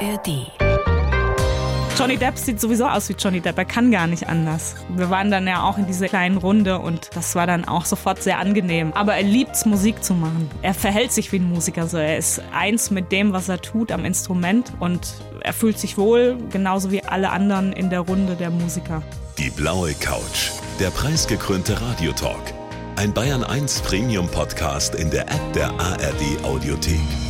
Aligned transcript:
ARD. 0.00 0.50
Johnny 1.98 2.16
Depp 2.16 2.38
sieht 2.38 2.58
sowieso 2.58 2.86
aus 2.86 3.10
wie 3.10 3.12
Johnny 3.12 3.40
Depp. 3.40 3.58
Er 3.58 3.66
kann 3.66 3.90
gar 3.90 4.06
nicht 4.06 4.26
anders. 4.26 4.74
Wir 4.88 5.10
waren 5.10 5.30
dann 5.30 5.46
ja 5.46 5.62
auch 5.64 5.76
in 5.76 5.86
dieser 5.86 6.08
kleinen 6.08 6.38
Runde 6.38 6.78
und 6.78 7.10
das 7.14 7.34
war 7.34 7.46
dann 7.46 7.66
auch 7.66 7.84
sofort 7.84 8.22
sehr 8.22 8.38
angenehm. 8.38 8.94
Aber 8.94 9.14
er 9.16 9.22
liebt 9.22 9.54
es, 9.54 9.66
Musik 9.66 10.02
zu 10.02 10.14
machen. 10.14 10.50
Er 10.62 10.72
verhält 10.72 11.12
sich 11.12 11.30
wie 11.32 11.36
ein 11.36 11.50
Musiker. 11.50 11.86
So. 11.86 11.98
Er 11.98 12.16
ist 12.16 12.40
eins 12.54 12.90
mit 12.90 13.12
dem, 13.12 13.34
was 13.34 13.50
er 13.50 13.60
tut 13.60 13.92
am 13.92 14.06
Instrument 14.06 14.72
und 14.80 15.12
er 15.42 15.52
fühlt 15.52 15.78
sich 15.78 15.98
wohl, 15.98 16.38
genauso 16.50 16.90
wie 16.90 17.04
alle 17.04 17.30
anderen 17.30 17.74
in 17.74 17.90
der 17.90 18.00
Runde 18.00 18.36
der 18.36 18.50
Musiker. 18.50 19.02
Die 19.36 19.50
blaue 19.50 19.92
Couch. 19.94 20.52
Der 20.78 20.88
preisgekrönte 20.88 21.78
Radiotalk. 21.78 22.54
Ein 22.96 23.12
Bayern 23.12 23.44
1 23.44 23.82
Premium 23.82 24.26
Podcast 24.28 24.94
in 24.94 25.10
der 25.10 25.30
App 25.30 25.52
der 25.52 25.68
ARD 25.78 26.42
Audiothek. 26.44 27.29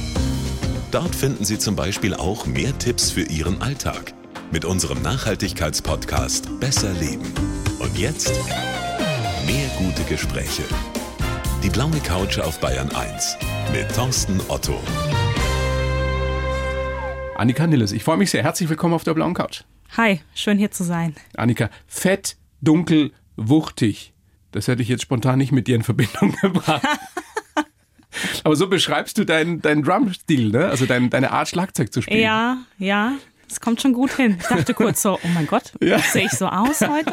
Dort 0.90 1.14
finden 1.14 1.44
Sie 1.44 1.56
zum 1.56 1.76
Beispiel 1.76 2.14
auch 2.14 2.46
mehr 2.46 2.76
Tipps 2.76 3.12
für 3.12 3.22
Ihren 3.22 3.62
Alltag 3.62 4.12
mit 4.50 4.64
unserem 4.64 5.00
Nachhaltigkeitspodcast 5.02 6.58
Besser 6.58 6.92
Leben. 6.94 7.32
Und 7.78 7.96
jetzt 7.96 8.32
mehr 9.46 9.68
gute 9.78 10.02
Gespräche. 10.08 10.64
Die 11.62 11.70
blaue 11.70 12.00
Couch 12.00 12.40
auf 12.40 12.58
Bayern 12.58 12.90
1 12.90 13.36
mit 13.72 13.94
Thorsten 13.94 14.40
Otto. 14.48 14.80
Annika 17.36 17.68
Nilles, 17.68 17.92
ich 17.92 18.02
freue 18.02 18.16
mich 18.16 18.32
sehr. 18.32 18.42
Herzlich 18.42 18.68
willkommen 18.68 18.94
auf 18.94 19.04
der 19.04 19.14
blauen 19.14 19.34
Couch. 19.34 19.62
Hi, 19.96 20.20
schön 20.34 20.58
hier 20.58 20.72
zu 20.72 20.82
sein. 20.82 21.14
Annika, 21.36 21.70
fett, 21.86 22.36
dunkel, 22.62 23.12
wuchtig. 23.36 24.12
Das 24.50 24.66
hätte 24.66 24.82
ich 24.82 24.88
jetzt 24.88 25.02
spontan 25.02 25.38
nicht 25.38 25.52
mit 25.52 25.68
dir 25.68 25.76
in 25.76 25.84
Verbindung 25.84 26.34
gebracht. 26.40 26.82
Aber 28.44 28.56
so 28.56 28.68
beschreibst 28.68 29.16
du 29.18 29.24
deinen 29.24 29.60
dein 29.62 29.82
Drumstil, 29.82 30.50
ne? 30.50 30.66
Also 30.66 30.86
dein, 30.86 31.10
deine 31.10 31.30
Art, 31.30 31.48
Schlagzeug 31.48 31.92
zu 31.92 32.02
spielen. 32.02 32.20
Ja, 32.20 32.58
ja. 32.78 33.12
Es 33.48 33.60
kommt 33.60 33.80
schon 33.82 33.92
gut 33.94 34.12
hin. 34.12 34.36
Ich 34.40 34.46
dachte 34.46 34.74
kurz 34.74 35.02
so, 35.02 35.14
oh 35.20 35.28
mein 35.34 35.46
Gott, 35.48 35.72
Ja. 35.80 35.98
sehe 35.98 36.26
ich 36.26 36.32
so 36.32 36.46
aus 36.46 36.80
heute? 36.88 37.12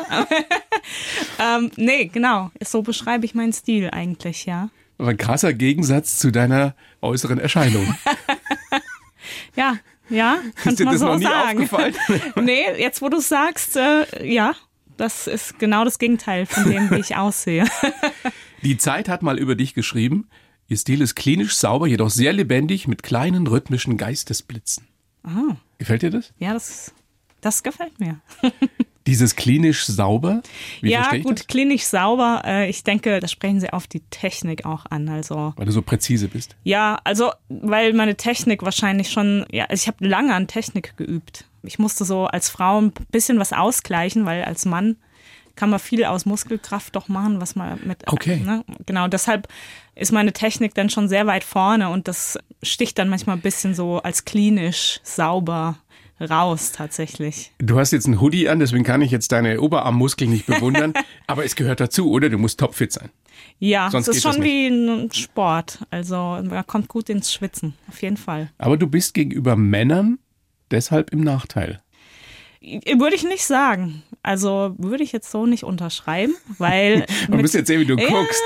ähm, 1.40 1.72
nee, 1.78 2.06
genau. 2.06 2.52
So 2.64 2.84
beschreibe 2.84 3.26
ich 3.26 3.34
meinen 3.34 3.54
Stil 3.54 3.90
eigentlich, 3.92 4.46
ja. 4.46 4.70
Aber 5.00 5.10
ein 5.10 5.18
krasser 5.18 5.54
Gegensatz 5.54 6.18
zu 6.20 6.32
deiner 6.32 6.76
äußeren 7.02 7.40
Erscheinung. 7.40 7.96
Ja, 9.56 9.78
ja, 10.10 10.38
dir 10.64 10.86
man 10.86 10.94
das 10.94 11.00
so 11.00 11.08
noch 11.08 11.18
nie 11.18 11.24
sagen. 11.26 11.58
aufgefallen? 11.58 11.96
nee, 12.36 12.64
jetzt 12.78 13.02
wo 13.02 13.10
du 13.10 13.18
es 13.18 13.28
sagst, 13.30 13.76
äh, 13.76 14.06
ja, 14.26 14.54
das 14.96 15.28
ist 15.28 15.60
genau 15.60 15.84
das 15.84 16.00
Gegenteil 16.00 16.46
von 16.46 16.72
dem, 16.72 16.90
wie 16.92 17.00
ich 17.00 17.16
aussehe. 17.16 17.66
Die 18.64 18.78
Zeit 18.78 19.10
hat 19.10 19.22
mal 19.22 19.38
über 19.38 19.56
dich 19.56 19.74
geschrieben. 19.74 20.28
Ihr 20.70 20.78
Stil 20.78 21.02
ist 21.02 21.16
klinisch 21.16 21.56
sauber, 21.56 21.88
jedoch 21.88 22.10
sehr 22.10 22.34
lebendig 22.34 22.88
mit 22.88 23.04
kleinen 23.04 23.48
rhythmischen 23.48 23.98
Geistesblitzen. 23.98 24.86
Ah, 25.24 25.56
Gefällt 25.78 26.02
dir 26.02 26.10
das? 26.12 26.34
ja, 26.40 26.54
das, 26.54 26.94
das 27.42 27.64
gefällt 27.64 28.00
mir. 28.00 28.20
Dieses 29.08 29.38
klinisch 29.38 29.86
sauber? 29.86 30.42
Wie 30.82 30.92
ja, 30.92 31.16
gut, 31.16 31.40
das? 31.40 31.48
klinisch 31.48 31.84
sauber. 31.86 32.42
Äh, 32.46 32.70
ich 32.70 32.84
denke, 32.84 33.22
da 33.22 33.28
sprechen 33.30 33.62
sie 33.62 33.72
auf 33.72 33.88
die 33.88 34.02
Technik 34.10 34.66
auch 34.66 34.86
an. 34.90 35.08
Also 35.08 35.54
Weil 35.56 35.66
du 35.66 35.72
so 35.72 35.82
präzise 35.82 36.28
bist. 36.28 36.58
Ja, 36.66 37.00
also 37.06 37.32
weil 37.48 37.94
meine 37.94 38.18
Technik 38.18 38.64
wahrscheinlich 38.64 39.10
schon, 39.10 39.46
ja, 39.50 39.64
also 39.66 39.82
ich 39.82 39.88
habe 39.88 40.06
lange 40.06 40.34
an 40.36 40.48
Technik 40.48 40.98
geübt. 40.98 41.46
Ich 41.64 41.80
musste 41.80 42.04
so 42.04 42.26
als 42.26 42.50
Frau 42.50 42.82
ein 42.82 42.92
bisschen 43.10 43.40
was 43.40 43.54
ausgleichen, 43.54 44.26
weil 44.26 44.44
als 44.44 44.66
Mann 44.66 44.98
kann 45.58 45.70
man 45.70 45.80
viel 45.80 46.06
aus 46.06 46.26
Muskelkraft 46.26 46.96
doch 46.96 47.10
machen, 47.10 47.42
was 47.42 47.56
man 47.56 47.80
mit. 47.84 48.04
Okay. 48.08 48.38
Ne? 48.38 48.64
Genau, 48.86 49.10
deshalb 49.10 49.50
ist 49.96 50.14
meine 50.14 50.32
Technik 50.32 50.74
dann 50.76 50.90
schon 50.90 51.10
sehr 51.10 51.28
weit 51.28 51.44
vorne 51.44 51.90
und 51.90 52.08
das 52.08 52.38
sticht 52.64 52.98
dann 52.98 53.10
manchmal 53.10 53.36
ein 53.36 53.42
bisschen 53.42 53.76
so 53.76 53.98
als 53.98 54.24
klinisch 54.24 55.02
sauber 55.04 55.80
raus 56.22 56.72
tatsächlich. 56.72 57.52
Du 57.60 57.78
hast 57.78 57.92
jetzt 57.92 58.06
einen 58.06 58.22
Hoodie 58.22 58.50
an, 58.50 58.60
deswegen 58.60 58.84
kann 58.84 59.02
ich 59.02 59.12
jetzt 59.12 59.32
deine 59.32 59.62
Oberarmmuskeln 59.62 60.30
nicht 60.30 60.46
bewundern. 60.46 60.94
aber 61.28 61.46
es 61.46 61.56
gehört 61.56 61.80
dazu, 61.80 62.10
oder? 62.10 62.30
Du 62.30 62.38
musst 62.38 62.60
topfit 62.60 62.92
sein. 62.92 63.10
Ja, 63.60 63.90
Sonst 63.92 64.08
es 64.08 64.18
ist 64.18 64.24
schon 64.24 64.44
wie 64.44 64.68
ein 64.68 65.12
Sport. 65.12 65.80
Also 65.92 66.40
man 66.44 66.66
kommt 66.66 66.88
gut 66.88 67.10
ins 67.10 67.34
Schwitzen, 67.34 67.74
auf 67.88 68.02
jeden 68.02 68.18
Fall. 68.18 68.52
Aber 68.58 68.78
du 68.78 68.88
bist 68.88 69.14
gegenüber 69.14 69.56
Männern 69.56 70.20
deshalb 70.72 71.12
im 71.12 71.22
Nachteil. 71.22 71.82
Würde 72.62 73.16
ich 73.16 73.24
nicht 73.24 73.46
sagen. 73.46 74.04
Also 74.24 74.74
würde 74.78 75.04
ich 75.04 75.12
jetzt 75.12 75.32
so 75.32 75.46
nicht 75.46 75.64
unterschreiben, 75.64 76.36
weil. 76.58 77.06
Man 77.30 77.42
müsste 77.42 77.60
jetzt 77.60 77.68
sehen, 77.68 77.80
wie 77.80 77.86
du 77.86 77.96
Ja. 77.96 78.08
guckst. 78.10 78.42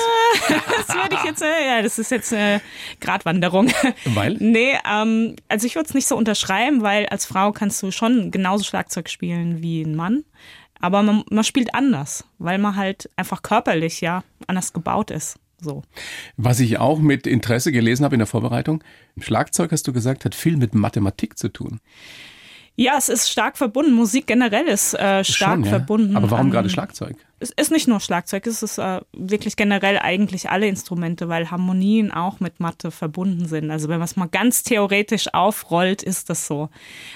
das 0.88 0.96
würde 0.96 1.16
ich 1.16 1.24
jetzt, 1.24 1.42
äh, 1.42 1.66
ja, 1.66 1.82
das 1.82 1.98
ist 1.98 2.12
jetzt 2.12 2.34
eine 2.34 2.62
Gratwanderung. 3.00 3.72
Weil? 4.06 4.34
Nee, 4.40 4.74
ähm, 4.90 5.36
also 5.48 5.66
ich 5.66 5.76
würde 5.76 5.88
es 5.88 5.94
nicht 5.94 6.08
so 6.08 6.16
unterschreiben, 6.18 6.82
weil 6.82 7.06
als 7.08 7.26
Frau 7.26 7.52
kannst 7.52 7.82
du 7.84 7.92
schon 7.92 8.32
genauso 8.32 8.64
Schlagzeug 8.64 9.10
spielen 9.10 9.62
wie 9.62 9.82
ein 9.84 9.96
Mann. 9.96 10.24
Aber 10.80 11.04
man, 11.04 11.24
man 11.30 11.44
spielt 11.44 11.74
anders, 11.76 12.26
weil 12.40 12.58
man 12.58 12.76
halt 12.76 13.10
einfach 13.16 13.42
körperlich 13.44 14.02
ja 14.02 14.24
anders 14.48 14.74
gebaut 14.74 15.12
ist. 15.12 15.38
So. 15.60 15.84
Was 16.38 16.60
ich 16.60 16.80
auch 16.80 17.00
mit 17.00 17.28
Interesse 17.28 17.72
gelesen 17.72 18.04
habe 18.04 18.16
in 18.16 18.20
der 18.20 18.26
Vorbereitung, 18.28 18.84
Schlagzeug, 19.20 19.72
hast 19.72 19.88
du 19.88 19.94
gesagt, 19.94 20.26
hat 20.26 20.34
viel 20.34 20.58
mit 20.58 20.74
Mathematik 20.74 21.38
zu 21.38 21.50
tun. 21.50 21.80
Ja, 22.78 22.94
es 22.98 23.10
ist 23.10 23.30
stark 23.30 23.58
verbunden. 23.58 23.94
Musik 23.94 24.28
generell 24.28 24.66
ist 24.68 24.94
äh, 24.94 25.24
stark 25.24 25.56
Schon, 25.58 25.64
ja. 25.66 25.70
verbunden. 25.70 26.16
Aber 26.16 26.32
warum 26.32 26.48
an- 26.48 26.52
gerade 26.52 26.70
Schlagzeug? 26.70 27.16
Es 27.44 27.50
ist 27.50 27.72
nicht 27.72 27.88
nur 27.88 28.00
Schlagzeug, 28.00 28.46
es 28.46 28.62
ist 28.62 28.78
äh, 28.78 29.02
wirklich 29.14 29.56
generell 29.56 29.98
eigentlich 29.98 30.52
alle 30.52 30.68
Instrumente, 30.68 31.28
weil 31.28 31.50
Harmonien 31.50 32.12
auch 32.12 32.40
mit 32.40 32.60
Mathe 32.60 32.92
verbunden 32.92 33.48
sind. 33.48 33.72
Also 33.72 33.90
wenn 33.90 33.98
man 33.98 34.06
es 34.06 34.16
mal 34.16 34.28
ganz 34.28 34.62
theoretisch 34.62 35.34
aufrollt, 35.34 36.04
ist 36.04 36.30
das 36.30 36.46
so. 36.46 36.70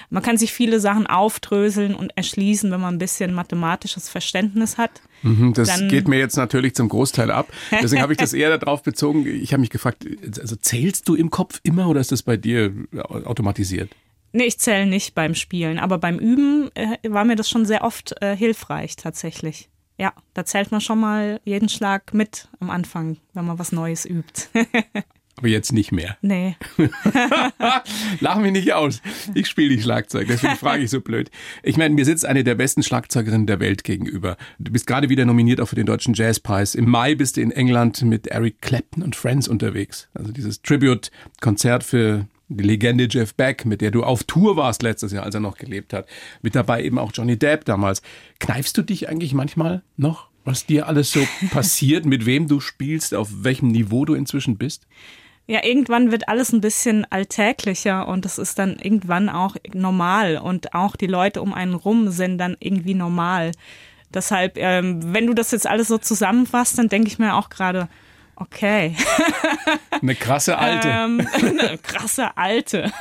Man 0.09 0.23
kann 0.23 0.37
sich 0.37 0.51
viele 0.51 0.79
Sachen 0.79 1.05
aufdröseln 1.05 1.93
und 1.93 2.11
erschließen, 2.17 2.71
wenn 2.71 2.81
man 2.81 2.95
ein 2.95 2.99
bisschen 2.99 3.33
mathematisches 3.33 4.09
Verständnis 4.09 4.79
hat. 4.79 5.01
Mhm, 5.21 5.53
Das 5.53 5.67
Dann- 5.69 5.89
geht 5.89 6.07
mir 6.07 6.17
jetzt 6.17 6.37
natürlich 6.37 6.73
zum 6.73 6.89
Großteil 6.89 7.29
ab. 7.29 7.47
Deswegen 7.83 8.01
habe 8.01 8.11
ich 8.13 8.17
das 8.17 8.33
eher 8.33 8.57
darauf 8.57 8.81
bezogen. 8.81 9.27
Ich 9.27 9.53
habe 9.53 9.61
mich 9.61 9.69
gefragt, 9.69 10.05
also 10.39 10.55
zählst 10.55 11.07
du 11.07 11.13
im 11.13 11.29
Kopf 11.29 11.59
immer 11.61 11.87
oder 11.87 12.01
ist 12.01 12.11
das 12.11 12.23
bei 12.23 12.35
dir 12.35 12.73
automatisiert? 13.25 13.91
Nee, 14.35 14.47
ich 14.47 14.59
zähle 14.59 14.85
nicht 14.85 15.15
beim 15.15 15.33
Spielen, 15.33 15.79
aber 15.79 15.97
beim 15.97 16.19
Üben 16.19 16.69
äh, 16.75 16.97
war 17.07 17.23
mir 17.23 17.37
das 17.37 17.49
schon 17.49 17.65
sehr 17.65 17.85
oft 17.85 18.21
äh, 18.21 18.35
hilfreich 18.35 18.97
tatsächlich. 18.97 19.69
Ja, 19.97 20.13
da 20.33 20.43
zählt 20.43 20.73
man 20.73 20.81
schon 20.81 20.99
mal 20.99 21.39
jeden 21.45 21.69
Schlag 21.69 22.13
mit 22.13 22.49
am 22.59 22.69
Anfang, 22.69 23.15
wenn 23.31 23.45
man 23.45 23.59
was 23.59 23.71
Neues 23.71 24.05
übt. 24.05 24.49
Aber 25.37 25.47
jetzt 25.47 25.71
nicht 25.71 25.93
mehr. 25.93 26.17
nee. 26.21 26.57
Lach 28.19 28.37
mich 28.37 28.51
nicht 28.51 28.73
aus. 28.73 29.01
Ich 29.33 29.47
spiele 29.47 29.73
nicht 29.73 29.83
Schlagzeug, 29.83 30.27
deswegen 30.27 30.55
frage 30.55 30.83
ich 30.83 30.89
so 30.89 30.99
blöd. 30.99 31.31
Ich 31.63 31.77
meine, 31.77 31.93
mir 31.93 32.05
sitzt 32.05 32.25
eine 32.25 32.43
der 32.43 32.55
besten 32.55 32.83
Schlagzeugerinnen 32.83 33.47
der 33.47 33.61
Welt 33.61 33.85
gegenüber. 33.85 34.35
Du 34.59 34.71
bist 34.71 34.85
gerade 34.85 35.07
wieder 35.07 35.23
nominiert 35.23 35.61
auch 35.61 35.67
für 35.67 35.75
den 35.75 35.85
Deutschen 35.85 36.13
Jazzpreis. 36.13 36.75
Im 36.75 36.89
Mai 36.89 37.15
bist 37.15 37.37
du 37.37 37.41
in 37.41 37.51
England 37.51 38.01
mit 38.01 38.27
Eric 38.27 38.61
Clapton 38.61 39.01
und 39.01 39.15
Friends 39.15 39.47
unterwegs. 39.47 40.09
Also 40.13 40.31
dieses 40.31 40.61
Tribute-Konzert 40.61 41.83
für 41.83 42.27
die 42.47 42.63
Legende 42.63 43.07
Jeff 43.09 43.33
Beck, 43.33 43.65
mit 43.65 43.81
der 43.81 43.91
du 43.91 44.03
auf 44.03 44.23
Tour 44.23 44.55
warst 44.55 44.83
letztes 44.83 45.11
Jahr, 45.11 45.23
als 45.23 45.35
er 45.35 45.41
noch 45.41 45.57
gelebt 45.57 45.93
hat. 45.93 46.07
Mit 46.41 46.55
dabei 46.55 46.83
eben 46.83 46.99
auch 46.99 47.11
Johnny 47.13 47.37
Depp 47.37 47.65
damals. 47.65 48.01
Kneifst 48.39 48.77
du 48.77 48.81
dich 48.81 49.09
eigentlich 49.09 49.33
manchmal 49.33 49.81
noch, 49.97 50.29
was 50.43 50.65
dir 50.65 50.87
alles 50.87 51.11
so 51.11 51.21
passiert, 51.51 52.05
mit 52.05 52.25
wem 52.25 52.47
du 52.47 52.59
spielst, 52.59 53.13
auf 53.15 53.29
welchem 53.43 53.69
Niveau 53.69 54.05
du 54.05 54.13
inzwischen 54.13 54.57
bist? 54.57 54.87
Ja, 55.47 55.63
irgendwann 55.63 56.11
wird 56.11 56.27
alles 56.27 56.53
ein 56.53 56.61
bisschen 56.61 57.05
alltäglicher 57.11 58.07
und 58.07 58.25
es 58.25 58.39
ist 58.39 58.57
dann 58.57 58.77
irgendwann 58.77 59.29
auch 59.29 59.55
normal 59.73 60.37
und 60.37 60.73
auch 60.73 60.95
die 60.95 61.05
Leute 61.05 61.41
um 61.41 61.53
einen 61.53 61.75
rum 61.75 62.09
sind 62.09 62.39
dann 62.39 62.57
irgendwie 62.59 62.95
normal. 62.95 63.51
Deshalb, 64.11 64.57
ähm, 64.57 65.13
wenn 65.13 65.27
du 65.27 65.33
das 65.33 65.51
jetzt 65.51 65.67
alles 65.67 65.87
so 65.87 65.99
zusammenfasst, 65.99 66.79
dann 66.79 66.89
denke 66.89 67.09
ich 67.09 67.19
mir 67.19 67.35
auch 67.35 67.49
gerade, 67.49 67.89
okay, 68.35 68.95
Eine 70.01 70.15
krasse 70.15 70.57
Alte. 70.57 70.87
ähm, 70.89 71.27
eine 71.33 71.77
krasse 71.77 72.35
Alte. 72.37 72.91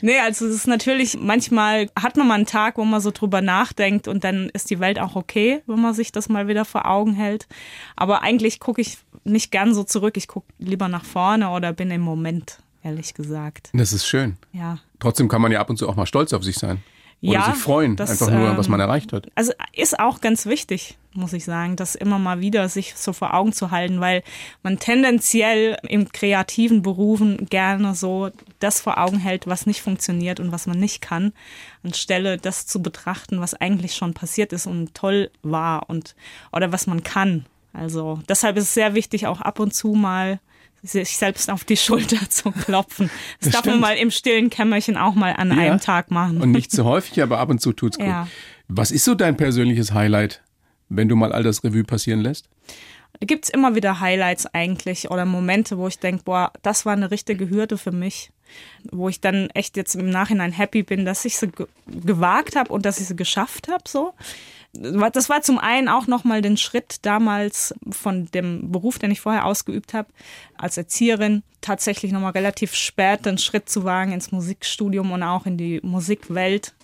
Nee, 0.00 0.18
also 0.20 0.46
es 0.46 0.54
ist 0.54 0.66
natürlich, 0.66 1.18
manchmal 1.20 1.88
hat 2.00 2.16
man 2.16 2.26
mal 2.28 2.34
einen 2.34 2.46
Tag, 2.46 2.78
wo 2.78 2.84
man 2.84 3.00
so 3.00 3.10
drüber 3.10 3.40
nachdenkt 3.40 4.08
und 4.08 4.24
dann 4.24 4.48
ist 4.50 4.70
die 4.70 4.80
Welt 4.80 4.98
auch 4.98 5.16
okay, 5.16 5.62
wenn 5.66 5.80
man 5.80 5.94
sich 5.94 6.12
das 6.12 6.28
mal 6.28 6.48
wieder 6.48 6.64
vor 6.64 6.86
Augen 6.86 7.14
hält. 7.14 7.46
Aber 7.94 8.22
eigentlich 8.22 8.58
gucke 8.58 8.80
ich 8.80 8.98
nicht 9.24 9.50
gern 9.50 9.74
so 9.74 9.84
zurück. 9.84 10.16
Ich 10.16 10.28
gucke 10.28 10.46
lieber 10.58 10.88
nach 10.88 11.04
vorne 11.04 11.50
oder 11.50 11.72
bin 11.72 11.90
im 11.90 12.00
Moment, 12.00 12.58
ehrlich 12.82 13.14
gesagt. 13.14 13.70
Das 13.74 13.92
ist 13.92 14.06
schön. 14.06 14.36
Ja. 14.52 14.78
Trotzdem 14.98 15.28
kann 15.28 15.42
man 15.42 15.52
ja 15.52 15.60
ab 15.60 15.70
und 15.70 15.76
zu 15.76 15.88
auch 15.88 15.96
mal 15.96 16.06
stolz 16.06 16.32
auf 16.32 16.42
sich 16.42 16.56
sein. 16.56 16.82
Oder 17.22 17.32
Ja, 17.32 17.44
sich 17.46 17.62
freuen, 17.62 17.96
das, 17.96 18.10
einfach 18.10 18.30
nur, 18.30 18.56
was 18.56 18.66
ähm, 18.66 18.72
man 18.72 18.80
erreicht 18.80 19.12
hat. 19.12 19.28
Also 19.34 19.52
ist 19.74 19.98
auch 19.98 20.20
ganz 20.20 20.46
wichtig, 20.46 20.98
muss 21.14 21.32
ich 21.32 21.44
sagen, 21.44 21.76
das 21.76 21.94
immer 21.94 22.18
mal 22.18 22.40
wieder 22.40 22.68
sich 22.68 22.94
so 22.94 23.12
vor 23.12 23.32
Augen 23.34 23.52
zu 23.52 23.70
halten, 23.70 24.00
weil 24.00 24.22
man 24.62 24.78
tendenziell 24.78 25.78
im 25.88 26.12
kreativen 26.12 26.82
Berufen 26.82 27.46
gerne 27.48 27.94
so 27.94 28.30
das 28.58 28.80
vor 28.80 28.98
Augen 28.98 29.18
hält, 29.18 29.46
was 29.46 29.66
nicht 29.66 29.80
funktioniert 29.80 30.40
und 30.40 30.52
was 30.52 30.66
man 30.66 30.78
nicht 30.78 31.00
kann, 31.00 31.32
anstelle 31.82 32.36
das 32.36 32.66
zu 32.66 32.82
betrachten, 32.82 33.40
was 33.40 33.54
eigentlich 33.54 33.94
schon 33.94 34.12
passiert 34.12 34.52
ist 34.52 34.66
und 34.66 34.94
toll 34.94 35.30
war 35.42 35.88
und 35.88 36.14
oder 36.52 36.70
was 36.70 36.86
man 36.86 37.02
kann. 37.02 37.46
Also 37.72 38.20
deshalb 38.28 38.56
ist 38.56 38.64
es 38.64 38.74
sehr 38.74 38.94
wichtig, 38.94 39.26
auch 39.26 39.40
ab 39.40 39.58
und 39.58 39.74
zu 39.74 39.88
mal 39.88 40.38
sich 40.86 41.16
selbst 41.16 41.50
auf 41.50 41.64
die 41.64 41.76
Schulter 41.76 42.28
zu 42.30 42.50
klopfen. 42.52 43.10
Das, 43.40 43.50
Das 43.50 43.52
darf 43.52 43.64
man 43.64 43.72
stimmt. 43.74 43.80
mal 43.82 43.96
im 43.96 44.10
stillen 44.10 44.50
Kämmerchen 44.50 44.96
auch 44.96 45.14
mal 45.14 45.32
an 45.34 45.50
Ja. 45.50 45.56
einem 45.58 45.80
Tag 45.80 46.10
machen. 46.10 46.40
Und 46.40 46.52
nicht 46.52 46.70
so 46.72 46.84
häufig, 46.84 47.22
aber 47.22 47.38
ab 47.38 47.50
und 47.50 47.60
zu 47.60 47.72
tut's 47.72 47.98
gut. 47.98 48.06
Ja. 48.06 48.28
Was 48.68 48.90
ist 48.90 49.04
so 49.04 49.14
dein 49.14 49.36
persönliches 49.36 49.92
Highlight, 49.92 50.42
wenn 50.88 51.08
du 51.08 51.16
mal 51.16 51.32
all 51.32 51.42
das 51.42 51.62
Revue 51.64 51.84
passieren 51.84 52.20
lässt? 52.20 52.48
Da 53.18 53.24
gibt's 53.26 53.48
immer 53.48 53.74
wieder 53.74 54.00
Highlights 54.00 54.46
eigentlich 54.52 55.10
oder 55.10 55.24
Momente, 55.24 55.78
wo 55.78 55.88
ich 55.88 55.98
denke, 55.98 56.24
boah, 56.24 56.52
das 56.62 56.84
war 56.84 56.92
eine 56.92 57.10
richtige 57.10 57.48
Hürde 57.48 57.78
für 57.78 57.92
mich. 57.92 58.30
Wo 58.92 59.08
ich 59.08 59.20
dann 59.20 59.48
echt 59.54 59.76
jetzt 59.76 59.94
im 59.96 60.10
Nachhinein 60.10 60.52
happy 60.52 60.82
bin, 60.82 61.04
dass 61.04 61.24
ich 61.24 61.36
sie 61.38 61.48
ge 61.48 61.66
gewagt 61.86 62.54
habe 62.56 62.72
und 62.72 62.84
dass 62.84 63.00
ich 63.00 63.06
sie 63.08 63.16
geschafft 63.16 63.68
habe. 63.68 63.84
So. 63.88 64.12
Das 64.78 65.28
war 65.28 65.42
zum 65.42 65.58
einen 65.58 65.88
auch 65.88 66.06
nochmal 66.06 66.42
den 66.42 66.56
Schritt 66.56 66.98
damals 67.02 67.74
von 67.90 68.26
dem 68.26 68.70
Beruf, 68.70 68.98
den 68.98 69.10
ich 69.10 69.20
vorher 69.20 69.46
ausgeübt 69.46 69.94
habe, 69.94 70.08
als 70.56 70.76
Erzieherin, 70.76 71.42
tatsächlich 71.60 72.12
nochmal 72.12 72.32
relativ 72.32 72.74
spät 72.74 73.26
den 73.26 73.38
Schritt 73.38 73.68
zu 73.68 73.84
wagen 73.84 74.12
ins 74.12 74.32
Musikstudium 74.32 75.10
und 75.12 75.22
auch 75.22 75.46
in 75.46 75.56
die 75.56 75.80
Musikwelt 75.82 76.74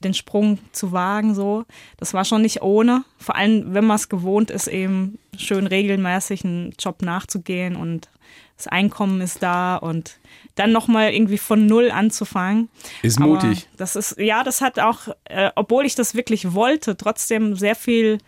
den 0.00 0.14
Sprung 0.14 0.58
zu 0.72 0.92
wagen, 0.92 1.34
so. 1.34 1.64
Das 1.96 2.14
war 2.14 2.24
schon 2.24 2.42
nicht 2.42 2.62
ohne. 2.62 3.04
Vor 3.18 3.36
allem, 3.36 3.74
wenn 3.74 3.84
man 3.84 3.96
es 3.96 4.08
gewohnt 4.08 4.50
ist, 4.50 4.68
eben 4.68 5.18
schön 5.36 5.66
regelmäßig 5.66 6.44
einen 6.44 6.72
Job 6.78 7.02
nachzugehen 7.02 7.76
und 7.76 8.08
das 8.56 8.66
Einkommen 8.66 9.20
ist 9.20 9.42
da 9.42 9.76
und 9.76 10.18
dann 10.56 10.72
nochmal 10.72 11.12
irgendwie 11.14 11.38
von 11.38 11.66
Null 11.66 11.90
anzufangen. 11.92 12.68
Ist 13.02 13.18
Aber 13.18 13.28
mutig. 13.28 13.68
Das 13.76 13.94
ist, 13.94 14.18
ja, 14.18 14.42
das 14.42 14.60
hat 14.60 14.80
auch, 14.80 15.08
äh, 15.24 15.50
obwohl 15.54 15.86
ich 15.86 15.94
das 15.94 16.14
wirklich 16.14 16.52
wollte, 16.54 16.96
trotzdem 16.96 17.54
sehr 17.54 17.76
viel 17.76 18.18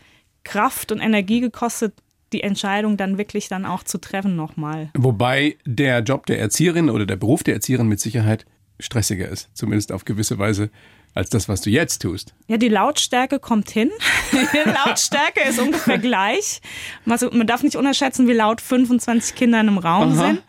Kraft 0.44 0.92
und 0.92 1.00
Energie 1.00 1.40
gekostet, 1.40 1.94
die 2.32 2.44
Entscheidung 2.44 2.96
dann 2.96 3.18
wirklich 3.18 3.48
dann 3.48 3.66
auch 3.66 3.82
zu 3.82 3.98
treffen 3.98 4.36
nochmal. 4.36 4.90
Wobei 4.96 5.56
der 5.66 6.00
Job 6.00 6.26
der 6.26 6.38
Erzieherin 6.38 6.90
oder 6.90 7.06
der 7.06 7.16
Beruf 7.16 7.42
der 7.42 7.54
Erzieherin 7.54 7.88
mit 7.88 7.98
Sicherheit 7.98 8.46
stressiger 8.78 9.28
ist, 9.28 9.50
zumindest 9.52 9.90
auf 9.90 10.04
gewisse 10.04 10.38
Weise, 10.38 10.70
als 11.14 11.30
das, 11.30 11.48
was 11.48 11.60
du 11.60 11.70
jetzt 11.70 12.02
tust. 12.02 12.34
Ja, 12.46 12.56
die 12.56 12.68
Lautstärke 12.68 13.38
kommt 13.38 13.70
hin. 13.70 13.90
die 14.32 14.70
Lautstärke 14.70 15.40
ist 15.48 15.58
ungefähr 15.58 15.98
gleich. 15.98 16.60
Also, 17.06 17.30
man 17.32 17.46
darf 17.46 17.62
nicht 17.62 17.76
unterschätzen, 17.76 18.28
wie 18.28 18.32
laut 18.32 18.60
25 18.60 19.34
Kinder 19.34 19.60
in 19.60 19.68
einem 19.68 19.78
Raum 19.78 20.12
Aha. 20.12 20.26
sind. 20.26 20.42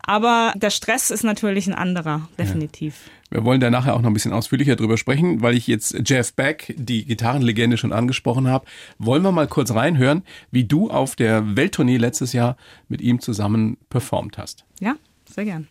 Aber 0.00 0.52
der 0.56 0.70
Stress 0.70 1.10
ist 1.10 1.24
natürlich 1.24 1.66
ein 1.66 1.74
anderer, 1.74 2.28
definitiv. 2.38 3.10
Wir 3.30 3.44
wollen 3.44 3.60
da 3.60 3.70
nachher 3.70 3.94
auch 3.94 4.02
noch 4.02 4.10
ein 4.10 4.12
bisschen 4.12 4.34
ausführlicher 4.34 4.76
drüber 4.76 4.98
sprechen, 4.98 5.40
weil 5.40 5.56
ich 5.56 5.66
jetzt 5.66 5.96
Jeff 6.04 6.34
Beck, 6.34 6.74
die 6.76 7.06
Gitarrenlegende, 7.06 7.78
schon 7.78 7.92
angesprochen 7.92 8.46
habe. 8.46 8.66
Wollen 8.98 9.22
wir 9.22 9.32
mal 9.32 9.46
kurz 9.46 9.72
reinhören, 9.72 10.22
wie 10.50 10.64
du 10.64 10.90
auf 10.90 11.16
der 11.16 11.56
Welttournee 11.56 11.96
letztes 11.96 12.34
Jahr 12.34 12.58
mit 12.88 13.00
ihm 13.00 13.20
zusammen 13.20 13.78
performt 13.88 14.36
hast. 14.36 14.66
Ja, 14.80 14.96
sehr 15.34 15.46
gern. 15.46 15.68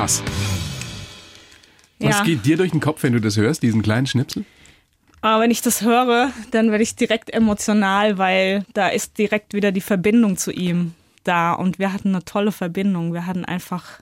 Krass. 0.00 0.22
Was 1.98 2.18
Ja. 2.20 2.24
geht 2.24 2.46
dir 2.46 2.56
durch 2.56 2.70
den 2.70 2.80
Kopf, 2.80 3.02
wenn 3.02 3.12
du 3.12 3.20
das 3.20 3.36
hörst, 3.36 3.62
diesen 3.62 3.82
kleinen 3.82 4.06
Schnipsel? 4.06 4.46
Aber 5.20 5.42
wenn 5.42 5.50
ich 5.50 5.60
das 5.60 5.82
höre, 5.82 6.32
dann 6.52 6.70
werde 6.70 6.82
ich 6.82 6.96
direkt 6.96 7.28
emotional, 7.28 8.16
weil 8.16 8.64
da 8.72 8.88
ist 8.88 9.18
direkt 9.18 9.52
wieder 9.52 9.72
die 9.72 9.82
Verbindung 9.82 10.38
zu 10.38 10.52
ihm 10.52 10.94
da. 11.24 11.52
Und 11.52 11.78
wir 11.78 11.92
hatten 11.92 12.14
eine 12.14 12.24
tolle 12.24 12.50
Verbindung. 12.50 13.12
Wir 13.12 13.26
hatten 13.26 13.44
einfach 13.44 14.00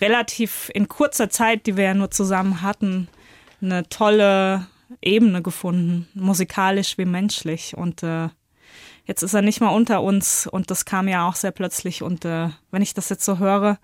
relativ 0.00 0.70
in 0.72 0.86
kurzer 0.86 1.28
Zeit, 1.30 1.66
die 1.66 1.76
wir 1.76 1.82
ja 1.82 1.94
nur 1.94 2.12
zusammen 2.12 2.62
hatten, 2.62 3.08
eine 3.60 3.88
tolle 3.88 4.68
Ebene 5.02 5.42
gefunden, 5.42 6.06
musikalisch 6.14 6.96
wie 6.96 7.06
menschlich. 7.06 7.76
Und 7.76 8.04
äh, 8.04 8.28
jetzt 9.04 9.24
ist 9.24 9.34
er 9.34 9.42
nicht 9.42 9.60
mal 9.60 9.70
unter 9.70 10.00
uns 10.00 10.46
und 10.46 10.70
das 10.70 10.84
kam 10.84 11.08
ja 11.08 11.26
auch 11.26 11.34
sehr 11.34 11.50
plötzlich. 11.50 12.04
Und 12.04 12.24
äh, 12.24 12.50
wenn 12.70 12.82
ich 12.82 12.94
das 12.94 13.08
jetzt 13.08 13.24
so 13.24 13.40
höre, 13.40 13.80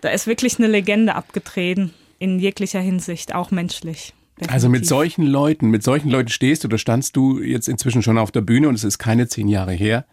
da 0.00 0.10
ist 0.10 0.26
wirklich 0.26 0.58
eine 0.58 0.68
Legende 0.68 1.14
abgetreten, 1.14 1.92
in 2.18 2.38
jeglicher 2.38 2.80
Hinsicht, 2.80 3.34
auch 3.34 3.50
menschlich. 3.50 4.14
Also 4.48 4.68
mit 4.68 4.82
Definitiv. 4.82 4.88
solchen 4.88 5.26
Leuten, 5.26 5.70
mit 5.70 5.82
solchen 5.82 6.10
Leuten 6.10 6.30
stehst 6.30 6.64
du, 6.64 6.68
da 6.68 6.78
standst 6.78 7.14
du 7.14 7.40
jetzt 7.40 7.68
inzwischen 7.68 8.02
schon 8.02 8.16
auf 8.16 8.30
der 8.30 8.40
Bühne 8.40 8.68
und 8.68 8.74
es 8.74 8.84
ist 8.84 8.98
keine 8.98 9.28
zehn 9.28 9.48
Jahre 9.48 9.72
her. 9.72 10.06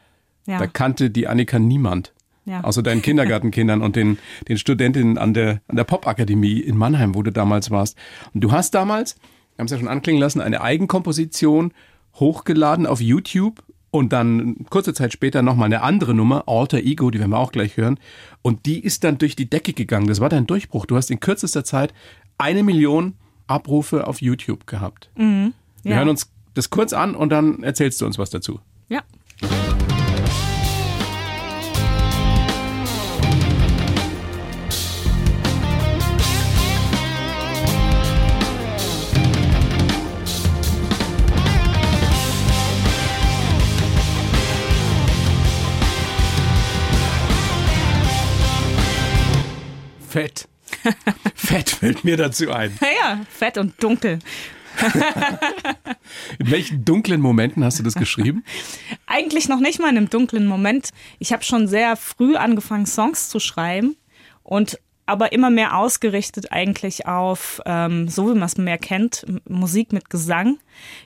ja. 0.45 0.59
Da 0.59 0.67
kannte 0.67 1.09
die 1.09 1.27
Annika 1.27 1.59
niemand. 1.59 2.13
Ja. 2.45 2.63
Außer 2.63 2.81
deinen 2.81 3.01
Kindergartenkindern 3.01 3.81
und 3.81 3.97
den, 3.97 4.19
den 4.47 4.57
Studentinnen 4.57 5.17
an 5.17 5.33
der, 5.33 5.61
an 5.67 5.75
der 5.75 5.83
Popakademie 5.83 6.59
in 6.59 6.77
Mannheim, 6.77 7.13
wo 7.13 7.21
du 7.21 7.31
damals 7.31 7.71
warst. 7.71 7.97
Und 8.33 8.41
du 8.41 8.53
hast 8.53 8.73
damals, 8.73 9.15
wir 9.55 9.59
haben 9.59 9.65
es 9.65 9.71
ja 9.71 9.77
schon 9.77 9.89
anklingen 9.89 10.21
lassen, 10.21 10.39
eine 10.39 10.61
Eigenkomposition 10.61 11.73
hochgeladen 12.15 12.85
auf 12.85 13.01
YouTube 13.01 13.63
und 13.91 14.13
dann 14.13 14.65
kurze 14.69 14.93
Zeit 14.93 15.13
später 15.13 15.41
nochmal 15.41 15.65
eine 15.67 15.81
andere 15.81 16.13
Nummer, 16.13 16.43
Alter 16.47 16.79
Ego, 16.79 17.09
die 17.11 17.19
werden 17.19 17.31
wir 17.31 17.39
auch 17.39 17.51
gleich 17.51 17.77
hören. 17.77 17.99
Und 18.41 18.65
die 18.65 18.79
ist 18.83 19.03
dann 19.03 19.17
durch 19.17 19.35
die 19.35 19.49
Decke 19.49 19.73
gegangen. 19.73 20.07
Das 20.07 20.19
war 20.19 20.29
dein 20.29 20.45
Durchbruch. 20.47 20.85
Du 20.85 20.95
hast 20.97 21.09
in 21.09 21.19
kürzester 21.19 21.63
Zeit 21.63 21.93
eine 22.37 22.63
Million 22.63 23.13
Abrufe 23.47 24.07
auf 24.07 24.21
YouTube 24.21 24.67
gehabt. 24.67 25.09
Wir 25.15 25.25
Mhm. 25.25 25.53
Ja. 25.83 25.95
hören 25.97 26.09
uns 26.09 26.31
das 26.53 26.69
kurz 26.69 26.91
an 26.93 27.15
und 27.15 27.29
dann 27.29 27.63
erzählst 27.63 28.01
du 28.01 28.05
uns 28.05 28.17
was 28.17 28.29
dazu. 28.29 28.59
Fett. 50.17 50.47
Fett 51.35 51.69
fällt 51.69 52.03
mir 52.03 52.17
dazu 52.17 52.51
ein. 52.51 52.75
Ja, 52.81 53.23
fett 53.29 53.59
und 53.59 53.81
dunkel. 53.83 54.17
In 56.39 56.49
welchen 56.49 56.83
dunklen 56.83 57.21
Momenten 57.21 57.63
hast 57.63 57.77
du 57.77 57.83
das 57.83 57.93
geschrieben? 57.93 58.43
Eigentlich 59.05 59.47
noch 59.47 59.59
nicht 59.59 59.79
mal 59.79 59.89
in 59.89 59.97
einem 59.97 60.09
dunklen 60.09 60.47
Moment. 60.47 60.89
Ich 61.19 61.33
habe 61.33 61.43
schon 61.43 61.67
sehr 61.67 61.95
früh 61.95 62.35
angefangen, 62.35 62.87
Songs 62.87 63.29
zu 63.29 63.39
schreiben 63.39 63.95
und 64.41 64.79
aber 65.07 65.31
immer 65.31 65.49
mehr 65.49 65.77
ausgerichtet 65.77 66.51
eigentlich 66.51 67.07
auf, 67.07 67.61
ähm, 67.65 68.09
so 68.09 68.29
wie 68.29 68.33
man 68.33 68.43
es 68.43 68.57
mehr 68.57 68.77
kennt, 68.77 69.25
Musik 69.47 69.93
mit 69.93 70.09
Gesang. 70.09 70.59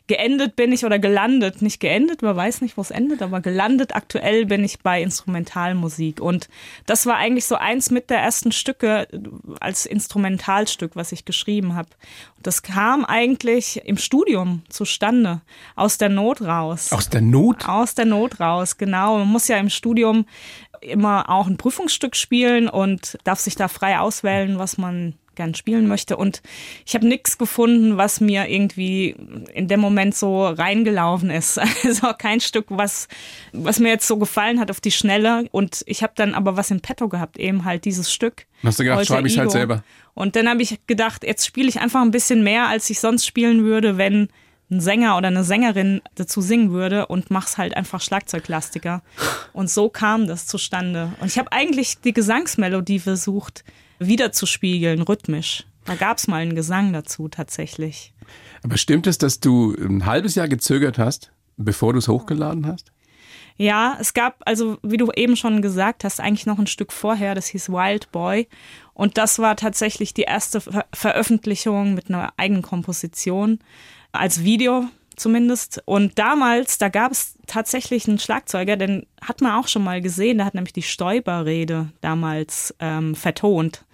Geendet 0.08 0.56
bin 0.56 0.74
ich 0.74 0.84
oder 0.84 0.98
gelandet, 0.98 1.62
nicht 1.62 1.80
geendet, 1.80 2.24
man 2.24 2.36
weiß 2.36 2.62
nicht, 2.62 2.76
wo 2.78 2.82
es 2.82 2.92
endet, 2.92 3.22
aber 3.22 3.40
gelandet 3.42 3.96
aktuell 3.96 4.48
bin 4.48 4.64
ich 4.64 4.80
bei 4.80 5.02
Instrumentalmusik. 5.02 6.20
Und 6.20 6.50
das 6.88 7.06
war 7.06 7.18
eigentlich 7.18 7.46
so 7.46 7.56
eins 7.56 7.92
mit 7.92 8.10
der 8.10 8.18
ersten 8.18 8.52
Stücke 8.52 9.08
äh, 9.12 9.20
als 9.60 9.86
Instrumentalstück, 9.86 10.96
was 10.96 11.12
ich 11.12 11.24
geschrieben 11.24 11.76
habe. 11.76 11.90
Und 12.36 12.48
das 12.48 12.64
kam 12.64 13.06
eigentlich 13.06 13.82
im 13.86 13.98
Studium 13.98 14.64
zustande, 14.68 15.42
aus 15.76 16.00
der 16.00 16.10
Not 16.10 16.42
raus. 16.42 16.92
Aus 16.92 17.08
der 17.08 17.22
Not? 17.22 17.70
Aus 17.70 17.94
der 17.94 18.06
Not 18.06 18.40
raus, 18.40 18.78
genau. 18.78 19.20
Man 19.20 19.28
muss 19.28 19.48
ja 19.48 19.58
im 19.58 19.70
Studium 19.70 20.26
immer 20.82 21.30
auch 21.30 21.48
ein 21.48 21.58
Prüfungsstück 21.58 22.16
spielen 22.16 22.68
und 22.68 23.18
darf 23.24 23.40
sich 23.40 23.56
da 23.56 23.68
frei 23.68 24.00
auswählen, 24.00 24.58
was 24.58 24.78
man 24.78 25.14
gern 25.36 25.56
spielen 25.56 25.88
möchte. 25.88 26.18
Und 26.18 26.42
ich 26.86 26.94
habe 26.94 27.08
nichts 27.08 27.38
gefunden, 27.38 27.98
was 27.98 28.20
mir 28.20 28.50
irgendwie 28.50 29.16
in 29.54 29.68
dem 29.68 29.80
Moment 29.80 30.14
so 30.16 30.46
reingelaufen 30.46 31.30
ist. 31.30 31.60
Also 31.84 32.12
kein 32.18 32.40
Stück, 32.42 32.66
was, 32.70 33.08
was 33.54 33.80
mir 33.80 33.90
jetzt 33.90 34.08
so 34.08 34.18
gefallen 34.18 34.60
hat 34.60 34.70
auf 34.70 34.80
die 34.80 34.92
Schnelle. 34.92 35.46
Und 35.52 35.84
ich 35.88 36.04
habe 36.04 36.14
dann 36.16 36.36
aber 36.36 36.58
was 36.58 36.70
in 36.70 36.82
petto 36.82 37.08
gehabt, 37.08 37.40
eben 37.40 37.66
halt 37.66 37.86
dieses 37.86 38.14
Stück. 38.14 38.46
Hast 38.64 38.80
du 38.80 38.84
gedacht, 38.84 39.06
schreibe 39.08 39.28
ich 39.28 39.40
halt 39.40 39.52
selber. 39.52 39.84
Und 40.14 40.36
dann 40.36 40.48
habe 40.48 40.62
ich 40.62 40.80
gedacht, 40.86 41.24
jetzt 41.24 41.46
spiele 41.46 41.70
ich 41.70 41.80
einfach 41.80 42.02
ein 42.02 42.12
bisschen 42.12 42.44
mehr, 42.44 42.68
als 42.68 42.90
ich 42.90 43.00
sonst 43.00 43.26
spielen 43.26 43.64
würde, 43.64 43.98
wenn 43.98 44.30
ein 44.72 44.80
Sänger 44.80 45.18
oder 45.18 45.28
eine 45.28 45.44
Sängerin 45.44 46.02
dazu 46.16 46.42
singen 46.42 46.72
würde 46.72 47.08
und 47.08 47.30
mach's 47.30 47.58
halt 47.58 47.76
einfach 47.76 48.02
Schlagzeuglastiger. 48.02 49.04
Und 49.54 49.70
so 49.70 49.90
kam 49.90 50.28
das 50.28 50.48
zustande. 50.48 51.12
Und 51.20 51.28
ich 51.28 51.38
habe 51.38 51.52
eigentlich 51.52 52.00
die 52.00 52.14
Gesangsmelodie 52.14 53.00
versucht, 53.00 53.66
wiederzuspiegeln, 54.00 55.02
rhythmisch. 55.02 55.66
Da 55.86 55.96
gab's 55.96 56.28
mal 56.28 56.42
einen 56.42 56.56
Gesang 56.56 56.94
dazu 56.94 57.28
tatsächlich. 57.28 58.14
Aber 58.64 58.78
stimmt 58.78 59.08
es, 59.08 59.18
dass 59.18 59.40
du 59.40 59.76
ein 59.76 60.06
halbes 60.06 60.36
Jahr 60.36 60.48
gezögert 60.48 60.98
hast, 60.98 61.32
bevor 61.58 61.94
du 61.94 62.00
es 62.00 62.08
hochgeladen 62.08 62.66
hast? 62.66 62.92
Ja, 63.58 63.98
es 64.00 64.14
gab, 64.14 64.42
also 64.46 64.78
wie 64.82 64.98
du 64.98 65.12
eben 65.16 65.36
schon 65.36 65.62
gesagt 65.62 66.04
hast, 66.04 66.20
eigentlich 66.20 66.46
noch 66.46 66.58
ein 66.58 66.68
Stück 66.68 66.92
vorher, 66.92 67.36
das 67.36 67.48
hieß 67.48 67.70
Wild 67.70 68.12
Boy. 68.12 68.48
Und 68.94 69.18
das 69.18 69.40
war 69.40 69.56
tatsächlich 69.56 70.14
die 70.14 70.24
erste 70.24 70.62
Ver 70.62 70.86
Veröffentlichung 70.94 71.94
mit 71.94 72.10
einer 72.10 72.34
eigenen 72.38 72.62
Komposition 72.62 73.60
als 74.12 74.44
Video 74.44 74.86
zumindest. 75.16 75.82
Und 75.86 76.18
damals, 76.18 76.78
da 76.78 76.90
gab 76.90 77.12
es 77.12 77.36
tatsächlich 77.48 78.08
einen 78.08 78.20
Schlagzeuger, 78.20 78.76
den 78.76 79.06
hat 79.22 79.42
man 79.42 79.54
auch 79.54 79.68
schon 79.68 79.84
mal 79.84 80.02
gesehen, 80.02 80.38
der 80.38 80.46
hat 80.46 80.56
nämlich 80.56 80.74
die 80.74 80.82
Stoiber-Rede 80.82 81.90
damals 82.02 82.74
ähm, 82.80 83.16
vertont. 83.16 83.86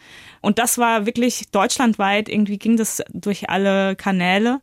Und 0.41 0.59
das 0.59 0.77
war 0.77 1.05
wirklich 1.05 1.49
deutschlandweit, 1.51 2.29
irgendwie 2.29 2.57
ging 2.57 2.77
das 2.77 3.03
durch 3.13 3.49
alle 3.49 3.95
Kanäle. 3.95 4.61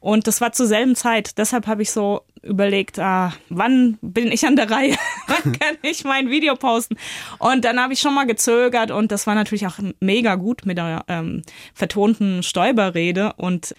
Und 0.00 0.26
das 0.28 0.40
war 0.40 0.52
zur 0.52 0.66
selben 0.66 0.94
Zeit. 0.94 1.36
Deshalb 1.36 1.66
habe 1.66 1.82
ich 1.82 1.90
so 1.90 2.22
überlegt, 2.42 2.98
ah, 2.98 3.32
wann 3.48 3.98
bin 4.02 4.30
ich 4.30 4.46
an 4.46 4.54
der 4.54 4.70
Reihe? 4.70 4.94
wann 5.26 5.52
kann 5.58 5.76
ich 5.82 6.04
mein 6.04 6.30
Video 6.30 6.54
posten? 6.54 6.96
Und 7.38 7.64
dann 7.64 7.80
habe 7.80 7.92
ich 7.92 8.00
schon 8.00 8.14
mal 8.14 8.26
gezögert 8.26 8.90
und 8.90 9.10
das 9.10 9.26
war 9.26 9.34
natürlich 9.34 9.66
auch 9.66 9.78
mega 10.00 10.36
gut 10.36 10.64
mit 10.64 10.78
der 10.78 11.04
ähm, 11.08 11.42
vertonten 11.74 12.42
Stoiberrede. 12.42 13.32
Und 13.36 13.74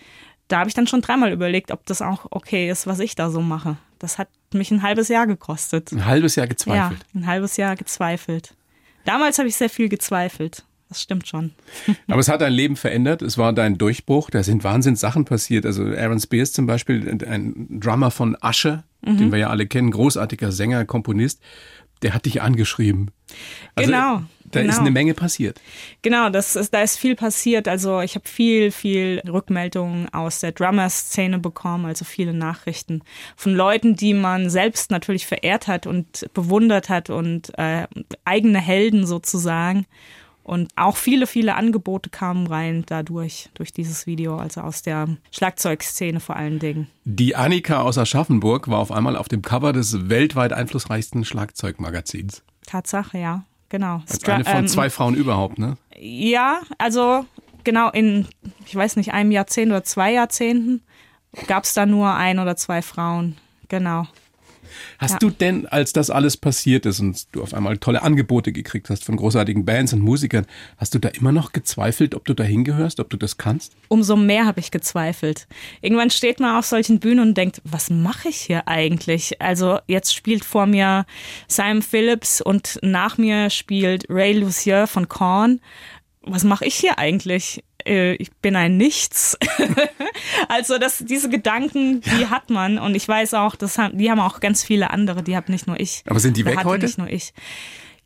da 0.48 0.60
habe 0.60 0.70
ich 0.70 0.74
dann 0.74 0.88
schon 0.88 1.02
dreimal 1.02 1.32
überlegt, 1.32 1.72
ob 1.72 1.86
das 1.86 2.02
auch 2.02 2.28
okay 2.32 2.70
ist, 2.70 2.88
was 2.88 3.00
ich 3.00 3.16
da 3.16 3.30
so 3.30 3.42
mache. 3.42 3.78
Das 4.00 4.18
hat 4.18 4.30
mich 4.54 4.72
ein 4.72 4.82
halbes 4.82 5.08
Jahr 5.08 5.28
gekostet. 5.28 5.92
Ein 5.92 6.06
halbes 6.06 6.36
Jahr 6.36 6.48
gezweifelt. 6.48 7.00
Ja, 7.14 7.20
ein 7.20 7.28
halbes 7.28 7.58
Jahr 7.58 7.76
gezweifelt. 7.76 8.54
Damals 9.06 9.38
habe 9.40 9.48
ich 9.48 9.56
sehr 9.56 9.70
viel 9.70 9.90
gezweifelt. 9.90 10.64
Das 10.90 11.02
stimmt 11.02 11.28
schon. 11.28 11.52
Aber 12.08 12.20
es 12.20 12.30
hat 12.30 12.42
dein 12.42 12.54
Leben 12.54 12.76
verändert. 12.76 13.22
Es 13.22 13.38
war 13.38 13.52
dein 13.52 13.78
Durchbruch. 13.78 14.30
Da 14.30 14.44
sind 14.44 14.64
Wahnsinns 14.64 15.00
Sachen 15.00 15.26
passiert. 15.26 15.66
Also 15.66 15.84
Aaron 15.84 16.20
Spears 16.20 16.54
zum 16.54 16.66
Beispiel, 16.66 17.10
ein 17.28 17.80
Drummer 17.80 18.12
von 18.12 18.38
Usher, 18.42 18.84
mhm. 19.02 19.18
den 19.18 19.32
wir 19.32 19.40
ja 19.40 19.50
alle 19.50 19.68
kennen, 19.68 19.92
großartiger 19.92 20.52
Sänger, 20.52 20.86
Komponist, 20.86 21.42
der 22.04 22.14
hat 22.14 22.26
dich 22.26 22.42
angeschrieben. 22.42 23.12
Also, 23.76 23.92
genau. 23.92 24.22
Da 24.52 24.62
genau. 24.62 24.74
ist 24.74 24.80
eine 24.80 24.92
Menge 24.92 25.14
passiert. 25.14 25.60
Genau, 26.02 26.30
das 26.30 26.56
ist, 26.56 26.74
da 26.74 26.82
ist 26.82 26.98
viel 26.98 27.16
passiert. 27.16 27.68
Also 27.68 28.00
ich 28.00 28.16
habe 28.16 28.28
viel, 28.28 28.72
viel 28.72 29.22
Rückmeldungen 29.28 30.08
aus 30.14 30.40
der 30.40 30.54
Drummer-Szene 30.54 31.40
bekommen, 31.40 31.86
also 31.86 32.06
viele 32.06 32.34
Nachrichten 32.34 33.02
von 33.36 33.54
Leuten, 33.54 33.96
die 33.96 34.14
man 34.14 34.50
selbst 34.50 34.90
natürlich 34.90 35.28
verehrt 35.28 35.68
hat 35.68 35.86
und 35.86 36.30
bewundert 36.34 36.88
hat 36.90 37.10
und 37.10 37.58
äh, 37.58 37.88
eigene 38.24 38.60
Helden 38.60 39.06
sozusagen. 39.06 39.86
Und 40.44 40.72
auch 40.78 40.96
viele, 40.96 41.28
viele 41.28 41.56
Angebote 41.56 42.10
kamen 42.10 42.48
rein 42.48 42.84
dadurch, 42.86 43.50
durch 43.54 43.74
dieses 43.74 44.08
Video, 44.08 44.38
also 44.38 44.62
aus 44.62 44.82
der 44.82 45.10
Schlagzeugszene 45.30 46.22
vor 46.22 46.38
allen 46.38 46.60
Dingen. 46.60 46.88
Die 47.04 47.36
Annika 47.36 47.82
aus 47.82 47.98
Aschaffenburg 47.98 48.70
war 48.70 48.80
auf 48.80 48.94
einmal 48.94 49.18
auf 49.18 49.28
dem 49.28 49.42
Cover 49.42 49.74
des 49.74 50.08
weltweit 50.08 50.54
einflussreichsten 50.54 51.26
Schlagzeugmagazins. 51.26 52.44
Tatsache, 52.66 53.18
ja 53.18 53.44
genau. 53.70 54.02
Als 54.08 54.24
eine 54.26 54.46
von 54.46 54.56
ähm, 54.56 54.68
zwei 54.68 54.90
Frauen 54.90 55.16
überhaupt, 55.16 55.60
ne? 55.60 55.78
Ja, 56.00 56.62
also 56.78 57.26
genau 57.64 57.90
in, 57.90 58.28
ich 58.66 58.76
weiß 58.76 58.96
nicht, 58.96 59.14
einem 59.14 59.32
Jahrzehnt 59.32 59.72
oder 59.72 59.84
zwei 59.84 60.14
Jahrzehnten 60.14 60.82
gab 61.48 61.64
es 61.64 61.74
da 61.74 61.86
nur 61.86 62.14
ein 62.14 62.40
oder 62.40 62.56
zwei 62.56 62.82
Frauen. 62.82 63.38
Genau. 63.68 64.08
Hast 64.98 65.14
ja. 65.14 65.20
du 65.20 65.30
denn, 65.30 65.68
als 65.68 65.94
das 65.94 66.10
alles 66.10 66.38
passiert 66.38 66.86
ist 66.86 67.00
und 67.00 67.28
du 67.34 67.42
auf 67.42 67.54
einmal 67.54 67.78
tolle 67.78 68.02
Angebote 68.02 68.52
gekriegt 68.52 68.90
hast 68.90 69.04
von 69.04 69.16
großartigen 69.16 69.66
Bands 69.66 69.94
und 69.94 70.02
Musikern, 70.02 70.46
hast 70.78 70.94
du 70.96 71.00
da 71.00 71.10
immer 71.10 71.32
noch 71.32 71.52
gezweifelt, 71.52 72.16
ob 72.16 72.26
du 72.26 72.34
da 72.34 72.44
hingehörst, 72.44 73.00
ob 73.00 73.10
du 73.10 73.18
das 73.18 73.38
kannst? 73.38 73.74
Umso 73.88 74.16
mehr 74.16 74.46
habe 74.46 74.60
ich 74.60 74.72
gezweifelt. 74.72 75.48
Irgendwann 75.82 76.10
steht 76.10 76.40
man 76.40 76.56
auf 76.56 76.66
solchen 76.66 77.00
Bühnen 77.00 77.20
und 77.20 77.38
denkt, 77.38 77.62
was 77.64 77.90
mache 77.90 78.30
ich 78.30 78.38
hier 78.38 78.68
eigentlich? 78.68 79.42
Also 79.42 79.80
jetzt 79.88 80.14
spielt 80.14 80.46
vor 80.46 80.66
mir 80.66 81.06
Simon 81.48 81.82
Phillips 81.82 82.42
und 82.42 82.80
nach 82.82 83.18
mir 83.18 83.50
spielt 83.50 84.06
Ray 84.10 84.34
Lucier 84.34 84.88
von 84.88 85.08
Korn 85.08 85.60
was 86.28 86.44
mache 86.44 86.66
ich 86.66 86.76
hier 86.76 86.98
eigentlich? 86.98 87.64
Äh, 87.86 88.14
ich 88.16 88.32
bin 88.34 88.56
ein 88.56 88.78
Nichts. 88.78 89.38
also 90.50 90.78
das, 90.78 91.04
diese 91.06 91.30
Gedanken, 91.30 92.02
die 92.02 92.22
ja. 92.22 92.30
hat 92.30 92.50
man 92.50 92.78
und 92.78 92.96
ich 92.96 93.08
weiß 93.08 93.34
auch, 93.36 93.56
das 93.56 93.78
haben, 93.78 93.98
die 93.98 94.12
haben 94.12 94.20
auch 94.20 94.40
ganz 94.40 94.64
viele 94.64 94.92
andere, 94.92 95.24
die 95.24 95.36
habe 95.36 95.52
nicht 95.52 95.68
nur 95.68 95.80
ich. 95.80 96.04
Aber 96.08 96.20
sind 96.20 96.38
die 96.38 96.46
weg 96.46 96.64
heute? 96.64 96.86
Nicht 96.86 96.98
nur 96.98 97.10
ich. 97.10 97.34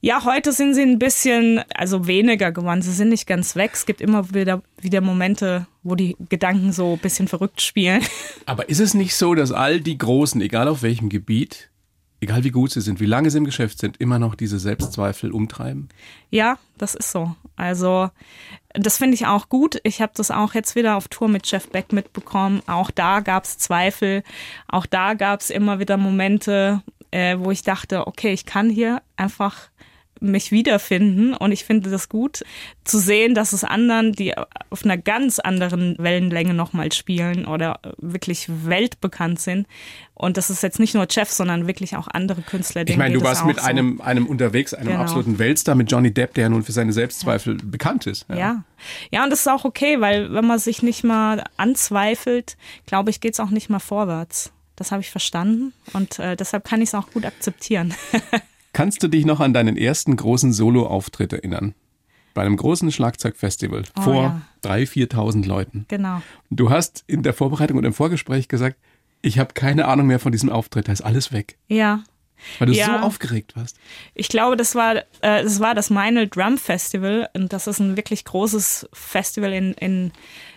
Ja, 0.04 0.26
heute 0.26 0.52
sind 0.52 0.74
sie 0.74 0.82
ein 0.82 0.98
bisschen, 0.98 1.62
also 1.76 2.08
weniger 2.08 2.52
geworden. 2.52 2.82
Sie 2.82 2.92
sind 2.92 3.10
nicht 3.10 3.28
ganz 3.28 3.56
weg. 3.56 3.72
Es 3.74 3.86
gibt 3.86 4.02
immer 4.02 4.34
wieder, 4.34 4.64
wieder 4.82 5.00
Momente, 5.00 5.68
wo 5.84 5.94
die 5.94 6.18
Gedanken 6.28 6.72
so 6.72 6.94
ein 6.94 7.00
bisschen 7.00 7.28
verrückt 7.28 7.62
spielen. 7.62 8.04
Aber 8.48 8.68
ist 8.68 8.80
es 8.80 8.96
nicht 8.96 9.16
so, 9.16 9.36
dass 9.36 9.52
all 9.52 9.80
die 9.80 10.00
Großen, 10.00 10.42
egal 10.42 10.68
auf 10.68 10.82
welchem 10.82 11.10
Gebiet, 11.10 11.70
egal 12.22 12.44
wie 12.44 12.52
gut 12.52 12.72
sie 12.72 12.82
sind, 12.82 13.00
wie 13.00 13.06
lange 13.06 13.30
sie 13.30 13.40
im 13.40 13.46
Geschäft 13.46 13.80
sind, 13.80 13.98
immer 13.98 14.20
noch 14.20 14.36
diese 14.36 14.60
Selbstzweifel 14.60 15.32
umtreiben? 15.32 15.90
Ja, 16.30 16.58
das 16.78 16.96
ist 16.96 17.12
so. 17.12 17.36
Also 17.56 18.10
das 18.74 18.98
finde 18.98 19.16
ich 19.16 19.26
auch 19.26 19.50
gut. 19.50 19.80
Ich 19.84 20.02
habe 20.02 20.14
das 20.16 20.32
auch 20.32 20.54
jetzt 20.54 20.76
wieder 20.76 20.96
auf 20.96 21.08
Tour 21.08 21.28
mit 21.28 21.50
Jeff 21.52 21.70
Beck 21.70 21.92
mitbekommen. 21.92 22.62
Auch 22.68 22.92
da 22.92 23.20
gab 23.20 23.44
es 23.44 23.58
Zweifel. 23.58 24.24
Auch 24.68 24.86
da 24.86 25.16
gab 25.16 25.42
es 25.42 25.50
immer 25.50 25.80
wieder 25.80 25.98
Momente, 25.98 26.82
äh, 27.10 27.38
wo 27.40 27.52
ich 27.52 27.64
dachte, 27.64 28.08
okay, 28.08 28.32
ich 28.32 28.46
kann 28.46 28.70
hier 28.70 29.02
einfach 29.18 29.70
mich 30.22 30.52
wiederfinden 30.52 31.34
und 31.34 31.52
ich 31.52 31.66
finde 31.66 31.90
das 31.90 32.10
gut 32.10 32.44
zu 32.84 33.00
sehen, 33.00 33.36
dass 33.36 33.54
es 33.54 33.64
anderen, 33.64 34.14
die 34.14 34.34
auf 34.70 34.86
einer 34.86 34.98
ganz 34.98 35.40
anderen 35.40 35.98
Wellenlänge 35.98 36.54
nochmal 36.54 36.92
spielen 36.92 37.46
oder 37.46 37.80
wirklich 37.98 38.48
weltbekannt 38.48 39.40
sind 39.40 39.68
und 40.22 40.38
das 40.38 40.52
ist 40.52 40.62
jetzt 40.62 40.80
nicht 40.80 40.94
nur 40.94 41.08
Jeff, 41.10 41.32
sondern 41.32 41.66
wirklich 41.66 41.96
auch 41.98 42.08
andere 42.08 42.44
Künstler. 42.44 42.84
Ich 42.88 42.96
meine, 42.96 43.16
du 43.16 43.24
warst 43.24 43.44
mit 43.44 43.60
so. 43.60 43.66
einem, 43.66 44.00
einem 44.02 44.28
unterwegs, 44.28 44.72
einem 44.72 44.90
genau. 44.90 45.02
absoluten 45.02 45.40
Weltstar, 45.40 45.74
mit 45.74 45.92
Johnny 45.92 46.14
Depp, 46.14 46.36
der 46.36 46.44
ja 46.44 46.50
nun 46.50 46.62
für 46.62 46.74
seine 46.74 46.94
Selbstzweifel 46.94 47.58
ja. 47.58 47.64
bekannt 47.66 48.06
ist. 48.06 48.28
Ja. 48.30 48.36
ja. 48.36 48.64
ja, 49.10 49.24
und 49.24 49.32
das 49.32 49.40
ist 49.40 49.48
auch 49.48 49.66
okay, 49.66 50.00
weil 50.00 50.32
wenn 50.32 50.46
man 50.46 50.60
sich 50.60 50.84
nicht 50.84 51.04
mal 51.04 51.44
anzweifelt, 51.58 52.56
glaube 52.86 53.10
ich, 53.10 53.20
geht 53.20 53.34
es 53.34 53.40
auch 53.40 53.50
nicht 53.50 53.72
mal 53.72 53.80
vorwärts. 53.80 54.54
Das 54.76 54.92
habe 54.92 55.02
ich 55.02 55.10
verstanden 55.10 55.74
und 55.94 56.20
äh, 56.20 56.36
deshalb 56.36 56.66
kann 56.66 56.84
ich 56.84 56.90
es 56.90 56.96
auch 56.96 57.10
gut 57.10 57.26
akzeptieren. 57.26 57.96
Kannst 58.74 59.04
du 59.04 59.08
dich 59.08 59.26
noch 59.26 59.40
an 59.40 59.54
deinen 59.54 59.78
ersten 59.78 60.16
großen 60.16 60.54
Solo-Auftritt 60.54 61.34
erinnern? 61.34 61.76
Bei 62.34 62.42
einem 62.42 62.56
großen 62.56 62.92
Schlagzeugfestival 62.92 63.84
oh, 63.98 64.02
vor 64.02 64.24
ja. 64.24 64.42
3.000, 64.64 65.12
4.000 65.12 65.46
Leuten. 65.46 65.86
Genau. 65.90 66.22
Du 66.50 66.70
hast 66.70 67.04
in 67.08 67.24
der 67.24 67.34
Vorbereitung 67.34 67.78
und 67.78 67.84
im 67.84 67.94
Vorgespräch 67.94 68.48
gesagt, 68.48 68.78
ich 69.22 69.38
habe 69.38 69.54
keine 69.54 69.88
Ahnung 69.88 70.08
mehr 70.08 70.20
von 70.20 70.32
diesem 70.32 70.50
Auftritt, 70.50 70.88
da 70.88 70.94
ist 70.94 71.02
alles 71.02 71.32
weg. 71.32 71.58
Ja, 71.68 72.04
weil 72.60 72.68
du 72.68 72.74
ja. 72.74 72.86
so 72.86 72.92
aufgeregt 73.06 73.56
warst. 73.56 73.78
Ich 74.14 74.30
glaube, 74.30 74.56
das 74.58 74.76
war, 74.76 74.96
äh, 74.96 75.04
das 75.44 75.60
war 75.60 75.76
das 75.76 75.90
Meinl 75.90 76.28
Drum 76.28 76.58
Festival 76.58 77.30
und 77.34 77.54
das 77.54 77.68
ist 77.68 77.80
ein 77.80 77.98
wirklich 77.98 78.26
großes 78.26 78.90
Festival 78.94 79.54
in, 79.54 79.74
in 79.74 80.12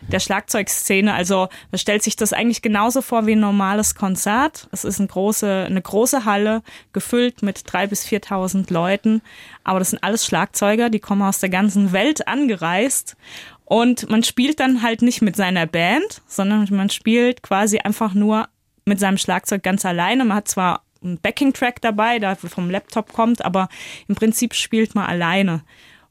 der 0.08 0.20
Schlagzeugszene. 0.20 1.12
Also 1.12 1.48
man 1.70 1.78
stellt 1.78 2.02
sich 2.02 2.16
das 2.16 2.32
eigentlich 2.32 2.62
genauso 2.62 3.02
vor 3.02 3.26
wie 3.26 3.32
ein 3.32 3.40
normales 3.40 3.94
Konzert. 3.94 4.68
Es 4.72 4.84
ist 4.84 4.98
eine 4.98 5.08
große, 5.08 5.64
eine 5.66 5.82
große 5.82 6.24
Halle, 6.24 6.62
gefüllt 6.92 7.42
mit 7.42 7.62
drei 7.64 7.86
bis 7.86 8.06
4.000 8.06 8.72
Leuten. 8.72 9.22
Aber 9.62 9.78
das 9.78 9.90
sind 9.90 10.02
alles 10.02 10.26
Schlagzeuger, 10.26 10.90
die 10.90 11.00
kommen 11.00 11.22
aus 11.22 11.40
der 11.40 11.48
ganzen 11.48 11.92
Welt 11.92 12.28
angereist. 12.28 13.16
Und 13.64 14.10
man 14.10 14.22
spielt 14.22 14.60
dann 14.60 14.82
halt 14.82 15.02
nicht 15.02 15.22
mit 15.22 15.36
seiner 15.36 15.66
Band, 15.66 16.22
sondern 16.26 16.66
man 16.70 16.90
spielt 16.90 17.42
quasi 17.42 17.78
einfach 17.78 18.12
nur 18.12 18.48
mit 18.84 19.00
seinem 19.00 19.16
Schlagzeug 19.16 19.62
ganz 19.62 19.84
alleine. 19.86 20.24
Man 20.24 20.36
hat 20.36 20.48
zwar 20.48 20.82
ein 21.04 21.18
Backing-Track 21.20 21.80
dabei, 21.80 22.18
der 22.18 22.36
vom 22.36 22.70
Laptop 22.70 23.12
kommt, 23.12 23.44
aber 23.44 23.68
im 24.08 24.14
Prinzip 24.14 24.54
spielt 24.54 24.94
man 24.94 25.06
alleine. 25.06 25.62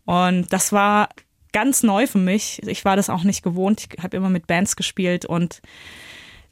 Und 0.05 0.51
das 0.53 0.71
war 0.71 1.09
ganz 1.51 1.83
neu 1.83 2.07
für 2.07 2.17
mich. 2.17 2.61
Ich 2.67 2.85
war 2.85 2.95
das 2.95 3.09
auch 3.09 3.23
nicht 3.23 3.43
gewohnt. 3.43 3.87
Ich 3.91 4.03
habe 4.03 4.17
immer 4.17 4.29
mit 4.29 4.47
Bands 4.47 4.75
gespielt 4.75 5.25
und 5.25 5.61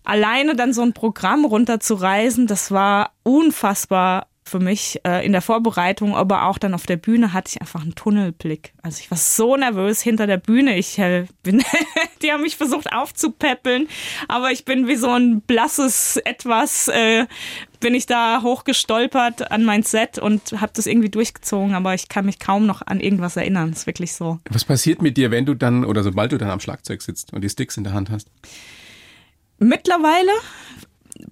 alleine 0.04 0.56
dann 0.56 0.74
so 0.74 0.82
ein 0.82 0.94
Programm 0.94 1.46
runterzureisen, 1.46 2.48
das 2.48 2.72
war 2.72 3.12
unfassbar 3.24 4.28
für 4.52 4.60
mich 4.60 5.00
äh, 5.08 5.26
in 5.26 5.32
der 5.32 5.42
Vorbereitung, 5.42 6.16
aber 6.16 6.46
auch 6.46 6.58
dann 6.58 6.74
auf 6.74 6.86
der 6.86 6.98
Bühne 6.98 7.34
hatte 7.34 7.52
ich 7.54 7.62
einfach 7.62 7.82
einen 7.82 7.96
Tunnelblick. 7.96 8.74
Also 8.84 9.00
ich 9.00 9.10
war 9.10 9.18
so 9.18 9.56
nervös 9.56 10.02
hinter 10.02 10.28
der 10.28 10.38
Bühne. 10.38 10.78
Ich 10.78 11.00
äh, 11.00 11.26
bin, 11.42 11.64
die 12.22 12.32
haben 12.32 12.42
mich 12.42 12.58
versucht 12.58 12.92
aufzupäppeln, 12.92 13.88
aber 14.28 14.52
ich 14.52 14.66
bin 14.66 14.88
wie 14.88 14.98
so 14.98 15.10
ein 15.10 15.42
blasses 15.42 16.18
etwas, 16.18 16.90
äh, 16.90 17.26
bin 17.80 17.96
ich 17.96 18.06
da 18.06 18.42
hochgestolpert 18.44 19.52
an 19.52 19.64
mein 19.64 19.84
Set 19.84 20.20
und 20.20 20.62
habe 20.62 20.74
das 20.76 20.86
irgendwie 20.86 21.10
durchgezogen, 21.10 21.74
aber 21.74 21.94
ich 21.96 22.10
kann 22.10 22.26
mich 22.26 22.38
kaum 22.38 22.66
noch 22.66 22.82
an 22.86 23.00
irgendwas 23.00 23.38
erinnern. 23.38 23.72
Das 23.72 23.80
ist 23.80 23.88
wirklich 23.88 24.14
so. 24.14 24.40
Was 24.50 24.66
passiert 24.66 25.02
mit 25.02 25.18
dir, 25.18 25.32
wenn 25.32 25.46
du 25.46 25.56
dann 25.56 25.86
oder 25.86 26.04
sobald 26.04 26.34
du 26.34 26.38
dann 26.38 26.50
am 26.50 26.60
Schlagzeug 26.60 27.02
sitzt 27.02 27.34
und 27.34 27.42
die 27.42 27.50
Sticks 27.50 27.78
in 27.78 27.86
der 27.86 27.94
Hand 27.94 28.10
hast? 28.10 28.30
Mittlerweile 29.58 30.32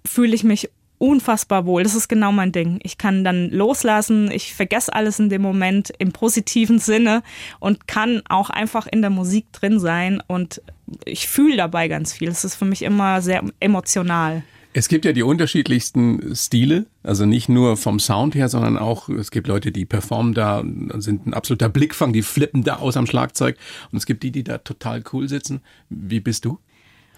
fühle 0.06 0.34
ich 0.34 0.44
mich 0.44 0.70
unfassbar 1.00 1.66
wohl. 1.66 1.82
Das 1.82 1.96
ist 1.96 2.08
genau 2.08 2.32
mein 2.32 2.52
Ding. 2.52 2.80
Ich 2.84 2.98
kann 2.98 3.24
dann 3.24 3.50
loslassen, 3.50 4.30
ich 4.30 4.54
vergesse 4.54 4.94
alles 4.94 5.20
in 5.20 5.30
dem 5.30 5.42
Moment 5.42 5.92
im 5.98 6.12
positiven 6.12 6.78
Sinne 6.78 7.24
und 7.60 7.88
kann 7.88 8.22
auch 8.30 8.52
einfach 8.52 8.86
in 8.86 9.02
der 9.02 9.10
Musik 9.10 9.52
drin 9.52 9.80
sein 9.80 10.22
und 10.28 10.62
ich 11.06 11.28
fühle 11.28 11.58
dabei 11.58 11.88
ganz 11.88 12.14
viel. 12.14 12.30
Es 12.30 12.44
ist 12.44 12.56
für 12.56 12.66
mich 12.66 12.84
immer 12.84 13.22
sehr 13.22 13.44
emotional. 13.60 14.44
Es 14.72 14.88
gibt 14.88 15.04
ja 15.04 15.14
die 15.14 15.24
unterschiedlichsten 15.24 16.36
Stile, 16.36 16.86
also 17.02 17.26
nicht 17.26 17.50
nur 17.50 17.76
vom 17.76 18.00
Sound 18.00 18.36
her, 18.36 18.50
sondern 18.50 18.78
auch, 18.78 19.10
es 19.10 19.32
gibt 19.32 19.48
Leute, 19.48 19.72
die 19.72 19.86
performen 19.86 20.36
da, 20.36 20.64
sind 20.98 21.26
ein 21.26 21.34
absoluter 21.34 21.70
Blickfang, 21.70 22.14
die 22.14 22.22
flippen 22.22 22.64
da 22.64 22.76
aus 22.76 22.96
am 22.96 23.08
Schlagzeug. 23.08 23.58
Und 23.92 23.98
es 23.98 24.06
gibt 24.06 24.22
die, 24.22 24.32
die 24.32 24.44
da 24.44 24.60
total 24.60 25.04
cool 25.12 25.28
sitzen. 25.28 25.62
Wie 25.90 26.20
bist 26.20 26.46
du? 26.46 26.60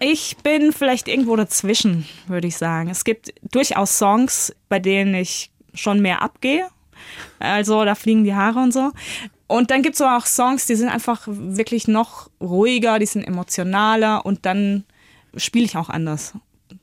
Ich 0.04 0.36
bin 0.38 0.72
vielleicht 0.72 1.06
irgendwo 1.06 1.36
dazwischen, 1.36 2.08
würde 2.26 2.48
ich 2.48 2.56
sagen. 2.56 2.90
Es 2.90 3.04
gibt 3.04 3.32
durchaus 3.52 3.98
Songs, 3.98 4.52
bei 4.68 4.80
denen 4.80 5.14
ich 5.14 5.52
schon 5.74 6.00
mehr 6.00 6.22
abgehe. 6.22 6.66
Also 7.38 7.84
da 7.84 7.94
fliegen 7.94 8.24
die 8.24 8.34
Haare 8.34 8.58
und 8.58 8.72
so. 8.72 8.90
Und 9.46 9.70
dann 9.70 9.82
gibt 9.82 9.94
es 9.94 10.00
aber 10.00 10.16
auch 10.16 10.26
Songs, 10.26 10.66
die 10.66 10.74
sind 10.74 10.88
einfach 10.88 11.22
wirklich 11.28 11.86
noch 11.86 12.28
ruhiger, 12.40 12.98
die 12.98 13.06
sind 13.06 13.22
emotionaler 13.22 14.26
und 14.26 14.44
dann 14.44 14.82
spiele 15.36 15.66
ich 15.66 15.76
auch 15.76 15.88
anders. 15.88 16.34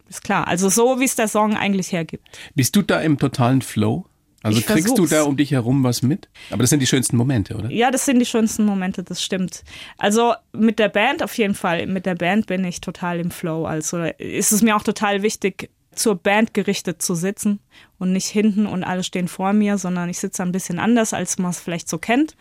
Ist 0.08 0.24
klar. 0.24 0.48
Also 0.48 0.70
so, 0.70 1.02
wie 1.02 1.06
es 1.06 1.18
der 1.18 1.28
Song 1.28 1.58
eigentlich 1.58 1.92
hergibt. 1.92 2.26
Bist 2.56 2.74
du 2.78 2.82
da 2.82 3.02
im 3.02 3.18
totalen 3.18 3.62
Flow? 3.62 4.06
Also 4.42 4.60
Ich 4.60 4.66
kriegst 4.66 4.90
du 4.90 4.96
versuch's. 5.06 5.10
da 5.12 5.24
um 5.24 5.36
dich 5.38 5.52
herum 5.52 5.84
was 5.84 6.02
mit? 6.02 6.30
Aber 6.50 6.64
das 6.64 6.70
sind 6.70 6.80
die 6.80 6.88
schönsten 6.88 7.18
Momente, 7.18 7.56
oder? 7.56 7.70
Ja, 7.72 7.92
das 7.92 8.06
sind 8.06 8.20
die 8.20 8.26
schönsten 8.26 8.66
Momente, 8.66 9.04
das 9.04 9.22
stimmt. 9.24 9.64
Also 9.98 10.34
mit 10.54 10.80
der 10.80 10.90
Band 10.90 11.22
auf 11.24 11.38
jeden 11.38 11.56
Fall. 11.56 11.86
Mit 11.88 12.06
der 12.06 12.16
Band 12.16 12.48
bin 12.48 12.64
ich 12.64 12.80
total 12.82 13.20
im 13.20 13.32
Flow. 13.32 13.66
Also 13.66 13.98
ist 14.18 14.52
es 14.54 14.62
mir 14.62 14.76
auch 14.78 14.84
total 14.84 15.22
wichtig, 15.24 15.70
zur 15.94 16.16
Band 16.16 16.54
gerichtet 16.54 17.02
zu 17.02 17.16
sitzen 17.16 17.60
und 17.98 18.14
nicht 18.14 18.28
hinten 18.28 18.66
und 18.66 18.86
alle 18.86 19.04
stehen 19.04 19.28
vor 19.28 19.52
mir, 19.52 19.78
sondern 19.78 20.08
ich 20.10 20.20
sitze 20.20 20.44
ein 20.44 20.54
bisschen 20.54 20.80
anders, 20.80 21.14
als 21.14 21.38
man 21.38 21.52
es 21.52 21.60
vielleicht 21.60 21.90
so 21.90 21.98
kennt, 21.98 22.38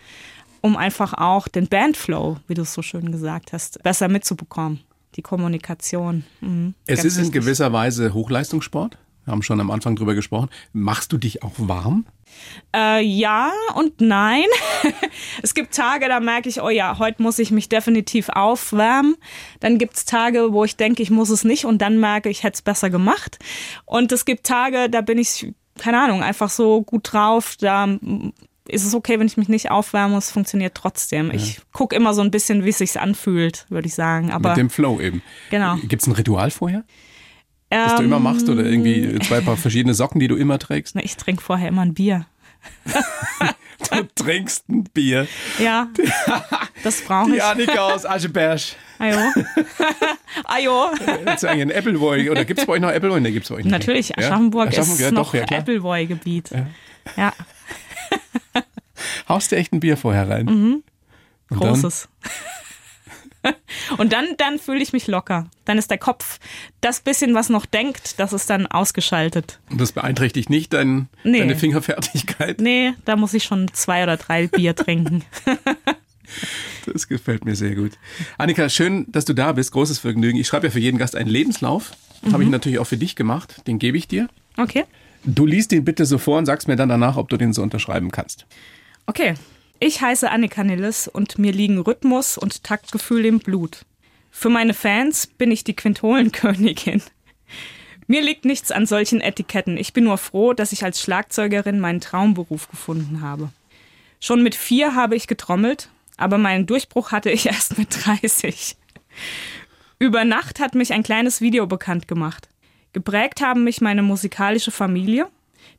um 0.60 0.76
einfach 0.76 1.14
auch 1.14 1.48
den 1.48 1.66
Bandflow, 1.66 2.36
wie 2.46 2.54
du 2.54 2.62
es 2.62 2.72
so 2.74 2.82
schön 2.82 3.10
gesagt 3.10 3.52
hast, 3.52 3.82
besser 3.82 4.06
mitzubekommen. 4.08 4.80
Die 5.16 5.22
Kommunikation. 5.22 6.22
Mhm, 6.40 6.74
Es 6.86 7.04
ist 7.04 7.16
in 7.16 7.24
wichtig. 7.24 7.40
gewisser 7.40 7.72
Weise 7.72 8.14
Hochleistungssport. 8.14 8.96
Wir 9.28 9.32
haben 9.32 9.42
schon 9.42 9.60
am 9.60 9.70
Anfang 9.70 9.94
drüber 9.94 10.14
gesprochen. 10.14 10.48
Machst 10.72 11.12
du 11.12 11.18
dich 11.18 11.42
auch 11.42 11.52
warm? 11.58 12.06
Äh, 12.74 13.04
ja 13.04 13.52
und 13.74 14.00
nein. 14.00 14.46
es 15.42 15.52
gibt 15.52 15.74
Tage, 15.74 16.08
da 16.08 16.18
merke 16.18 16.48
ich, 16.48 16.62
oh 16.62 16.70
ja, 16.70 16.98
heute 16.98 17.22
muss 17.22 17.38
ich 17.38 17.50
mich 17.50 17.68
definitiv 17.68 18.30
aufwärmen. 18.30 19.16
Dann 19.60 19.76
gibt 19.76 19.98
es 19.98 20.06
Tage, 20.06 20.54
wo 20.54 20.64
ich 20.64 20.76
denke, 20.76 21.02
ich 21.02 21.10
muss 21.10 21.28
es 21.28 21.44
nicht 21.44 21.66
und 21.66 21.82
dann 21.82 22.00
merke 22.00 22.30
ich, 22.30 22.42
hätte 22.42 22.54
es 22.54 22.62
besser 22.62 22.88
gemacht. 22.88 23.38
Und 23.84 24.12
es 24.12 24.24
gibt 24.24 24.46
Tage, 24.46 24.88
da 24.88 25.02
bin 25.02 25.18
ich, 25.18 25.52
keine 25.76 26.00
Ahnung, 26.00 26.22
einfach 26.22 26.48
so 26.48 26.80
gut 26.80 27.12
drauf. 27.12 27.56
Da 27.60 27.86
ist 28.66 28.86
es 28.86 28.94
okay, 28.94 29.18
wenn 29.18 29.26
ich 29.26 29.36
mich 29.36 29.50
nicht 29.50 29.70
aufwärme, 29.70 30.16
es 30.16 30.30
funktioniert 30.30 30.74
trotzdem. 30.74 31.30
Ich 31.34 31.60
gucke 31.74 31.94
immer 31.94 32.14
so 32.14 32.22
ein 32.22 32.30
bisschen, 32.30 32.64
wie 32.64 32.70
es 32.70 32.78
sich 32.78 32.98
anfühlt, 32.98 33.66
würde 33.68 33.88
ich 33.88 33.94
sagen. 33.94 34.30
Aber 34.30 34.50
Mit 34.50 34.58
dem 34.58 34.70
Flow 34.70 34.98
eben. 35.02 35.20
Genau. 35.50 35.76
Gibt 35.86 36.00
es 36.00 36.08
ein 36.08 36.12
Ritual 36.12 36.50
vorher, 36.50 36.84
das 37.70 37.94
du 37.96 38.02
ähm, 38.02 38.06
immer 38.06 38.18
machst? 38.18 38.48
Oder 38.48 38.64
irgendwie 38.64 39.18
zwei 39.20 39.40
Paar 39.40 39.56
verschiedene 39.56 39.94
Socken, 39.94 40.20
die 40.20 40.28
du 40.28 40.36
immer 40.36 40.58
trägst? 40.58 40.96
ich 40.96 41.16
trinke 41.16 41.42
vorher 41.42 41.68
immer 41.68 41.82
ein 41.82 41.94
Bier. 41.94 42.26
Du 43.90 44.02
trinkst 44.16 44.68
ein 44.68 44.84
Bier. 44.92 45.28
Ja, 45.58 45.88
das 46.82 47.00
brauche 47.02 47.36
ich. 47.36 47.42
Annika 47.42 47.80
aus 47.92 48.04
Ascheberg. 48.06 48.60
Ajo. 48.98 49.16
Ajo. 50.44 50.90
Jetzt 51.24 51.44
eigentlich 51.44 51.62
ein 51.62 51.72
Appleboy. 51.72 52.28
Oder 52.28 52.44
gibt 52.44 52.58
es 52.60 52.66
bei 52.66 52.72
euch 52.74 52.80
noch 52.80 52.90
Appleboy? 52.90 53.20
Ne, 53.20 53.30
gibt's 53.30 53.48
bei 53.48 53.54
euch 53.56 53.64
nicht. 53.64 53.72
Natürlich, 53.72 54.08
Ja? 54.10 54.16
Aschaffenburg, 54.18 54.68
Aschaffenburg, 54.68 54.98
ist 54.98 55.04
ja, 55.04 55.10
noch 55.12 55.26
doch, 55.26 55.34
ja, 55.34 55.44
klar. 55.44 55.60
Appleboy-Gebiet. 55.60 56.50
Ja. 57.16 57.32
Haust 59.28 59.52
du 59.52 59.56
echt 59.56 59.72
ein 59.72 59.80
Bier 59.80 59.96
vorher 59.96 60.28
rein? 60.28 60.48
Und 60.48 60.82
dann? 61.50 61.92
Und 63.98 64.12
dann, 64.12 64.26
dann 64.38 64.58
fühle 64.58 64.82
ich 64.82 64.92
mich 64.92 65.06
locker. 65.06 65.48
Dann 65.64 65.78
ist 65.78 65.90
der 65.90 65.98
Kopf, 65.98 66.38
das 66.80 67.00
bisschen, 67.00 67.34
was 67.34 67.48
noch 67.48 67.66
denkt, 67.66 68.18
das 68.18 68.32
ist 68.32 68.48
dann 68.50 68.66
ausgeschaltet. 68.66 69.58
Und 69.70 69.80
das 69.80 69.92
beeinträchtigt 69.92 70.50
nicht 70.50 70.72
dein, 70.72 71.08
Nee. 71.24 71.38
deine 71.40 71.56
Fingerfertigkeit. 71.56 72.60
Nee, 72.60 72.94
da 73.04 73.16
muss 73.16 73.34
ich 73.34 73.44
schon 73.44 73.72
zwei 73.72 74.02
oder 74.02 74.16
drei 74.16 74.46
Bier 74.46 74.74
trinken. 74.76 75.24
Das 76.84 77.08
gefällt 77.08 77.44
mir 77.46 77.56
sehr 77.56 77.74
gut. 77.74 77.92
Annika, 78.36 78.68
schön, 78.68 79.06
dass 79.08 79.24
du 79.24 79.32
da 79.32 79.52
bist. 79.52 79.72
Großes 79.72 79.98
Vergnügen. 79.98 80.38
Ich 80.38 80.46
schreibe 80.46 80.66
ja 80.66 80.70
für 80.70 80.78
jeden 80.78 80.98
Gast 80.98 81.16
einen 81.16 81.28
Lebenslauf. 81.30 81.92
Habe 82.26 82.38
Mhm. 82.38 82.42
ich 82.44 82.48
natürlich 82.50 82.78
auch 82.78 82.86
für 82.86 82.96
dich 82.98 83.16
gemacht. 83.16 83.66
Den 83.66 83.78
gebe 83.78 83.96
ich 83.96 84.08
dir. 84.08 84.28
Okay. 84.58 84.84
Du 85.24 85.46
liest 85.46 85.72
ihn 85.72 85.84
bitte 85.84 86.04
so 86.06 86.18
vor 86.18 86.38
und 86.38 86.46
sagst 86.46 86.68
mir 86.68 86.76
dann 86.76 86.88
danach, 86.90 87.16
ob 87.16 87.28
du 87.28 87.36
den 87.38 87.52
so 87.52 87.62
unterschreiben 87.62 88.10
kannst. 88.10 88.46
Okay. 89.06 89.34
Ich 89.80 90.00
heiße 90.00 90.28
Annika 90.28 90.64
Nilles 90.64 91.06
und 91.06 91.38
mir 91.38 91.52
liegen 91.52 91.78
Rhythmus 91.78 92.36
und 92.36 92.64
Taktgefühl 92.64 93.24
im 93.24 93.38
Blut. 93.38 93.84
Für 94.32 94.48
meine 94.48 94.74
Fans 94.74 95.28
bin 95.28 95.52
ich 95.52 95.62
die 95.62 95.76
Quintolenkönigin. 95.76 97.00
Mir 98.08 98.22
liegt 98.22 98.44
nichts 98.44 98.72
an 98.72 98.86
solchen 98.86 99.20
Etiketten. 99.20 99.76
Ich 99.76 99.92
bin 99.92 100.04
nur 100.04 100.18
froh, 100.18 100.52
dass 100.52 100.72
ich 100.72 100.82
als 100.82 101.00
Schlagzeugerin 101.00 101.78
meinen 101.78 102.00
Traumberuf 102.00 102.68
gefunden 102.68 103.20
habe. 103.20 103.50
Schon 104.18 104.42
mit 104.42 104.56
vier 104.56 104.96
habe 104.96 105.14
ich 105.14 105.28
getrommelt, 105.28 105.90
aber 106.16 106.38
meinen 106.38 106.66
Durchbruch 106.66 107.12
hatte 107.12 107.30
ich 107.30 107.46
erst 107.46 107.78
mit 107.78 108.04
30. 108.04 108.76
Über 110.00 110.24
Nacht 110.24 110.58
hat 110.58 110.74
mich 110.74 110.92
ein 110.92 111.04
kleines 111.04 111.40
Video 111.40 111.68
bekannt 111.68 112.08
gemacht. 112.08 112.48
Geprägt 112.92 113.42
haben 113.42 113.62
mich 113.62 113.80
meine 113.80 114.02
musikalische 114.02 114.72
Familie, 114.72 115.28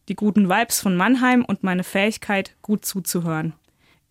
die 0.08 0.16
guten 0.16 0.48
Vibes 0.48 0.80
von 0.80 0.96
Mannheim 0.96 1.44
und 1.44 1.64
meine 1.64 1.84
Fähigkeit, 1.84 2.56
gut 2.62 2.86
zuzuhören. 2.86 3.54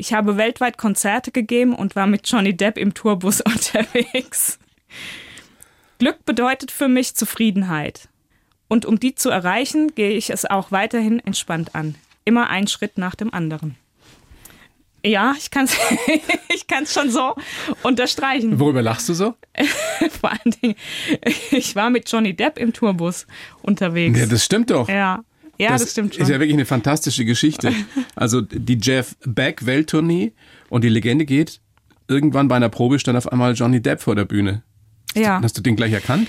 Ich 0.01 0.13
habe 0.13 0.37
weltweit 0.37 0.79
Konzerte 0.79 1.33
gegeben 1.33 1.75
und 1.75 1.97
war 1.97 2.07
mit 2.07 2.29
Johnny 2.31 2.57
Depp 2.57 2.79
im 2.79 2.95
Tourbus 2.95 3.41
unterwegs. 3.45 4.59
Glück 5.99 6.25
bedeutet 6.25 6.71
für 6.71 6.87
mich 6.87 7.17
Zufriedenheit. 7.17 8.09
Und 8.69 8.87
um 8.87 9.01
die 9.01 9.17
zu 9.17 9.29
erreichen, 9.29 9.95
gehe 9.97 10.13
ich 10.13 10.31
es 10.31 10.45
auch 10.45 10.71
weiterhin 10.71 11.19
entspannt 11.19 11.75
an. 11.75 11.97
Immer 12.25 12.49
ein 12.49 12.69
Schritt 12.69 12.97
nach 12.97 13.17
dem 13.17 13.35
anderen. 13.35 13.75
Ja, 15.05 15.35
ich 15.37 15.51
kann 15.51 15.65
es 15.65 15.77
ich 16.55 16.69
kann's 16.69 16.93
schon 16.93 17.11
so 17.11 17.35
unterstreichen. 17.83 18.61
Worüber 18.61 18.83
lachst 18.83 19.09
du 19.09 19.15
so? 19.15 19.35
Vor 20.21 20.31
allen 20.31 20.55
Dingen, 20.63 20.75
ich 21.51 21.75
war 21.75 21.91
mit 21.91 22.11
Johnny 22.11 22.35
Depp 22.35 22.59
im 22.59 22.73
Tourbus 22.73 23.27
unterwegs. 23.63 24.19
Ja, 24.19 24.27
das 24.27 24.45
stimmt 24.45 24.71
doch. 24.71 24.89
ja. 24.89 25.25
Ja, 25.61 25.71
das, 25.71 25.91
stimmt 25.93 26.15
schon. 26.15 26.23
ist 26.23 26.29
ja 26.29 26.39
wirklich 26.39 26.55
eine 26.55 26.67
fantastische 26.67 27.25
Geschichte. 27.25 27.73
Also 28.15 28.41
die 28.43 28.79
Jeff 28.81 29.17
Beck 29.25 29.67
Welttournee 29.67 30.33
und 30.71 30.85
die 30.85 30.89
Legende 30.89 31.25
geht, 31.25 31.61
irgendwann 32.07 32.49
bei 32.49 32.57
einer 32.57 32.69
Probe 32.69 32.99
stand 32.99 33.19
auf 33.19 33.31
einmal 33.33 33.55
Johnny 33.55 33.81
Depp 33.83 34.01
vor 34.01 34.15
der 34.15 34.25
Bühne. 34.25 34.63
ja. 35.15 35.41
Hast 35.43 35.57
du 35.59 35.63
den 35.63 35.75
gleich 35.77 35.93
erkannt? 35.93 36.29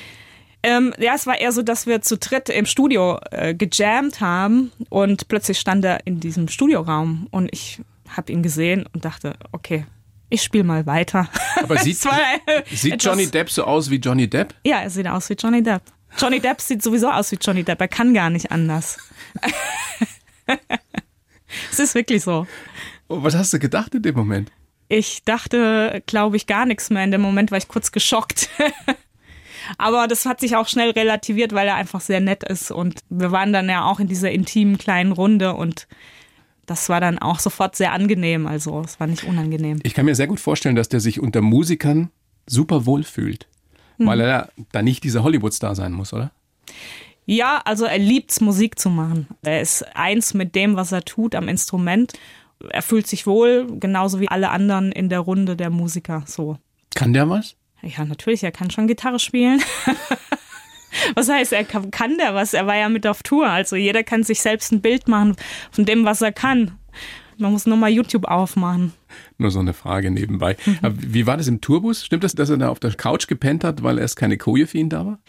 Ähm, 0.61 0.93
ja, 0.99 1.13
es 1.15 1.25
war 1.25 1.39
eher 1.39 1.51
so, 1.53 1.61
dass 1.61 1.87
wir 1.87 2.01
zu 2.01 2.17
dritt 2.17 2.49
im 2.49 2.65
Studio 2.65 3.17
äh, 3.31 3.53
gejammt 3.55 4.19
haben 4.19 4.71
und 4.89 5.27
plötzlich 5.29 5.57
stand 5.57 5.85
er 5.85 6.05
in 6.05 6.19
diesem 6.19 6.49
Studioraum 6.49 7.27
und 7.31 7.47
ich 7.53 7.79
habe 8.09 8.31
ihn 8.33 8.43
gesehen 8.43 8.85
und 8.93 9.05
dachte, 9.05 9.35
okay, 9.53 9.85
ich 10.29 10.41
spiele 10.43 10.65
mal 10.65 10.85
weiter. 10.85 11.29
Aber 11.63 11.77
sieht, 11.83 12.03
war, 12.03 12.19
äh, 12.45 12.63
sieht 12.75 12.93
etwas- 12.95 13.05
Johnny 13.05 13.27
Depp 13.27 13.49
so 13.49 13.63
aus 13.63 13.89
wie 13.89 13.97
Johnny 13.97 14.29
Depp? 14.29 14.53
Ja, 14.65 14.79
er 14.81 14.89
sieht 14.89 15.07
aus 15.07 15.29
wie 15.29 15.35
Johnny 15.35 15.63
Depp. 15.63 15.81
Johnny 16.17 16.39
Depp 16.41 16.59
sieht 16.59 16.81
sowieso 16.83 17.09
aus 17.09 17.31
wie 17.31 17.37
Johnny 17.39 17.63
Depp. 17.63 17.79
Er 17.79 17.87
kann 17.87 18.13
gar 18.13 18.29
nicht 18.29 18.51
anders. 18.51 18.97
Es 21.71 21.79
ist 21.79 21.95
wirklich 21.95 22.23
so. 22.23 22.47
Oh, 23.07 23.23
Was 23.23 23.35
hast 23.35 23.53
du 23.53 23.59
gedacht 23.59 23.95
in 23.95 24.01
dem 24.01 24.15
Moment? 24.15 24.51
Ich 24.87 25.23
dachte, 25.23 26.03
glaube 26.07 26.37
ich, 26.37 26.47
gar 26.47 26.65
nichts 26.65 26.89
mehr. 26.89 27.03
In 27.03 27.11
dem 27.11 27.21
Moment 27.21 27.51
war 27.51 27.57
ich 27.57 27.67
kurz 27.67 27.91
geschockt. 27.91 28.49
Aber 29.77 30.07
das 30.07 30.25
hat 30.25 30.39
sich 30.39 30.55
auch 30.55 30.67
schnell 30.67 30.91
relativiert, 30.91 31.53
weil 31.53 31.67
er 31.67 31.75
einfach 31.75 32.01
sehr 32.01 32.19
nett 32.19 32.43
ist. 32.43 32.71
Und 32.71 33.01
wir 33.09 33.31
waren 33.31 33.53
dann 33.53 33.69
ja 33.69 33.85
auch 33.85 33.99
in 33.99 34.07
dieser 34.07 34.31
intimen 34.31 34.77
kleinen 34.77 35.11
Runde 35.11 35.53
und 35.53 35.87
das 36.65 36.89
war 36.89 37.01
dann 37.01 37.19
auch 37.19 37.39
sofort 37.39 37.75
sehr 37.75 37.93
angenehm. 37.93 38.47
Also 38.47 38.81
es 38.81 38.99
war 38.99 39.07
nicht 39.07 39.23
unangenehm. 39.23 39.79
Ich 39.83 39.93
kann 39.93 40.05
mir 40.05 40.15
sehr 40.15 40.27
gut 40.27 40.39
vorstellen, 40.39 40.75
dass 40.75 40.89
der 40.89 40.99
sich 40.99 41.19
unter 41.19 41.41
Musikern 41.41 42.09
super 42.47 42.85
wohl 42.85 43.03
fühlt. 43.03 43.47
Hm. 43.97 44.07
Weil 44.07 44.21
er 44.21 44.49
da 44.71 44.81
nicht 44.81 45.03
dieser 45.03 45.23
Hollywood-Star 45.23 45.75
sein 45.75 45.93
muss, 45.93 46.13
oder? 46.13 46.31
Ja, 47.29 47.61
also 47.63 47.85
er 47.85 47.99
liebt's, 47.99 48.41
Musik 48.41 48.79
zu 48.79 48.89
machen. 48.89 49.27
Er 49.43 49.61
ist 49.61 49.85
eins 49.95 50.33
mit 50.33 50.55
dem, 50.55 50.75
was 50.75 50.91
er 50.91 51.05
tut 51.05 51.35
am 51.35 51.47
Instrument. 51.47 52.13
Er 52.71 52.81
fühlt 52.81 53.05
sich 53.05 53.27
wohl, 53.27 53.67
genauso 53.79 54.19
wie 54.19 54.27
alle 54.27 54.49
anderen 54.49 54.91
in 54.91 55.09
der 55.09 55.19
Runde 55.19 55.55
der 55.55 55.69
Musiker. 55.69 56.23
So. 56.25 56.57
Kann 56.95 57.13
der 57.13 57.29
was? 57.29 57.55
Ja, 57.83 58.03
natürlich, 58.03 58.43
er 58.43 58.51
kann 58.51 58.71
schon 58.71 58.87
Gitarre 58.87 59.19
spielen. 59.19 59.61
was 61.15 61.29
heißt, 61.29 61.53
er 61.53 61.65
kann, 61.65 61.91
kann 61.91 62.17
der 62.17 62.33
was? 62.33 62.55
Er 62.55 62.65
war 62.65 62.75
ja 62.75 62.89
mit 62.89 63.05
auf 63.05 63.21
Tour. 63.21 63.47
Also 63.47 63.75
jeder 63.75 64.01
kann 64.01 64.23
sich 64.23 64.41
selbst 64.41 64.71
ein 64.71 64.81
Bild 64.81 65.07
machen 65.07 65.35
von 65.69 65.85
dem, 65.85 66.05
was 66.05 66.23
er 66.23 66.31
kann. 66.31 66.79
Man 67.37 67.51
muss 67.51 67.67
nur 67.67 67.77
mal 67.77 67.91
YouTube 67.91 68.25
aufmachen. 68.25 68.93
Nur 69.37 69.51
so 69.51 69.59
eine 69.59 69.73
Frage 69.73 70.09
nebenbei. 70.09 70.57
Mhm. 70.65 70.79
Aber 70.81 70.95
wie 70.97 71.27
war 71.27 71.37
das 71.37 71.47
im 71.47 71.61
Tourbus? 71.61 72.03
Stimmt 72.03 72.23
das, 72.23 72.33
dass 72.33 72.49
er 72.49 72.57
da 72.57 72.69
auf 72.69 72.79
der 72.79 72.95
Couch 72.95 73.27
gepennt 73.27 73.63
hat, 73.63 73.83
weil 73.83 73.99
erst 73.99 74.15
keine 74.15 74.37
Koje 74.37 74.65
für 74.65 74.79
ihn 74.79 74.89
da 74.89 75.05
war? 75.05 75.19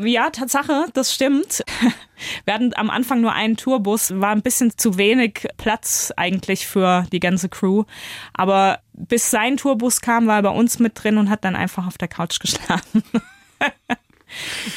Ja, 0.00 0.30
Tatsache, 0.30 0.86
das 0.94 1.12
stimmt. 1.12 1.64
Wir 2.44 2.54
hatten 2.54 2.72
am 2.74 2.90
Anfang 2.90 3.20
nur 3.20 3.32
einen 3.32 3.56
Tourbus, 3.56 4.12
war 4.20 4.30
ein 4.30 4.42
bisschen 4.42 4.76
zu 4.76 4.96
wenig 4.96 5.46
Platz 5.56 6.12
eigentlich 6.16 6.66
für 6.66 7.06
die 7.12 7.20
ganze 7.20 7.48
Crew. 7.48 7.84
Aber 8.32 8.80
bis 8.92 9.30
sein 9.30 9.56
Tourbus 9.56 10.00
kam, 10.00 10.26
war 10.26 10.36
er 10.36 10.42
bei 10.42 10.50
uns 10.50 10.78
mit 10.78 10.92
drin 11.02 11.18
und 11.18 11.30
hat 11.30 11.44
dann 11.44 11.56
einfach 11.56 11.86
auf 11.86 11.98
der 11.98 12.08
Couch 12.08 12.38
geschlafen. 12.40 13.02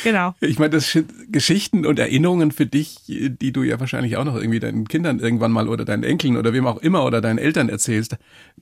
genau. 0.03 0.33
Ich 0.39 0.57
meine, 0.57 0.71
das 0.71 0.91
sind 0.91 1.11
Geschichten 1.31 1.85
und 1.85 1.99
Erinnerungen 1.99 2.51
für 2.51 2.65
dich, 2.65 2.97
die 3.07 3.51
du 3.51 3.63
ja 3.63 3.79
wahrscheinlich 3.79 4.17
auch 4.17 4.25
noch 4.25 4.35
irgendwie 4.35 4.59
deinen 4.59 4.87
Kindern 4.87 5.19
irgendwann 5.19 5.51
mal 5.51 5.67
oder 5.67 5.85
deinen 5.85 6.03
Enkeln 6.03 6.37
oder 6.37 6.53
wem 6.53 6.65
auch 6.65 6.77
immer 6.77 7.05
oder 7.05 7.21
deinen 7.21 7.37
Eltern 7.37 7.69
erzählst. 7.69 8.17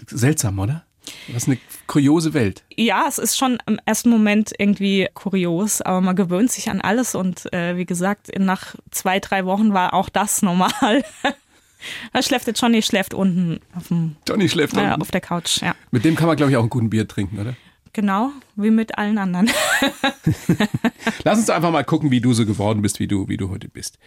Seltsam, 0.08 0.60
oder? 0.60 0.86
Was 1.32 1.48
eine 1.48 1.58
kuriose 1.88 2.34
Welt. 2.34 2.63
Ja, 2.76 3.06
es 3.08 3.17
ist 3.17 3.38
schon 3.38 3.58
im 3.65 3.80
ersten 3.86 4.10
Moment 4.10 4.52
irgendwie 4.58 5.08
kurios, 5.13 5.82
aber 5.82 6.02
man 6.02 6.15
gewöhnt 6.15 6.52
sich 6.52 6.69
an 6.69 6.82
alles 6.82 7.15
und 7.15 7.52
äh, 7.54 7.78
wie 7.78 7.86
gesagt, 7.86 8.30
nach 8.38 8.76
zwei, 8.91 9.19
drei 9.19 9.45
Wochen 9.45 9.74
war 9.74 9.93
auch 9.93 10.10
das 10.10 10.41
normal. 10.41 11.04
da 12.13 12.22
schläft 12.22 12.48
jetzt 12.48 12.62
Johnny, 12.62 12.82
schläft 12.82 13.13
unten 13.13 13.60
auf 13.76 13.88
dem 13.88 14.15
Johnny 14.28 14.50
schläft 14.50 14.76
äh, 14.76 14.82
unten. 14.82 15.02
auf 15.02 15.12
der 15.12 15.22
Couch, 15.22 15.62
ja. 15.62 15.76
Mit 15.91 16.06
dem 16.06 16.15
kann 16.15 16.28
man, 16.28 16.38
glaube 16.38 16.52
ich, 16.52 16.58
auch 16.58 16.62
einen 16.62 16.69
guten 16.69 16.89
Bier 16.89 17.08
trinken, 17.08 17.39
oder? 17.39 17.56
Genau, 17.93 18.32
wie 18.56 18.69
mit 18.69 18.98
allen 18.98 19.17
anderen. 19.17 19.50
Lass 21.24 21.39
uns 21.39 21.50
einfach 21.50 21.72
mal 21.72 21.84
gucken, 21.84 22.12
wie 22.12 22.22
du 22.22 22.34
so 22.34 22.45
geworden 22.45 22.82
bist, 22.82 23.00
wie 23.00 23.08
du, 23.08 23.28
wie 23.28 23.38
du 23.38 23.50
heute 23.50 23.67
bist. 23.67 23.98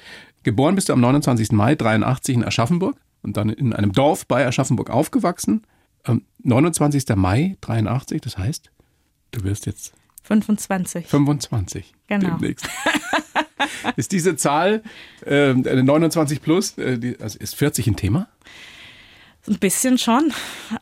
Geboren 0.43 0.75
bist 0.75 0.89
du 0.89 0.93
am 0.93 1.01
29. 1.01 1.53
Mai 1.53 1.75
83 1.75 2.37
in 2.37 2.45
Aschaffenburg 2.45 2.97
und 3.23 3.37
dann 3.37 3.49
in 3.51 3.73
einem 3.73 3.93
Dorf 3.93 4.27
bei 4.27 4.47
Aschaffenburg 4.47 4.91
aufgewachsen. 4.91 5.63
Am 6.05 6.23
29. 6.43 7.05
Mai 7.17 7.57
83, 7.61 8.21
das 8.21 8.39
heißt, 8.39 8.71
du 9.31 9.45
wirst 9.45 9.67
jetzt 9.67 9.93
25. 10.25 11.07
25 11.07 11.95
Genau. 12.09 12.37
demnächst. 12.37 12.69
ist 13.97 14.13
diese 14.13 14.37
Zahl 14.37 14.83
äh, 15.27 15.53
29 15.55 16.43
plus, 16.43 16.77
äh, 16.79 16.99
die, 16.99 17.19
also 17.21 17.39
ist 17.39 17.55
40 17.57 17.87
ein 17.89 17.97
Thema? 17.97 18.29
Ein 19.49 19.59
bisschen 19.59 19.99
schon. 19.99 20.33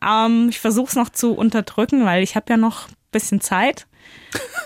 Ähm, 0.06 0.48
ich 0.50 0.60
versuche 0.60 0.88
es 0.88 0.94
noch 0.96 1.08
zu 1.08 1.32
unterdrücken, 1.32 2.04
weil 2.04 2.22
ich 2.22 2.36
habe 2.36 2.46
ja 2.50 2.56
noch 2.56 2.88
ein 2.88 2.94
bisschen 3.10 3.40
Zeit. 3.40 3.86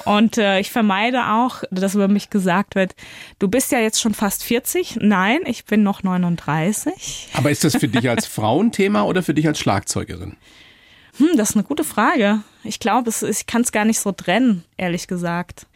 Und 0.05 0.37
äh, 0.37 0.61
ich 0.61 0.71
vermeide 0.71 1.29
auch, 1.29 1.65
dass 1.71 1.95
über 1.95 2.09
mich 2.09 2.29
gesagt 2.29 2.75
wird, 2.75 2.95
du 3.39 3.49
bist 3.49 3.73
ja 3.73 3.79
jetzt 3.79 4.01
schon 4.01 4.15
fast 4.15 4.45
40. 4.45 4.99
Nein, 5.01 5.41
ich 5.47 5.65
bin 5.65 5.83
noch 5.83 6.03
39. 6.03 7.29
Aber 7.33 7.51
ist 7.51 7.65
das 7.65 7.77
für 7.77 7.89
dich 7.89 8.09
als 8.11 8.27
Frauenthema 8.27 9.03
oder 9.05 9.23
für 9.23 9.35
dich 9.35 9.47
als 9.47 9.59
Schlagzeugerin? 9.59 10.37
Hm, 11.17 11.37
das 11.37 11.51
ist 11.51 11.57
eine 11.57 11.65
gute 11.65 11.85
Frage. 11.85 12.41
Ich 12.65 12.81
glaube, 12.81 13.11
ich 13.11 13.47
kann 13.47 13.63
es 13.63 13.73
gar 13.73 13.85
nicht 13.85 14.01
so 14.01 14.13
trennen, 14.13 14.65
ehrlich 14.77 15.07
gesagt. 15.07 15.67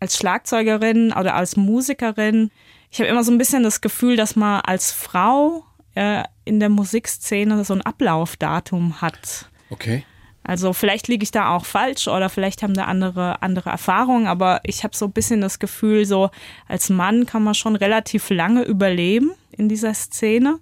Als 0.00 0.16
Schlagzeugerin 0.16 1.12
oder 1.12 1.34
als 1.34 1.56
Musikerin, 1.56 2.50
ich 2.90 3.00
habe 3.00 3.08
immer 3.08 3.24
so 3.24 3.32
ein 3.32 3.38
bisschen 3.38 3.62
das 3.62 3.80
Gefühl, 3.80 4.16
dass 4.16 4.36
man 4.36 4.60
als 4.60 4.92
Frau 4.92 5.64
äh, 5.94 6.24
in 6.44 6.60
der 6.60 6.68
Musikszene 6.68 7.64
so 7.64 7.74
ein 7.74 7.82
Ablaufdatum 7.82 9.00
hat. 9.00 9.46
Okay. 9.70 10.04
Also 10.44 10.72
vielleicht 10.72 11.08
liege 11.08 11.22
ich 11.22 11.30
da 11.30 11.54
auch 11.54 11.64
falsch 11.64 12.08
oder 12.08 12.28
vielleicht 12.28 12.62
haben 12.62 12.74
da 12.74 12.84
andere 12.84 13.42
andere 13.42 13.70
Erfahrungen, 13.70 14.26
aber 14.26 14.60
ich 14.64 14.82
habe 14.84 14.96
so 14.96 15.06
ein 15.06 15.12
bisschen 15.12 15.40
das 15.40 15.58
Gefühl, 15.58 16.04
so 16.04 16.30
als 16.68 16.88
Mann 16.90 17.26
kann 17.26 17.44
man 17.44 17.54
schon 17.54 17.76
relativ 17.76 18.28
lange 18.30 18.62
überleben 18.62 19.32
in 19.52 19.68
dieser 19.68 19.94
Szene 19.94 20.58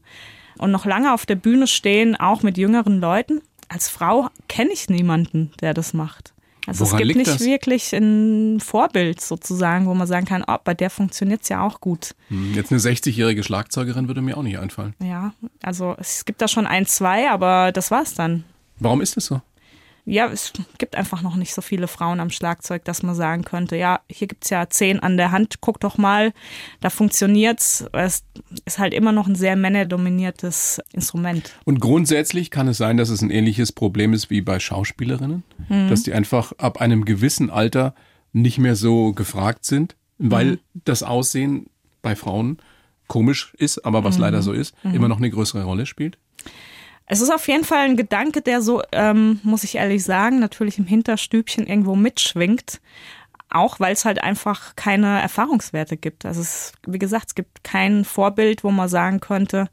und 0.59 0.71
noch 0.71 0.85
lange 0.85 1.15
auf 1.15 1.25
der 1.25 1.37
Bühne 1.37 1.67
stehen, 1.67 2.17
auch 2.17 2.43
mit 2.43 2.59
jüngeren 2.59 3.01
Leuten. 3.01 3.41
Als 3.69 3.89
Frau 3.89 4.29
kenne 4.49 4.71
ich 4.73 4.89
niemanden, 4.91 5.53
der 5.61 5.73
das 5.75 5.95
macht. 5.95 6.35
Also 6.67 6.85
Woran 6.85 7.01
es 7.01 7.07
gibt 7.07 7.17
nicht 7.17 7.31
das? 7.31 7.41
wirklich 7.41 7.93
ein 7.95 8.61
Vorbild 8.61 9.21
sozusagen, 9.21 9.87
wo 9.87 9.95
man 9.95 10.07
sagen 10.07 10.27
kann, 10.27 10.45
oh, 10.47 10.57
bei 10.63 10.75
der 10.75 10.91
funktioniert's 10.91 11.49
ja 11.49 11.63
auch 11.63 11.81
gut. 11.81 12.15
Hm, 12.29 12.53
Jetzt 12.55 12.71
eine 12.71 12.81
60-jährige 12.81 13.43
Schlagzeugerin 13.43 14.09
würde 14.09 14.21
mir 14.21 14.37
auch 14.37 14.43
nicht 14.43 14.59
einfallen. 14.59 14.95
Ja, 15.03 15.33
also 15.63 15.97
es 15.99 16.27
gibt 16.27 16.43
da 16.43 16.49
schon 16.49 16.67
ein, 16.67 16.85
zwei, 16.87 17.31
aber 17.31 17.73
das 17.73 17.91
war's 17.91 18.15
dann. 18.15 18.45
Warum 18.79 19.01
ist 19.01 19.17
das 19.17 19.27
so? 19.27 19.41
Ja, 20.05 20.27
es 20.27 20.53
gibt 20.79 20.97
einfach 20.97 21.23
noch 21.23 21.37
nicht 21.37 21.55
so 21.55 21.63
viele 21.63 21.89
Frauen 21.89 22.21
am 22.21 22.31
Schlagzeug, 22.31 22.85
dass 22.85 23.03
man 23.03 23.15
sagen 23.15 23.45
könnte, 23.45 23.77
ja, 23.77 24.01
hier 24.09 24.27
gibt's 24.27 24.51
ja 24.51 24.69
zehn 24.69 25.01
an 25.01 25.17
der 25.17 25.31
Hand, 25.31 25.61
guck 25.61 25.81
doch 25.81 25.99
mal, 25.99 26.33
da 26.81 26.91
funktioniert's. 26.91 27.85
Es 27.93 28.25
ist 28.65 28.79
halt 28.79 28.95
immer 28.95 29.13
noch 29.13 29.27
ein 29.27 29.35
sehr 29.35 29.57
männerdominiertes 29.57 30.81
Instrument. 30.93 31.55
Und 31.65 31.81
grundsätzlich 31.81 32.51
kann 32.51 32.69
es 32.69 32.79
sein, 32.79 32.97
dass 32.97 33.09
es 33.09 33.23
ein 33.23 33.31
ähnliches 33.31 33.73
Problem 33.73 34.13
ist 34.13 34.31
wie 34.31 34.41
bei 34.41 34.59
Schauspielerinnen, 34.59 35.45
dass 35.89 36.03
die 36.03 36.13
einfach 36.13 36.53
ab 36.59 36.81
einem 36.81 37.05
gewissen 37.05 37.51
Alter 37.51 37.95
nicht 38.33 38.59
mehr 38.59 38.77
so 38.77 39.13
gefragt 39.13 39.65
sind, 39.65 39.97
weil 40.19 40.59
das 40.85 41.03
Aussehen 41.03 41.67
bei 42.03 42.17
Frauen 42.17 42.59
komisch 43.07 43.53
ist, 43.59 43.85
aber 43.85 44.05
was 44.05 44.19
leider 44.19 44.43
so 44.43 44.53
ist, 44.53 44.75
immer 44.85 45.09
noch 45.09 45.19
eine 45.19 45.31
größere 45.31 45.65
Rolle 45.65 45.87
spielt. 45.87 46.19
Es 47.13 47.21
ist 47.21 47.31
auf 47.31 47.49
jeden 47.49 47.65
Fall 47.65 47.87
ein 47.87 47.97
Gedanke, 47.97 48.41
der 48.41 48.63
so, 48.63 48.83
ähm, 48.93 49.41
muss 49.43 49.65
ich 49.65 49.75
ehrlich 49.75 50.05
sagen, 50.05 50.39
natürlich 50.39 50.79
im 50.79 50.87
Hinterstübchen 50.87 51.67
irgendwo 51.67 51.97
mitschwingt. 51.97 52.81
Auch 53.51 53.81
weil 53.81 53.93
es 53.93 54.05
halt 54.05 54.23
einfach 54.23 54.77
keine 54.77 55.21
Erfahrungswerte 55.21 55.97
gibt. 55.97 56.25
Also 56.25 56.41
es, 56.41 56.73
wie 56.87 57.01
gesagt, 57.01 57.25
es 57.27 57.35
gibt 57.35 57.65
kein 57.65 58.05
Vorbild, 58.05 58.63
wo 58.63 58.71
man 58.71 58.89
sagen 58.89 59.19
könnte, 59.19 59.69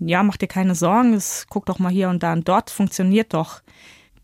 ja, 0.00 0.24
mach 0.24 0.38
dir 0.38 0.48
keine 0.48 0.74
Sorgen, 0.74 1.14
es 1.14 1.46
guck 1.48 1.66
doch 1.66 1.78
mal 1.78 1.92
hier 1.92 2.08
und 2.08 2.24
da 2.24 2.32
und 2.32 2.48
dort, 2.48 2.70
funktioniert 2.70 3.32
doch. 3.32 3.62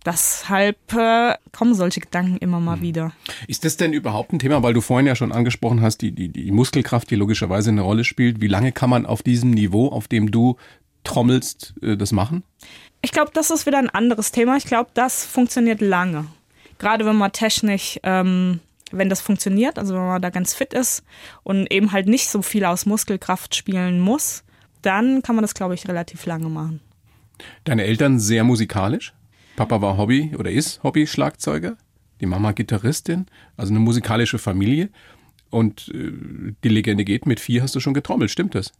Deshalb 0.05 0.93
äh, 0.95 1.37
kommen 1.53 1.75
solche 1.75 2.01
Gedanken 2.01 2.39
immer 2.39 2.59
mal 2.59 2.81
wieder. 2.81 3.13
Ist 3.47 3.65
das 3.65 3.77
denn 3.77 3.93
überhaupt 3.93 4.33
ein 4.33 4.41
Thema, 4.41 4.65
weil 4.65 4.75
du 4.75 4.81
vorhin 4.81 5.07
ja 5.07 5.15
schon 5.15 5.31
angesprochen 5.31 5.81
hast, 5.81 5.99
die, 5.99 6.11
die, 6.11 6.29
die 6.29 6.51
Muskelkraft, 6.51 7.09
die 7.09 7.15
logischerweise 7.15 7.71
eine 7.71 7.83
Rolle 7.83 8.03
spielt. 8.03 8.41
Wie 8.41 8.49
lange 8.49 8.73
kann 8.73 8.91
man 8.91 9.07
auf 9.07 9.23
diesem 9.23 9.53
Niveau, 9.53 9.91
auf 9.91 10.09
dem 10.09 10.33
du 10.33 10.57
trommelst, 11.05 11.75
äh, 11.83 11.97
das 11.97 12.13
machen? 12.13 12.45
Ich 13.03 13.13
glaube, 13.13 13.31
das 13.35 13.51
ist 13.51 13.67
wieder 13.67 13.79
ein 13.79 13.91
anderes 13.91 14.33
Thema. 14.33 14.57
Ich 14.57 14.65
glaube, 14.65 14.91
das 14.95 15.25
funktioniert 15.25 15.81
lange. 15.81 16.27
Gerade 16.79 17.05
wenn 17.05 17.17
man 17.17 17.33
technisch, 17.33 17.99
ähm, 18.03 18.61
wenn 18.91 19.09
das 19.09 19.21
funktioniert, 19.21 19.79
also 19.79 19.95
wenn 19.95 20.07
man 20.07 20.23
da 20.23 20.31
ganz 20.31 20.55
fit 20.55 20.73
ist 20.73 21.03
und 21.43 21.71
eben 21.73 21.93
halt 21.93 22.07
nicht 22.07 22.29
so 22.29 22.43
viel 22.43 22.65
aus 22.65 22.87
Muskelkraft 22.87 23.55
spielen 23.55 24.01
muss, 24.01 24.45
dann 24.83 25.23
kann 25.23 25.35
man 25.35 25.43
das, 25.43 25.55
glaube 25.55 25.75
ich, 25.75 25.89
relativ 25.89 26.27
lange 26.27 26.49
machen. 26.49 26.81
Deine 27.65 27.85
Eltern 27.85 28.21
sehr 28.21 28.45
musikalisch? 28.45 29.13
Papa 29.57 29.81
war 29.81 29.97
Hobby 29.97 30.35
oder 30.39 30.51
ist 30.51 30.83
Hobby-Schlagzeuger, 30.83 31.77
die 32.21 32.27
Mama 32.27 32.53
Gitarristin, 32.53 33.27
also 33.57 33.73
eine 33.73 33.81
musikalische 33.81 34.39
Familie. 34.39 34.91
Und 35.51 35.91
äh, 35.95 36.13
die 36.65 36.69
Legende 36.69 37.05
geht, 37.05 37.27
mit 37.27 37.39
vier 37.39 37.63
hast 37.63 37.75
du 37.75 37.81
schon 37.81 37.95
getrommelt, 37.95 38.31
stimmt 38.31 38.55
das? 38.55 38.73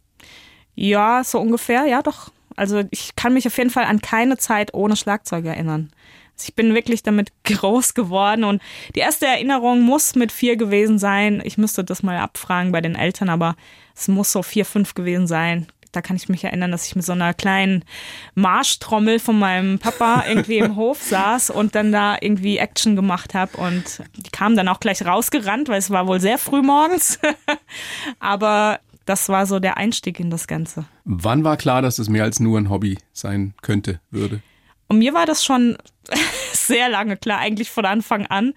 Ja, 0.75 1.23
so 1.23 1.39
ungefähr, 1.39 1.85
ja 1.85 2.01
doch. 2.01 2.31
Also 2.55 2.83
ich 2.91 3.15
kann 3.15 3.33
mich 3.33 3.47
auf 3.47 3.57
jeden 3.57 3.69
Fall 3.69 3.85
an 3.85 4.01
keine 4.01 4.37
Zeit 4.37 4.73
ohne 4.73 4.95
Schlagzeug 4.95 5.45
erinnern. 5.45 5.91
Also 6.33 6.45
ich 6.47 6.55
bin 6.55 6.73
wirklich 6.73 7.03
damit 7.03 7.31
groß 7.43 7.93
geworden 7.93 8.43
und 8.43 8.61
die 8.95 8.99
erste 8.99 9.25
Erinnerung 9.25 9.81
muss 9.81 10.15
mit 10.15 10.31
vier 10.31 10.55
gewesen 10.55 10.99
sein. 10.99 11.41
Ich 11.43 11.57
müsste 11.57 11.83
das 11.83 12.03
mal 12.03 12.17
abfragen 12.17 12.71
bei 12.71 12.81
den 12.81 12.95
Eltern, 12.95 13.29
aber 13.29 13.55
es 13.95 14.07
muss 14.07 14.31
so 14.31 14.43
vier, 14.43 14.65
fünf 14.65 14.93
gewesen 14.95 15.27
sein. 15.27 15.67
Da 15.91 16.01
kann 16.01 16.15
ich 16.15 16.27
mich 16.27 16.43
erinnern, 16.43 16.71
dass 16.71 16.87
ich 16.87 16.95
mit 16.95 17.05
so 17.05 17.11
einer 17.11 17.35
kleinen 17.35 17.85
Marschtrommel 18.33 19.19
von 19.19 19.37
meinem 19.37 19.77
Papa 19.77 20.23
irgendwie 20.27 20.57
im 20.57 20.75
Hof 20.75 21.01
saß 21.03 21.51
und 21.51 21.75
dann 21.75 21.91
da 21.91 22.17
irgendwie 22.19 22.57
Action 22.57 22.95
gemacht 22.95 23.35
habe 23.35 23.57
und 23.57 24.01
die 24.15 24.31
kam 24.31 24.55
dann 24.55 24.67
auch 24.67 24.79
gleich 24.79 25.05
rausgerannt, 25.05 25.69
weil 25.69 25.77
es 25.77 25.91
war 25.91 26.07
wohl 26.07 26.19
sehr 26.19 26.39
früh 26.39 26.63
morgens. 26.63 27.19
aber 28.19 28.79
das 29.05 29.29
war 29.29 29.45
so 29.45 29.59
der 29.59 29.77
Einstieg 29.77 30.19
in 30.19 30.29
das 30.29 30.47
Ganze. 30.47 30.85
Wann 31.05 31.43
war 31.43 31.57
klar, 31.57 31.81
dass 31.81 31.99
es 31.99 32.09
mehr 32.09 32.23
als 32.23 32.39
nur 32.39 32.57
ein 32.57 32.69
Hobby 32.69 32.97
sein 33.11 33.53
könnte, 33.61 33.99
würde? 34.11 34.41
Und 34.87 34.99
mir 34.99 35.13
war 35.13 35.25
das 35.25 35.43
schon 35.43 35.77
sehr 36.53 36.89
lange 36.89 37.17
klar, 37.17 37.39
eigentlich 37.39 37.69
von 37.71 37.85
Anfang 37.85 38.25
an. 38.27 38.53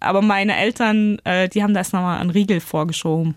Aber 0.00 0.22
meine 0.22 0.56
Eltern, 0.56 1.18
äh, 1.24 1.48
die 1.48 1.62
haben 1.62 1.74
da 1.74 1.80
erst 1.80 1.92
nochmal 1.92 2.20
einen 2.20 2.30
Riegel 2.30 2.60
vorgeschoben. 2.60 3.36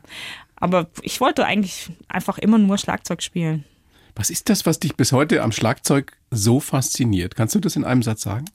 Aber 0.55 0.87
ich 1.01 1.21
wollte 1.21 1.45
eigentlich 1.45 1.89
einfach 2.07 2.37
immer 2.37 2.57
nur 2.57 2.77
Schlagzeug 2.77 3.23
spielen. 3.23 3.65
Was 4.15 4.29
ist 4.29 4.49
das, 4.49 4.65
was 4.65 4.79
dich 4.79 4.95
bis 4.95 5.13
heute 5.13 5.41
am 5.43 5.51
Schlagzeug 5.51 6.17
so 6.31 6.59
fasziniert? 6.59 7.35
Kannst 7.35 7.55
du 7.55 7.59
das 7.59 7.75
in 7.75 7.85
einem 7.85 8.03
Satz 8.03 8.23
sagen? 8.23 8.45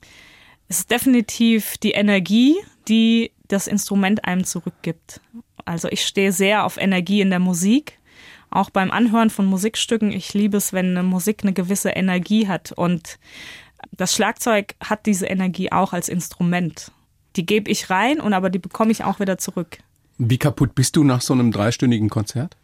Es 0.68 0.80
ist 0.80 0.90
definitiv 0.90 1.78
die 1.78 1.92
Energie, 1.92 2.56
die 2.88 3.32
das 3.48 3.66
Instrument 3.66 4.24
einem 4.24 4.44
zurückgibt. 4.44 5.20
Also 5.64 5.88
ich 5.88 6.04
stehe 6.04 6.32
sehr 6.32 6.64
auf 6.64 6.76
Energie 6.76 7.20
in 7.20 7.30
der 7.30 7.38
Musik. 7.38 7.98
Auch 8.50 8.70
beim 8.70 8.90
Anhören 8.90 9.30
von 9.30 9.46
Musikstücken. 9.46 10.12
Ich 10.12 10.34
liebe 10.34 10.56
es, 10.56 10.72
wenn 10.72 10.90
eine 10.90 11.02
Musik 11.02 11.40
eine 11.42 11.52
gewisse 11.52 11.90
Energie 11.90 12.46
hat. 12.46 12.72
Und 12.72 13.18
das 13.92 14.14
Schlagzeug 14.14 14.74
hat 14.80 15.06
diese 15.06 15.26
Energie 15.26 15.72
auch 15.72 15.92
als 15.92 16.08
Instrument. 16.08 16.92
Die 17.36 17.46
gebe 17.46 17.70
ich 17.70 17.90
rein 17.90 18.20
und 18.20 18.32
aber 18.32 18.50
die 18.50 18.58
bekomme 18.58 18.92
ich 18.92 19.02
auch 19.02 19.18
wieder 19.18 19.38
zurück. 19.38 19.78
Wie 20.18 20.38
kaputt 20.38 20.74
bist 20.74 20.94
du 20.96 21.02
nach 21.02 21.20
so 21.20 21.32
einem 21.34 21.50
dreistündigen 21.50 22.08
Konzert? 22.08 22.56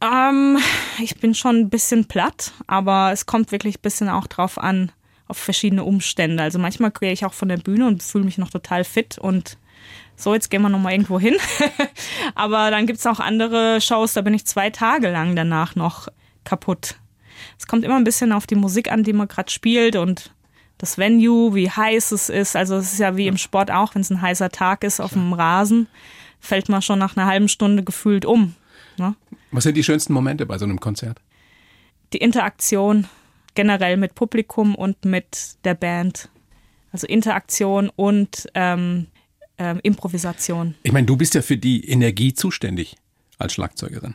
Ähm, 0.00 0.58
ich 0.98 1.16
bin 1.16 1.34
schon 1.34 1.56
ein 1.56 1.70
bisschen 1.70 2.06
platt, 2.06 2.52
aber 2.66 3.12
es 3.12 3.26
kommt 3.26 3.52
wirklich 3.52 3.78
ein 3.78 3.82
bisschen 3.82 4.08
auch 4.08 4.26
drauf 4.26 4.58
an, 4.58 4.92
auf 5.26 5.36
verschiedene 5.36 5.84
Umstände. 5.84 6.42
Also 6.42 6.58
manchmal 6.58 6.90
gehe 6.90 7.12
ich 7.12 7.24
auch 7.24 7.34
von 7.34 7.48
der 7.48 7.58
Bühne 7.58 7.86
und 7.86 8.02
fühle 8.02 8.24
mich 8.24 8.38
noch 8.38 8.50
total 8.50 8.84
fit 8.84 9.18
und 9.18 9.58
so, 10.16 10.34
jetzt 10.34 10.50
gehen 10.50 10.62
wir 10.62 10.68
nochmal 10.68 10.92
irgendwo 10.92 11.18
hin. 11.18 11.36
aber 12.34 12.70
dann 12.70 12.86
gibt's 12.86 13.06
auch 13.06 13.20
andere 13.20 13.80
Shows, 13.80 14.12
da 14.12 14.20
bin 14.20 14.34
ich 14.34 14.46
zwei 14.46 14.70
Tage 14.70 15.10
lang 15.10 15.36
danach 15.36 15.74
noch 15.74 16.08
kaputt. 16.44 16.96
Es 17.58 17.66
kommt 17.66 17.84
immer 17.84 17.96
ein 17.96 18.04
bisschen 18.04 18.32
auf 18.32 18.46
die 18.46 18.54
Musik 18.54 18.90
an, 18.90 19.02
die 19.02 19.12
man 19.12 19.28
gerade 19.28 19.50
spielt 19.50 19.96
und 19.96 20.32
das 20.78 20.98
Venue, 20.98 21.54
wie 21.54 21.70
heiß 21.70 22.12
es 22.12 22.28
ist. 22.28 22.56
Also 22.56 22.76
es 22.76 22.92
ist 22.92 22.98
ja 22.98 23.16
wie 23.16 23.26
im 23.26 23.36
Sport 23.36 23.70
auch, 23.70 23.94
wenn 23.94 24.02
es 24.02 24.10
ein 24.10 24.20
heißer 24.20 24.50
Tag 24.50 24.84
ist 24.84 25.00
auf 25.00 25.12
dem 25.12 25.32
Rasen, 25.32 25.86
fällt 26.40 26.68
man 26.68 26.82
schon 26.82 26.98
nach 26.98 27.16
einer 27.16 27.26
halben 27.26 27.48
Stunde 27.48 27.82
gefühlt 27.82 28.24
um. 28.24 28.54
Ne? 28.98 29.14
Was 29.50 29.64
sind 29.64 29.76
die 29.76 29.84
schönsten 29.84 30.12
Momente 30.12 30.46
bei 30.46 30.58
so 30.58 30.64
einem 30.64 30.80
Konzert? 30.80 31.20
Die 32.12 32.18
Interaktion 32.18 33.08
generell 33.54 33.96
mit 33.96 34.14
Publikum 34.14 34.74
und 34.74 35.04
mit 35.04 35.56
der 35.64 35.74
Band. 35.74 36.28
Also 36.92 37.06
Interaktion 37.06 37.90
und 37.94 38.48
ähm, 38.54 39.06
ähm, 39.58 39.80
Improvisation. 39.82 40.74
Ich 40.82 40.92
meine, 40.92 41.06
du 41.06 41.16
bist 41.16 41.34
ja 41.34 41.42
für 41.42 41.56
die 41.56 41.88
Energie 41.88 42.34
zuständig 42.34 42.96
als 43.38 43.54
Schlagzeugerin. 43.54 44.14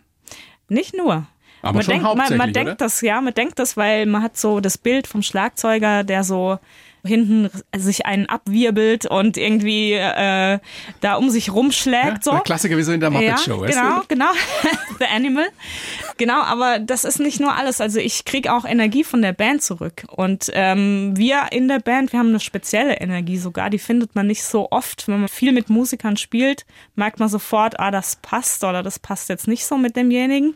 Nicht 0.67 0.95
nur. 0.95 1.27
Aber 1.61 1.73
man 1.73 1.83
schon 1.83 1.91
denkt, 1.91 2.03
man, 2.03 2.11
hauptsächlich, 2.11 2.37
man 2.37 2.49
oder? 2.49 2.63
denkt 2.63 2.81
das, 2.81 3.01
ja, 3.01 3.21
man 3.21 3.33
denkt 3.33 3.59
das, 3.59 3.75
weil 3.75 4.05
man 4.05 4.23
hat 4.23 4.37
so 4.37 4.59
das 4.59 4.77
Bild 4.77 5.07
vom 5.07 5.21
Schlagzeuger, 5.21 6.03
der 6.03 6.23
so 6.23 6.59
hinten 7.09 7.49
sich 7.75 8.05
einen 8.05 8.27
abwirbelt 8.27 9.05
und 9.05 9.35
irgendwie 9.35 9.93
äh, 9.93 10.59
da 11.01 11.15
um 11.15 11.29
sich 11.29 11.51
rumschlägt. 11.53 12.23
so. 12.23 12.31
Der 12.31 12.39
Klassiker 12.41 12.77
wie 12.77 12.83
so 12.83 12.93
in 12.93 13.01
der 13.01 13.09
Muppet 13.09 13.27
Ja, 13.27 13.37
Show. 13.37 13.59
weißt 13.59 13.77
genau, 13.77 13.99
du? 13.99 14.07
genau. 14.07 14.31
The 14.99 15.05
Animal. 15.05 15.47
Genau, 16.17 16.41
aber 16.41 16.79
das 16.79 17.03
ist 17.03 17.19
nicht 17.19 17.39
nur 17.39 17.55
alles. 17.55 17.81
Also 17.81 17.99
ich 17.99 18.25
kriege 18.25 18.53
auch 18.53 18.65
Energie 18.65 19.03
von 19.03 19.21
der 19.21 19.33
Band 19.33 19.61
zurück. 19.63 20.05
Und 20.09 20.49
ähm, 20.53 21.13
wir 21.17 21.47
in 21.51 21.67
der 21.67 21.79
Band, 21.79 22.11
wir 22.13 22.19
haben 22.19 22.29
eine 22.29 22.39
spezielle 22.39 22.95
Energie 22.99 23.37
sogar. 23.37 23.69
Die 23.69 23.79
findet 23.79 24.15
man 24.15 24.27
nicht 24.27 24.43
so 24.43 24.69
oft. 24.71 25.07
Wenn 25.07 25.21
man 25.21 25.29
viel 25.29 25.51
mit 25.51 25.69
Musikern 25.69 26.17
spielt, 26.17 26.65
merkt 26.95 27.19
man 27.19 27.29
sofort, 27.29 27.79
ah, 27.79 27.91
das 27.91 28.17
passt 28.21 28.63
oder 28.63 28.83
das 28.83 28.99
passt 28.99 29.29
jetzt 29.29 29.47
nicht 29.47 29.65
so 29.65 29.77
mit 29.77 29.95
demjenigen. 29.95 30.55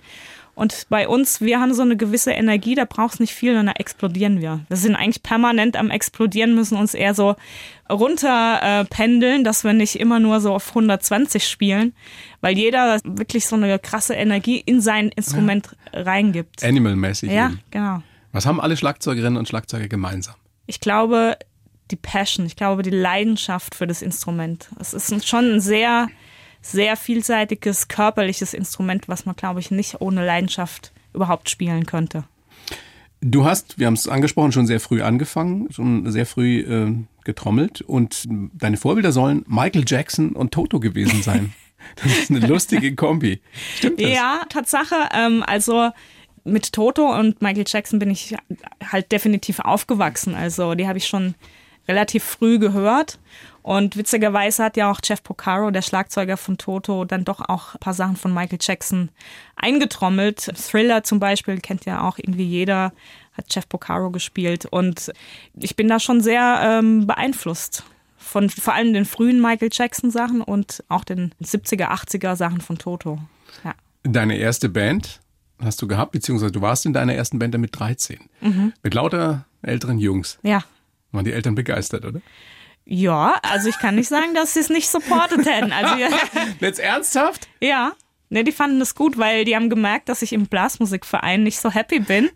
Und 0.56 0.86
bei 0.89 1.08
uns, 1.08 1.42
wir 1.42 1.60
haben 1.60 1.74
so 1.74 1.82
eine 1.82 1.98
gewisse 1.98 2.32
Energie, 2.32 2.76
da 2.76 2.86
braucht 2.86 3.16
es 3.16 3.20
nicht 3.20 3.34
viel 3.34 3.58
und 3.58 3.66
da 3.66 3.72
explodieren 3.74 4.39
wir. 4.39 4.60
Wir 4.68 4.78
sind 4.78 4.96
eigentlich 4.96 5.24
permanent 5.24 5.76
am 5.76 5.89
Explodieren, 5.89 6.54
müssen 6.54 6.78
uns 6.78 6.94
eher 6.94 7.16
so 7.16 7.36
runter 7.89 8.60
äh, 8.62 8.86
pendeln, 8.86 9.44
dass 9.44 9.63
wir 9.63 9.74
nicht 9.74 10.00
immer 10.00 10.20
nur 10.20 10.42
so 10.42 10.54
auf 10.54 10.70
120 10.70 11.48
spielen, 11.48 11.94
weil 12.42 12.58
jeder 12.58 13.00
wirklich 13.04 13.48
so 13.48 13.56
eine 13.56 13.80
krasse 13.80 14.13
Energie 14.13 14.60
in 14.60 14.80
sein 14.80 15.10
Instrument 15.10 15.76
reingibt. 15.92 16.63
Animal-mäßig. 16.63 17.32
Ja, 17.32 17.48
eben. 17.48 17.60
genau. 17.72 18.04
Was 18.32 18.46
haben 18.46 18.62
alle 18.62 18.78
Schlagzeugerinnen 18.78 19.38
und 19.38 19.48
Schlagzeuger 19.48 19.88
gemeinsam? 19.88 20.36
Ich 20.66 20.80
glaube, 20.80 21.38
die 21.92 21.96
Passion, 21.96 22.46
ich 22.46 22.56
glaube, 22.56 22.84
die 22.84 22.89
Leidenschaft 22.89 23.76
für 23.76 23.88
das 23.88 24.02
Instrument. 24.02 24.70
Es 24.80 24.94
ist 24.94 25.28
schon 25.28 25.56
ein 25.56 25.62
sehr, 25.62 26.08
sehr 26.63 26.95
vielseitiges 26.95 27.88
körperliches 27.88 28.54
Instrument, 28.54 29.08
was 29.08 29.26
man, 29.26 29.36
glaube 29.36 29.60
ich, 29.60 29.69
nicht 29.69 30.02
ohne 30.02 30.26
Leidenschaft 30.26 30.91
überhaupt 31.13 31.49
spielen 31.49 31.86
könnte. 31.86 32.23
Du 33.21 33.45
hast, 33.45 33.80
wir 33.80 33.88
haben 33.88 33.93
es 33.93 34.08
angesprochen, 34.08 34.52
schon 34.52 34.67
sehr 34.67 34.80
früh 34.80 35.02
angefangen, 35.02 35.71
schon 35.71 36.12
sehr 36.12 36.26
früh 36.26 36.60
äh, 36.60 36.93
getrommelt 37.23 37.82
und 37.82 38.28
deine 38.54 38.78
Vorbilder 38.78 39.12
sollen 39.12 39.45
Michael 39.47 39.86
Jackson 39.88 40.32
und 40.32 40.52
Toto 40.52 40.80
gewesen 40.80 41.21
sein. 41.21 41.54
Das 42.02 42.17
ist 42.17 42.32
eine 42.32 42.39
lustige 42.39 42.95
Kombi. 42.95 43.41
Stimmt 43.76 43.99
das? 43.99 44.10
Ja, 44.10 44.45
Tatsache. 44.47 44.95
Ähm, 45.13 45.43
also 45.45 45.89
mit 46.45 46.71
Toto 46.71 47.13
und 47.13 47.41
Michael 47.41 47.65
Jackson 47.67 47.99
bin 47.99 48.10
ich 48.10 48.36
halt 48.89 49.12
definitiv 49.12 49.60
aufgewachsen. 49.60 50.34
Also 50.34 50.76
die 50.76 50.88
habe 50.88 50.97
ich 50.97 51.08
schon 51.08 51.36
relativ 51.88 52.23
früh 52.23 52.58
gehört. 52.58 53.19
Und 53.63 53.95
witzigerweise 53.95 54.63
hat 54.63 54.78
ja 54.78 54.91
auch 54.91 54.99
Jeff 55.04 55.23
Porcaro, 55.23 55.71
der 55.71 55.82
Schlagzeuger 55.82 56.36
von 56.36 56.58
Toto, 56.58 57.06
dann 57.06 57.23
doch 57.23 57.39
auch 57.39 57.73
ein 57.73 57.80
paar 57.80 57.93
Sachen 57.93 58.17
von 58.17 58.34
Michael 58.34 58.60
Jackson 58.62 59.10
eingetrommelt. 59.56 60.52
Thriller 60.56 61.04
zum 61.04 61.19
Beispiel 61.19 61.60
kennt 61.60 61.86
ja 61.86 62.08
auch 62.08 62.17
irgendwie 62.17 62.45
jeder, 62.45 62.91
hat 63.32 63.45
Jeff 63.49 63.67
Porcaro 63.67 64.12
gespielt. 64.12 64.65
Und 64.65 65.12
ich 65.56 65.78
bin 65.78 65.88
da 65.88 65.99
schon 65.99 66.21
sehr 66.21 66.60
ähm, 66.62 67.08
beeinflusst 67.08 67.84
von 68.17 68.49
vor 68.49 68.73
allem 68.73 68.93
den 68.93 69.06
frühen 69.06 69.41
Michael 69.41 69.69
Jackson 69.71 70.12
Sachen 70.12 70.41
und 70.41 70.84
auch 70.89 71.04
den 71.04 71.34
70er, 71.41 71.89
80er 71.89 72.36
Sachen 72.36 72.62
von 72.62 72.78
Toto. 72.78 73.19
Ja. 73.63 73.73
Deine 74.04 74.38
erste 74.38 74.69
Band 74.69 75.21
hast 75.62 75.82
du 75.82 75.88
gehabt, 75.88 76.12
beziehungsweise 76.12 76.52
du 76.52 76.62
warst 76.62 76.86
in 76.86 76.93
deiner 76.93 77.13
ersten 77.13 77.39
Band 77.39 77.54
dann 77.54 77.62
mit 77.62 77.78
13. 77.78 78.19
Mhm. 78.41 78.73
Mit 78.82 78.93
lauter 78.93 79.45
älteren 79.62 79.99
Jungs. 79.99 80.39
Ja. 80.43 80.63
Waren 81.12 81.26
die 81.26 81.32
Eltern 81.32 81.56
begeistert, 81.56 82.06
oder? 82.06 82.21
Ja, 82.86 83.36
also 83.43 83.69
ich 83.69 83.78
kann 83.80 83.96
nicht 83.96 84.10
sagen, 84.10 84.34
dass 84.34 84.54
sie 84.54 84.60
es 84.60 84.69
nicht 84.69 84.89
supportet 84.89 85.46
hätten. 85.46 85.72
Also 85.72 85.96
Jetzt 86.60 86.80
ernsthaft? 86.80 87.48
ja. 87.62 87.93
Ne, 88.30 88.43
die 88.43 88.52
fanden 88.52 88.80
das 88.80 88.96
gut, 88.96 89.19
weil 89.19 89.46
die 89.46 89.56
haben 89.56 89.69
gemerkt, 89.69 90.10
dass 90.10 90.24
ich 90.24 90.34
im 90.34 90.48
Blasmusikverein 90.48 91.43
nicht 91.43 91.60
so 91.60 91.69
happy 91.69 92.00
bin. 92.00 92.32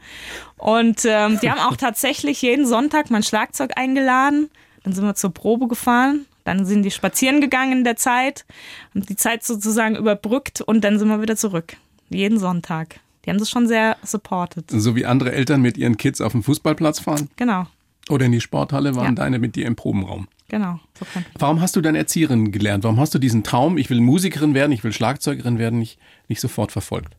Und 0.56 1.06
ähm, 1.06 1.40
die 1.42 1.50
haben 1.50 1.60
auch 1.60 1.76
tatsächlich 1.78 2.40
jeden 2.44 2.68
Sonntag 2.68 3.10
mein 3.10 3.24
Schlagzeug 3.24 3.72
eingeladen. 3.78 4.52
Dann 4.84 4.94
sind 4.94 5.06
wir 5.06 5.16
zur 5.16 5.34
Probe 5.34 5.68
gefahren. 5.68 6.28
Dann 6.44 6.66
sind 6.68 6.84
die 6.84 6.92
spazieren 6.92 7.42
gegangen 7.42 7.72
in 7.80 7.84
der 7.84 7.96
Zeit, 7.96 8.46
haben 8.94 9.08
die 9.08 9.16
Zeit 9.16 9.44
sozusagen 9.44 9.96
überbrückt 9.96 10.62
und 10.62 10.84
dann 10.84 11.00
sind 11.00 11.08
wir 11.08 11.20
wieder 11.20 11.36
zurück. 11.36 11.76
Jeden 12.10 12.38
Sonntag. 12.38 13.00
Die 13.26 13.32
haben 13.32 13.40
das 13.40 13.50
schon 13.50 13.68
sehr 13.68 13.98
supportet. 14.04 14.66
So 14.70 14.96
wie 14.96 15.06
andere 15.08 15.32
Eltern 15.32 15.62
mit 15.62 15.78
ihren 15.80 15.98
Kids 15.98 16.22
auf 16.22 16.32
den 16.34 16.44
Fußballplatz 16.44 17.00
fahren 17.00 17.28
Genau, 17.38 17.66
oder 18.10 18.28
in 18.28 18.32
die 18.34 18.40
Sporthalle 18.42 18.96
waren 18.96 19.06
Ja. 19.18 19.24
deine 19.24 19.40
mit 19.40 19.56
dir 19.56 19.66
im 19.66 19.76
Probenraum. 19.76 20.28
Genau. 20.48 20.80
So 20.98 21.06
kann. 21.06 21.26
Warum 21.38 21.62
hast 21.62 21.76
du 21.76 21.82
dann 21.82 21.96
Erzieherin 21.96 22.52
gelernt? 22.52 22.84
Warum 22.84 23.00
hast 23.00 23.14
du 23.14 23.20
diesen 23.20 23.44
Traum, 23.44 23.78
ich 23.78 23.90
will 23.90 24.02
Musikerin 24.02 24.54
werden, 24.54 24.72
ich 24.72 24.84
will 24.84 24.94
Schlagzeugerin 24.94 25.58
werden, 25.60 25.80
nicht, 25.80 26.00
nicht 26.28 26.42
sofort 26.42 26.72
verfolgt? 26.72 27.16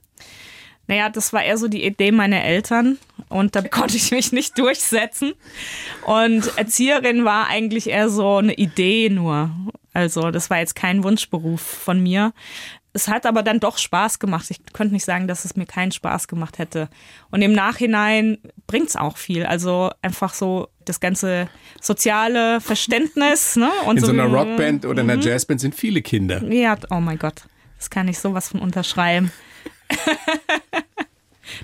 Naja, 0.88 1.10
das 1.10 1.34
war 1.34 1.44
eher 1.44 1.58
so 1.58 1.68
die 1.68 1.84
Idee 1.84 2.12
meiner 2.12 2.42
Eltern 2.42 2.98
und 3.28 3.54
da 3.54 3.62
konnte 3.68 3.96
ich 3.96 4.10
mich 4.10 4.32
nicht 4.32 4.58
durchsetzen. 4.58 5.34
Und 6.06 6.56
Erzieherin 6.56 7.24
war 7.24 7.48
eigentlich 7.48 7.90
eher 7.90 8.08
so 8.08 8.36
eine 8.36 8.54
Idee 8.54 9.10
nur. 9.10 9.50
Also 9.92 10.30
das 10.30 10.48
war 10.48 10.58
jetzt 10.58 10.74
kein 10.74 11.04
Wunschberuf 11.04 11.60
von 11.60 12.02
mir. 12.02 12.32
Es 12.98 13.06
hat 13.06 13.26
aber 13.26 13.44
dann 13.44 13.60
doch 13.60 13.78
Spaß 13.78 14.18
gemacht. 14.18 14.46
Ich 14.50 14.58
könnte 14.72 14.92
nicht 14.92 15.04
sagen, 15.04 15.28
dass 15.28 15.44
es 15.44 15.54
mir 15.54 15.66
keinen 15.66 15.92
Spaß 15.92 16.26
gemacht 16.26 16.58
hätte. 16.58 16.88
Und 17.30 17.42
im 17.42 17.52
Nachhinein 17.52 18.38
bringt's 18.66 18.96
auch 18.96 19.16
viel. 19.16 19.46
Also 19.46 19.92
einfach 20.02 20.34
so 20.34 20.66
das 20.84 20.98
ganze 20.98 21.48
soziale 21.80 22.60
Verständnis. 22.60 23.54
Ne? 23.54 23.70
Und 23.86 23.98
In 23.98 24.04
so 24.04 24.10
einer 24.10 24.28
wie- 24.28 24.34
Rockband 24.34 24.84
oder 24.84 25.04
Mhm. 25.04 25.10
einer 25.10 25.22
Jazzband 25.22 25.60
sind 25.60 25.76
viele 25.76 26.02
Kinder. 26.02 26.42
ja, 26.52 26.76
oh 26.90 26.98
mein 26.98 27.20
Gott. 27.20 27.42
Das 27.76 27.88
kann 27.88 28.08
ich 28.08 28.18
sowas 28.18 28.48
von 28.48 28.58
unterschreiben. 28.58 29.30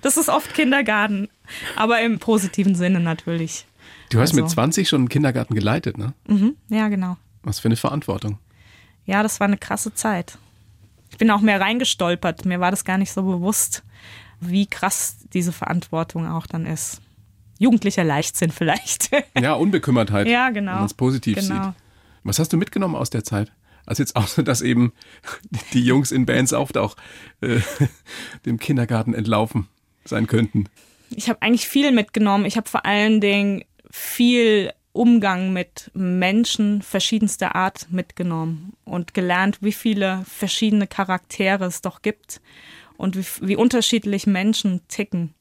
das 0.02 0.16
ist 0.16 0.28
oft 0.28 0.54
Kindergarten, 0.54 1.28
aber 1.74 2.00
im 2.00 2.20
positiven 2.20 2.76
Sinne 2.76 3.00
natürlich. 3.00 3.66
Du 4.10 4.20
hast 4.20 4.34
mit 4.34 4.44
Also. 4.44 4.54
20 4.54 4.88
schon 4.88 5.00
einen 5.02 5.08
Kindergarten 5.08 5.56
geleitet, 5.56 5.98
ne? 5.98 6.14
Mhm, 6.28 6.54
ja, 6.68 6.86
genau. 6.86 7.16
Was 7.42 7.58
für 7.58 7.66
eine 7.66 7.76
Verantwortung. 7.76 8.38
Ja, 9.04 9.24
das 9.24 9.40
war 9.40 9.46
eine 9.48 9.58
krasse 9.58 9.92
Zeit. 9.94 10.38
Ich 11.14 11.18
bin 11.18 11.30
auch 11.30 11.40
mehr 11.42 11.60
reingestolpert. 11.60 12.44
Mir 12.44 12.58
war 12.58 12.72
das 12.72 12.84
gar 12.84 12.98
nicht 12.98 13.12
so 13.12 13.22
bewusst, 13.22 13.84
wie 14.40 14.66
krass 14.66 15.18
diese 15.32 15.52
Verantwortung 15.52 16.26
auch 16.26 16.48
dann 16.48 16.66
ist. 16.66 17.00
Jugendlicher 17.60 18.02
Leichtsinn 18.02 18.50
vielleicht. 18.50 19.10
Ja, 19.40 19.52
Unbekümmertheit. 19.52 20.26
Ja, 20.26 20.50
genau. 20.50 20.72
Wenn 20.72 20.78
man 20.78 20.86
es 20.86 20.94
positiv 20.94 21.36
Genau. 21.38 21.66
sieht. 21.66 21.72
Was 22.24 22.40
hast 22.40 22.52
du 22.52 22.56
mitgenommen 22.56 22.96
aus 22.96 23.10
der 23.10 23.22
Zeit? 23.22 23.52
Also 23.86 24.02
jetzt 24.02 24.16
außer, 24.16 24.42
dass 24.42 24.60
eben 24.60 24.92
die 25.72 25.84
Jungs 25.84 26.10
in 26.10 26.26
Bands 26.26 26.52
oft 26.52 26.76
auch 26.76 26.96
äh, 27.42 27.60
dem 28.44 28.58
Kindergarten 28.58 29.14
entlaufen 29.14 29.68
sein 30.04 30.26
könnten. 30.26 30.68
Ich 31.10 31.28
habe 31.28 31.40
eigentlich 31.42 31.68
viel 31.68 31.92
mitgenommen. 31.92 32.44
Ich 32.44 32.56
habe 32.56 32.68
vor 32.68 32.84
allen 32.84 33.20
Dingen 33.20 33.62
viel 33.88 34.72
Umgang 34.94 35.52
mit 35.52 35.90
Menschen 35.92 36.80
verschiedenster 36.80 37.56
Art 37.56 37.88
mitgenommen 37.90 38.74
und 38.84 39.12
gelernt, 39.12 39.58
wie 39.60 39.72
viele 39.72 40.24
verschiedene 40.24 40.86
Charaktere 40.86 41.64
es 41.64 41.82
doch 41.82 42.00
gibt 42.00 42.40
und 42.96 43.16
wie, 43.16 43.48
wie 43.48 43.56
unterschiedlich 43.56 44.28
Menschen 44.28 44.80
ticken. 44.86 45.34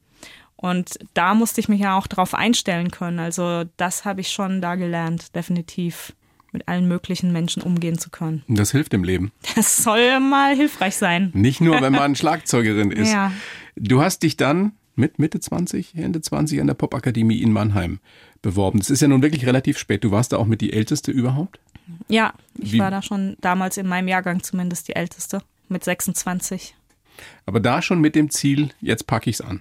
Und 0.56 0.98
da 1.14 1.34
musste 1.34 1.60
ich 1.60 1.68
mich 1.68 1.80
ja 1.80 1.96
auch 1.96 2.08
drauf 2.08 2.34
einstellen 2.34 2.90
können. 2.90 3.20
Also 3.20 3.62
das 3.76 4.04
habe 4.04 4.22
ich 4.22 4.30
schon 4.30 4.60
da 4.60 4.74
gelernt, 4.74 5.36
definitiv 5.36 6.14
mit 6.50 6.66
allen 6.66 6.88
möglichen 6.88 7.32
Menschen 7.32 7.62
umgehen 7.62 7.98
zu 7.98 8.10
können. 8.10 8.42
Das 8.48 8.72
hilft 8.72 8.92
im 8.92 9.04
Leben. 9.04 9.30
Das 9.54 9.76
soll 9.76 10.18
mal 10.18 10.56
hilfreich 10.56 10.96
sein. 10.96 11.30
Nicht 11.32 11.60
nur, 11.60 11.80
wenn 11.80 11.92
man 11.92 12.16
Schlagzeugerin 12.16 12.90
ist. 12.90 13.12
Ja. 13.12 13.32
Du 13.76 14.02
hast 14.02 14.24
dich 14.24 14.36
dann 14.36 14.72
mit 14.96 15.18
Mitte 15.18 15.40
20, 15.40 15.94
Ende 15.96 16.20
20 16.20 16.60
an 16.60 16.66
der 16.66 16.74
Popakademie 16.74 17.40
in 17.42 17.52
Mannheim 17.52 17.98
beworben. 18.42 18.78
Das 18.78 18.90
ist 18.90 19.00
ja 19.02 19.08
nun 19.08 19.22
wirklich 19.22 19.46
relativ 19.46 19.78
spät. 19.78 20.04
Du 20.04 20.10
warst 20.10 20.32
da 20.32 20.36
auch 20.38 20.46
mit 20.46 20.60
die 20.60 20.72
Älteste 20.72 21.10
überhaupt? 21.10 21.58
Ja, 22.08 22.32
ich 22.58 22.72
Wie- 22.72 22.78
war 22.78 22.90
da 22.90 23.02
schon 23.02 23.36
damals 23.40 23.76
in 23.76 23.86
meinem 23.86 24.08
Jahrgang 24.08 24.42
zumindest 24.42 24.88
die 24.88 24.96
Älteste 24.96 25.42
mit 25.68 25.84
26. 25.84 26.74
Aber 27.46 27.60
da 27.60 27.82
schon 27.82 28.00
mit 28.00 28.14
dem 28.14 28.30
Ziel, 28.30 28.70
jetzt 28.80 29.06
packe 29.06 29.30
ich's 29.30 29.40
an. 29.40 29.60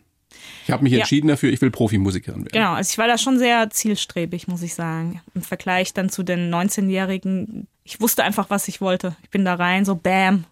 Ich 0.66 0.72
habe 0.72 0.84
mich 0.84 0.94
Ja. 0.94 1.00
entschieden 1.00 1.28
dafür, 1.28 1.52
ich 1.52 1.62
will 1.62 1.70
Profimusikerin 1.72 2.42
werden. 2.42 2.50
Genau, 2.52 2.74
also 2.74 2.90
ich 2.92 2.98
war 2.98 3.08
da 3.08 3.18
schon 3.18 3.38
sehr 3.38 3.70
zielstrebig, 3.70 4.48
muss 4.48 4.62
ich 4.64 4.74
sagen. 4.74 5.22
Im 5.36 5.42
Vergleich 5.42 5.94
dann 5.94 6.10
zu 6.10 6.24
den 6.24 6.50
19-Jährigen. 6.50 7.68
Ich 7.84 8.02
wusste 8.02 8.24
einfach, 8.24 8.50
was 8.50 8.68
ich 8.68 8.82
wollte. 8.82 9.16
Ich 9.24 9.30
bin 9.30 9.46
da 9.46 9.54
rein, 9.56 9.86
so 9.86 9.96
bam, 9.96 10.46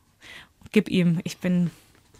gib 0.71 0.89
ihm. 0.89 1.19
Ich 1.23 1.37
bin 1.39 1.71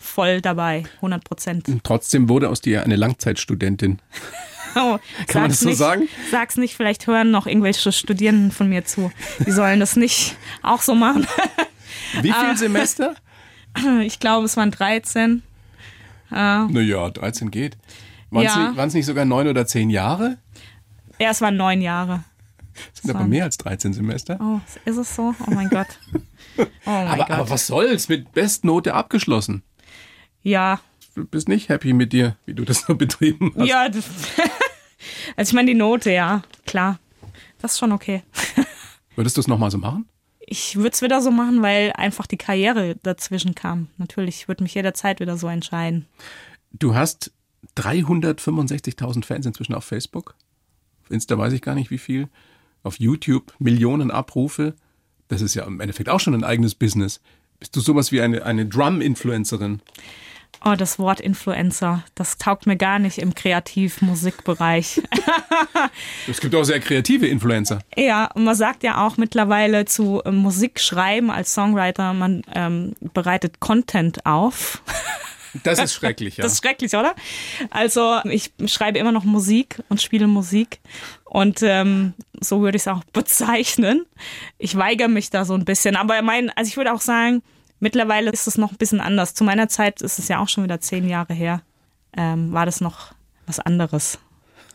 voll 0.02 0.42
dabei, 0.42 0.84
100 0.98 1.24
Prozent. 1.24 1.68
Trotzdem 1.84 2.28
wurde 2.30 2.50
aus 2.50 2.62
dir 2.62 2.84
eine 2.84 2.96
Langzeitstudentin. 2.96 4.00
Oh, 4.74 5.00
Kann 5.28 5.42
man 5.42 5.52
das 5.52 5.60
so 5.60 5.68
nicht, 5.68 5.78
sagen? 5.80 6.08
Sag's 6.32 6.56
nicht, 6.56 6.78
vielleicht 6.78 7.06
hören 7.06 7.30
noch 7.30 7.46
irgendwelche 7.46 7.92
Studierenden 7.92 8.52
von 8.54 8.70
mir 8.70 8.86
zu. 8.86 9.12
Die 9.46 9.52
sollen 9.52 9.82
das 9.82 9.98
nicht 9.98 10.38
auch 10.64 10.82
so 10.82 10.96
machen. 10.96 11.28
Wie 12.22 12.32
viel 12.32 12.56
Semester? 12.58 13.16
Ich 14.02 14.20
glaube, 14.22 14.46
es 14.46 14.56
waren 14.56 14.72
13. 14.72 15.44
Naja, 16.30 17.10
13 17.10 17.52
geht. 17.52 17.78
Waren 18.30 18.46
es 18.46 18.54
Ja. 18.54 18.86
nicht, 18.86 19.06
sogar 19.06 19.26
neun 19.26 19.48
oder 19.48 19.66
zehn 19.68 19.90
Jahre? 19.90 20.38
Ja, 21.20 21.32
es 21.32 21.42
waren 21.42 21.58
neun 21.58 21.82
Jahre. 21.82 22.24
Das 22.94 23.04
sind 23.04 23.16
aber 23.16 23.26
mehr 23.26 23.44
als 23.44 23.58
13 23.58 23.94
Semester. 23.94 24.38
Oh, 24.42 24.60
ist 24.86 24.98
es 24.98 25.16
so? 25.16 25.36
Oh 25.48 25.52
mein 25.52 25.70
Gott. 25.70 25.88
Oh 26.58 26.66
mein 26.86 27.08
aber, 27.08 27.18
Gott. 27.18 27.32
aber 27.32 27.50
was 27.50 27.68
soll's? 27.68 28.08
Mit 28.10 28.32
Bestnote 28.32 28.94
abgeschlossen. 28.94 29.64
Ja, 30.44 30.80
Du 31.14 31.26
bist 31.26 31.50
nicht 31.50 31.68
happy 31.68 31.92
mit 31.92 32.14
dir, 32.14 32.38
wie 32.46 32.54
du 32.54 32.64
das 32.64 32.82
so 32.88 32.96
betrieben 32.96 33.52
hast. 33.58 33.68
ja. 33.68 33.90
das- 33.90 34.06
also 35.36 35.50
ich 35.50 35.54
meine 35.54 35.72
die 35.72 35.78
Note, 35.78 36.10
ja, 36.12 36.42
klar. 36.66 37.00
Das 37.60 37.74
ist 37.74 37.80
schon 37.80 37.92
okay. 37.92 38.24
Würdest 39.16 39.36
du 39.36 39.42
es 39.42 39.48
nochmal 39.48 39.72
so 39.72 39.78
machen? 39.78 40.08
Ich 40.40 40.78
würde 40.78 40.90
es 40.92 41.02
wieder 41.02 41.22
so 41.22 41.30
machen, 41.32 41.62
weil 41.62 41.92
einfach 41.96 42.28
die 42.28 42.38
Karriere 42.38 42.96
dazwischen 43.04 43.56
kam. 43.56 43.88
Natürlich, 43.98 44.36
ich 44.42 44.48
würde 44.48 44.64
mich 44.64 44.74
jederzeit 44.74 45.20
wieder 45.20 45.38
so 45.38 45.48
entscheiden. 45.48 46.06
Du 46.72 46.96
hast 46.96 47.32
365.000 47.78 49.26
Fans 49.26 49.46
inzwischen 49.46 49.74
auf 49.76 49.84
Facebook. 49.86 50.36
Auf 51.04 51.12
Insta 51.12 51.38
weiß 51.38 51.54
ich 51.54 51.62
gar 51.62 51.76
nicht 51.76 51.92
wie 51.92 51.98
viel. 51.98 52.30
Auf 52.84 53.00
YouTube 53.00 53.54
Millionen 53.60 54.12
Abrufe. 54.12 54.76
Das 55.28 55.42
ist 55.42 55.56
ja 55.56 55.64
im 55.66 55.80
Endeffekt 55.80 56.10
auch 56.10 56.20
schon 56.20 56.34
ein 56.34 56.44
eigenes 56.44 56.76
Business. 56.76 57.22
Bist 57.60 57.76
du 57.76 57.80
sowas 57.82 58.12
wie 58.12 58.22
eine, 58.22 58.44
eine 58.46 58.66
Drum-Influencerin? 58.66 59.82
Oh, 60.64 60.76
das 60.76 61.00
Wort 61.00 61.20
Influencer, 61.20 62.04
das 62.14 62.38
taugt 62.38 62.68
mir 62.68 62.78
gar 62.78 63.00
nicht 63.00 63.18
im 63.18 63.34
Kreativ-Musikbereich. 63.34 65.02
Es 66.28 66.40
gibt 66.40 66.54
auch 66.54 66.64
sehr 66.64 66.80
kreative 66.80 67.28
Influencer. 67.28 67.80
ja, 67.98 68.30
und 68.36 68.44
man 68.44 68.56
sagt 68.56 68.84
ja 68.84 69.06
auch 69.06 69.18
mittlerweile 69.18 69.86
zu 69.86 70.22
äh, 70.24 70.32
Musik 70.32 70.80
schreiben 70.80 71.32
als 71.32 71.54
Songwriter, 71.54 72.14
man 72.14 72.44
ähm, 72.54 72.94
bereitet 73.14 73.60
Content 73.60 74.26
auf. 74.26 74.84
Das 75.64 75.80
ist 75.80 75.94
schrecklich, 75.94 76.38
ja. 76.38 76.44
Das 76.44 76.54
ist 76.54 76.64
schrecklich, 76.64 76.94
oder? 76.96 77.14
Also 77.72 78.20
ich 78.24 78.54
schreibe 78.68 79.00
immer 79.00 79.12
noch 79.12 79.26
Musik 79.26 79.84
und 79.90 80.02
spiele 80.02 80.28
Musik. 80.28 80.80
Und 81.26 81.62
ähm, 81.62 82.14
so 82.40 82.62
würde 82.62 82.78
ich 82.78 82.84
es 82.84 82.88
auch 82.88 83.04
bezeichnen. 83.14 84.06
Ich 84.58 84.78
weigere 84.78 85.10
mich 85.10 85.30
da 85.30 85.44
so 85.44 85.54
ein 85.54 85.66
bisschen. 85.66 85.98
Aber 85.98 86.22
mein, 86.22 86.50
also 86.52 86.70
ich 86.70 86.78
würde 86.78 86.94
auch 86.94 87.02
sagen, 87.02 87.44
mittlerweile 87.82 88.32
ist 88.32 88.48
es 88.48 88.58
noch 88.58 88.72
ein 88.72 88.78
bisschen 88.78 89.02
anders. 89.02 89.34
Zu 89.34 89.44
meiner 89.44 89.68
Zeit 89.68 90.02
ist 90.02 90.18
es 90.20 90.30
ja 90.30 90.40
auch 90.40 90.48
schon 90.48 90.64
wieder 90.64 90.80
zehn 90.80 91.08
Jahre 91.10 91.34
her. 91.34 91.62
Ähm, 92.16 92.54
war 92.54 92.66
das 92.66 92.80
noch 92.80 93.14
was 93.46 93.60
anderes. 93.60 94.18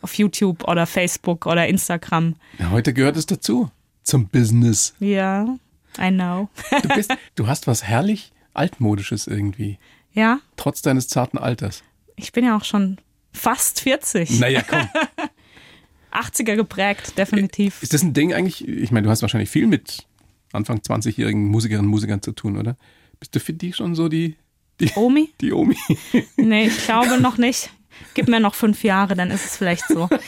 Auf 0.02 0.14
YouTube 0.14 0.64
oder 0.68 0.86
Facebook 0.86 1.46
oder 1.46 1.66
Instagram. 1.66 2.34
ja. 2.58 2.70
Heute 2.70 2.92
gehört 2.92 3.16
es 3.16 3.24
dazu. 3.26 3.70
Zum 4.02 4.28
Business. 4.28 4.94
Ja, 5.00 5.56
I 5.98 6.10
know. 6.10 6.48
Du, 6.82 6.88
bist, 6.90 7.12
du 7.34 7.46
hast 7.46 7.66
was 7.66 7.82
herrlich 7.82 8.32
altmodisches 8.54 9.26
irgendwie. 9.26 9.78
ja, 10.12 10.38
Trotz 10.56 10.80
deines 10.82 11.08
zarten 11.08 11.38
Alters. 11.38 11.82
ich 12.16 12.32
bin 12.32 12.44
ja 12.44 12.56
auch 12.56 12.64
schon 12.64 12.98
fast 13.32 13.80
40. 13.80 14.38
Naja, 14.40 14.62
komm. 14.62 14.88
80er 16.12 16.56
geprägt, 16.56 17.18
definitiv. 17.18 17.82
Ist 17.82 17.92
das 17.92 18.02
ein 18.02 18.14
Ding 18.14 18.32
eigentlich? 18.32 18.66
Ich 18.66 18.90
meine, 18.90 19.04
du 19.04 19.10
hast 19.10 19.22
wahrscheinlich 19.22 19.50
viel 19.50 19.66
mit 19.66 20.06
Anfang 20.52 20.78
20-jährigen 20.78 21.46
Musikerinnen 21.46 21.86
und 21.86 21.90
Musikern 21.90 22.22
zu 22.22 22.32
tun, 22.32 22.56
oder? 22.58 22.76
Bist 23.20 23.34
du 23.34 23.40
für 23.40 23.52
die 23.52 23.72
schon 23.72 23.94
so 23.94 24.08
die, 24.08 24.36
die, 24.80 24.90
Omi? 24.94 25.30
die 25.40 25.52
Omi? 25.52 25.76
Nee, 26.36 26.66
ich 26.68 26.84
glaube 26.84 27.20
noch 27.20 27.38
nicht. 27.38 27.70
Gib 28.14 28.28
mir 28.28 28.40
noch 28.40 28.54
fünf 28.54 28.84
Jahre, 28.84 29.14
dann 29.16 29.30
ist 29.30 29.44
es 29.46 29.56
vielleicht 29.56 29.86
so. 29.88 30.08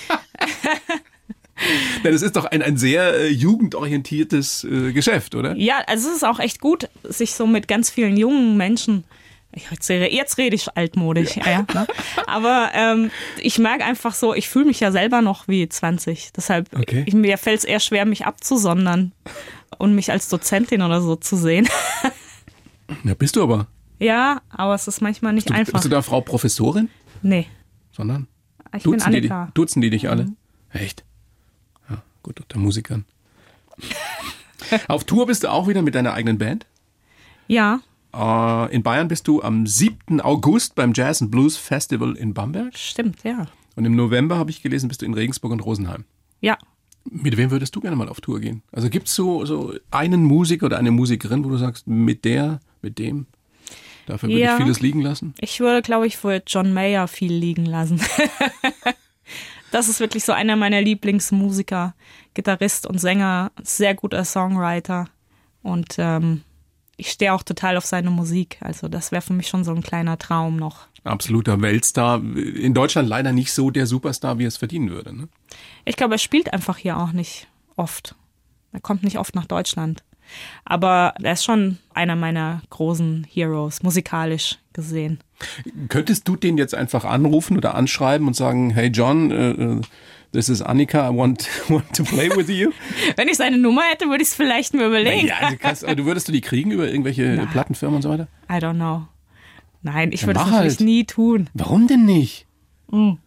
Denn 2.04 2.14
es 2.14 2.22
ist 2.22 2.36
doch 2.36 2.44
ein, 2.44 2.62
ein 2.62 2.76
sehr 2.76 3.14
äh, 3.14 3.28
jugendorientiertes 3.28 4.62
äh, 4.64 4.92
Geschäft, 4.92 5.34
oder? 5.34 5.56
Ja, 5.56 5.78
also 5.88 6.08
es 6.08 6.16
ist 6.16 6.24
auch 6.24 6.38
echt 6.38 6.60
gut, 6.60 6.88
sich 7.02 7.34
so 7.34 7.46
mit 7.48 7.66
ganz 7.66 7.90
vielen 7.90 8.16
jungen 8.16 8.56
Menschen. 8.56 9.02
Ich 9.52 9.68
jetzt, 9.70 9.90
rede- 9.90 10.12
jetzt 10.14 10.38
rede 10.38 10.54
ich 10.54 10.76
altmodisch, 10.76 11.36
ja. 11.36 11.50
ja 11.50 11.66
ne? 11.74 11.86
Aber 12.26 12.70
ähm, 12.74 13.10
ich 13.40 13.58
merke 13.58 13.84
einfach 13.84 14.14
so, 14.14 14.34
ich 14.34 14.48
fühle 14.48 14.66
mich 14.66 14.78
ja 14.78 14.92
selber 14.92 15.20
noch 15.20 15.48
wie 15.48 15.68
20. 15.68 16.30
Deshalb, 16.36 16.68
Okay. 16.78 17.02
ich, 17.06 17.14
mir 17.14 17.36
fällt 17.38 17.58
es 17.58 17.64
eher 17.64 17.80
schwer, 17.80 18.04
mich 18.04 18.24
abzusondern 18.24 19.12
und 19.76 19.94
mich 19.94 20.10
als 20.10 20.28
Dozentin 20.28 20.82
oder 20.82 21.00
so 21.02 21.16
zu 21.16 21.36
sehen. 21.36 21.68
Ja, 23.04 23.12
bist 23.12 23.36
du 23.36 23.42
aber. 23.42 23.66
ja, 23.98 24.40
aber 24.48 24.74
es 24.74 24.88
ist 24.88 25.02
manchmal 25.02 25.34
nicht 25.34 25.50
Du, 25.50 25.54
einfach. 25.54 25.74
bist 25.74 25.84
du 25.84 25.90
da 25.90 26.00
Frau 26.00 26.22
Professorin? 26.22 26.88
nee, 27.20 27.46
Sondern? 27.92 28.26
ich 28.74 28.82
bin 28.82 28.92
Duzen 28.92 29.12
die, 29.12 29.20
die, 29.20 29.30
Annika. 29.30 29.44
Mhm. 29.44 29.50
duzen 29.54 29.80
die 29.82 29.90
dich 29.90 30.08
alle? 30.08 30.32
Echt? 30.70 31.04
Ja, 31.90 32.02
gut, 32.22 32.40
unter 32.40 32.58
Musikern. 32.58 33.04
Auf 34.88 35.04
Tour 35.04 35.26
bist 35.26 35.42
du 35.44 35.48
auch 35.50 35.68
wieder 35.68 35.82
mit 35.82 35.94
deiner 35.94 36.14
eigenen 36.14 36.38
Band. 36.38 36.66
Ja, 37.46 37.80
Äh, 38.14 38.74
in 38.74 38.82
Bayern 38.82 39.08
bist 39.08 39.28
du 39.28 39.42
am 39.42 39.66
7. 39.66 40.22
August 40.22 40.74
beim 40.74 40.92
Jazz 40.94 41.20
and 41.20 41.30
Blues 41.30 41.58
Festival 41.58 42.16
in 42.16 42.32
Bamberg. 42.32 42.76
stimmt, 42.76 43.22
ja. 43.22 43.46
Und 43.76 43.84
im 43.84 43.96
November, 43.96 44.38
habe 44.38 44.50
ich 44.50 44.62
gelesen, 44.62 44.88
bist 44.88 45.02
du 45.02 45.06
in 45.06 45.12
Regensburg 45.14 45.52
und 45.52 45.60
Rosenheim. 45.60 46.04
Ja, 46.40 46.56
Mit 47.10 47.36
wem 47.36 47.50
würdest 47.50 47.74
du 47.76 47.80
gerne 47.80 47.96
mal 47.96 48.08
auf 48.08 48.20
Tour 48.20 48.40
gehen? 48.40 48.62
Also 48.72 48.88
gibt 48.90 49.08
es 49.08 49.14
so, 49.14 49.44
so 49.44 49.74
einen 49.90 50.24
Musiker 50.24 50.66
oder 50.66 50.78
eine 50.78 50.90
Musikerin, 50.90 51.44
wo 51.44 51.48
du 51.48 51.56
sagst, 51.56 51.86
mit 51.86 52.24
der, 52.24 52.60
mit 52.82 52.98
dem, 52.98 53.26
dafür 54.06 54.28
würde 54.28 54.40
Ja. 54.40 54.56
ich 54.56 54.62
vieles 54.62 54.80
liegen 54.80 55.00
lassen? 55.00 55.34
Ich 55.40 55.60
würde, 55.60 55.82
glaube 55.82 56.06
ich, 56.06 56.16
für 56.16 56.42
John 56.46 56.72
Mayer 56.72 57.08
viel 57.08 57.32
liegen 57.32 57.64
lassen. 57.66 58.00
das 59.70 59.88
ist 59.88 60.00
wirklich 60.00 60.24
so 60.24 60.32
einer 60.32 60.56
meiner 60.56 60.80
Lieblingsmusiker, 60.80 61.94
Gitarrist 62.34 62.86
und 62.86 62.98
Sänger, 62.98 63.52
sehr 63.62 63.94
guter 63.94 64.24
Songwriter. 64.24 65.06
Und 65.62 65.94
ähm, 65.98 66.42
ich 66.96 67.10
stehe 67.10 67.32
auch 67.32 67.42
total 67.42 67.76
auf 67.76 67.86
seine 67.86 68.10
Musik. 68.10 68.58
Also 68.60 68.88
das 68.88 69.12
wäre 69.12 69.22
für 69.22 69.32
mich 69.32 69.48
schon 69.48 69.64
so 69.64 69.72
ein 69.72 69.82
kleiner 69.82 70.18
Traum 70.18 70.56
noch. 70.56 70.87
Absoluter 71.04 71.60
Weltstar. 71.60 72.22
In 72.22 72.74
Deutschland 72.74 73.08
leider 73.08 73.32
nicht 73.32 73.52
so 73.52 73.70
der 73.70 73.86
Superstar, 73.86 74.38
wie 74.38 74.44
er 74.44 74.48
es 74.48 74.56
verdienen 74.56 74.90
würde. 74.90 75.14
Ne? 75.16 75.28
Ich 75.84 75.96
glaube, 75.96 76.14
er 76.14 76.18
spielt 76.18 76.52
einfach 76.52 76.76
hier 76.76 76.98
auch 76.98 77.12
nicht 77.12 77.48
oft. 77.76 78.14
Er 78.72 78.80
kommt 78.80 79.02
nicht 79.02 79.18
oft 79.18 79.34
nach 79.34 79.46
Deutschland. 79.46 80.02
Aber 80.64 81.14
er 81.22 81.32
ist 81.32 81.44
schon 81.44 81.78
einer 81.94 82.16
meiner 82.16 82.60
großen 82.70 83.26
Heroes, 83.32 83.82
musikalisch 83.82 84.58
gesehen. 84.72 85.20
Könntest 85.88 86.28
du 86.28 86.36
den 86.36 86.58
jetzt 86.58 86.74
einfach 86.74 87.04
anrufen 87.04 87.56
oder 87.56 87.74
anschreiben 87.74 88.26
und 88.26 88.34
sagen, 88.34 88.70
hey 88.70 88.88
John, 88.88 89.30
äh, 89.30 89.50
äh, 89.50 89.80
this 90.32 90.48
is 90.48 90.60
Annika, 90.60 91.10
I 91.10 91.16
want, 91.16 91.48
want 91.68 91.90
to 91.96 92.02
play 92.04 92.28
with 92.28 92.48
you? 92.48 92.72
Wenn 93.16 93.28
ich 93.28 93.36
seine 93.36 93.58
Nummer 93.58 93.82
hätte, 93.90 94.06
würde 94.08 94.22
ich 94.22 94.28
es 94.28 94.34
vielleicht 94.34 94.74
mir 94.74 94.86
überlegen. 94.86 95.26
ja, 95.26 95.36
also 95.40 95.56
kannst, 95.58 95.82
du 95.82 96.04
würdest 96.04 96.28
du 96.28 96.32
die 96.32 96.40
kriegen 96.40 96.70
über 96.72 96.88
irgendwelche 96.88 97.46
Plattenfirmen 97.52 97.96
und 97.96 98.02
so 98.02 98.10
weiter? 98.10 98.28
I 98.50 98.54
don't 98.54 98.74
know. 98.74 99.06
Nein, 99.82 100.12
ich 100.12 100.26
würde 100.26 100.40
natürlich 100.40 100.78
halt. 100.78 100.80
nie 100.80 101.04
tun. 101.04 101.48
Warum 101.54 101.86
denn 101.86 102.04
nicht? 102.04 102.46
Du 102.90 103.18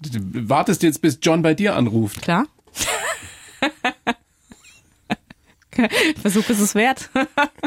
du 0.00 0.48
wartest 0.48 0.82
jetzt, 0.82 1.00
bis 1.02 1.18
John 1.22 1.42
bei 1.42 1.54
dir 1.54 1.76
anruft. 1.76 2.22
Klar. 2.22 2.46
Versuch 6.20 6.48
ist 6.48 6.60
es 6.60 6.74
wert. 6.74 7.10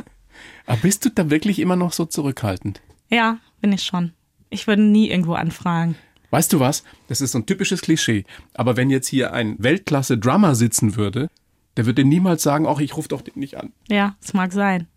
Aber 0.65 0.77
bist 0.77 1.05
du 1.05 1.09
da 1.09 1.29
wirklich 1.29 1.59
immer 1.59 1.75
noch 1.75 1.93
so 1.93 2.05
zurückhaltend? 2.05 2.81
ja, 3.09 3.39
bin 3.61 3.71
ich 3.71 3.83
schon. 3.83 4.11
Ich 4.49 4.67
würde 4.67 4.81
nie 4.81 5.09
irgendwo 5.09 5.33
anfragen. 5.33 5.95
Weißt 6.29 6.53
du 6.53 6.59
was? 6.59 6.83
Das 7.07 7.21
ist 7.21 7.31
so 7.31 7.39
ein 7.39 7.45
typisches 7.45 7.81
Klischee. 7.81 8.25
Aber 8.53 8.77
wenn 8.77 8.89
jetzt 8.89 9.07
hier 9.07 9.33
ein 9.33 9.55
Weltklasse-Drummer 9.59 10.55
sitzen 10.55 10.95
würde, 10.95 11.29
der 11.75 11.85
würde 11.85 12.03
niemals 12.03 12.43
sagen, 12.43 12.67
ach, 12.67 12.79
ich 12.79 12.95
rufe 12.97 13.07
doch 13.07 13.21
den 13.21 13.39
nicht 13.39 13.57
an. 13.57 13.73
Ja, 13.87 14.15
es 14.21 14.33
mag 14.33 14.51
sein. 14.51 14.87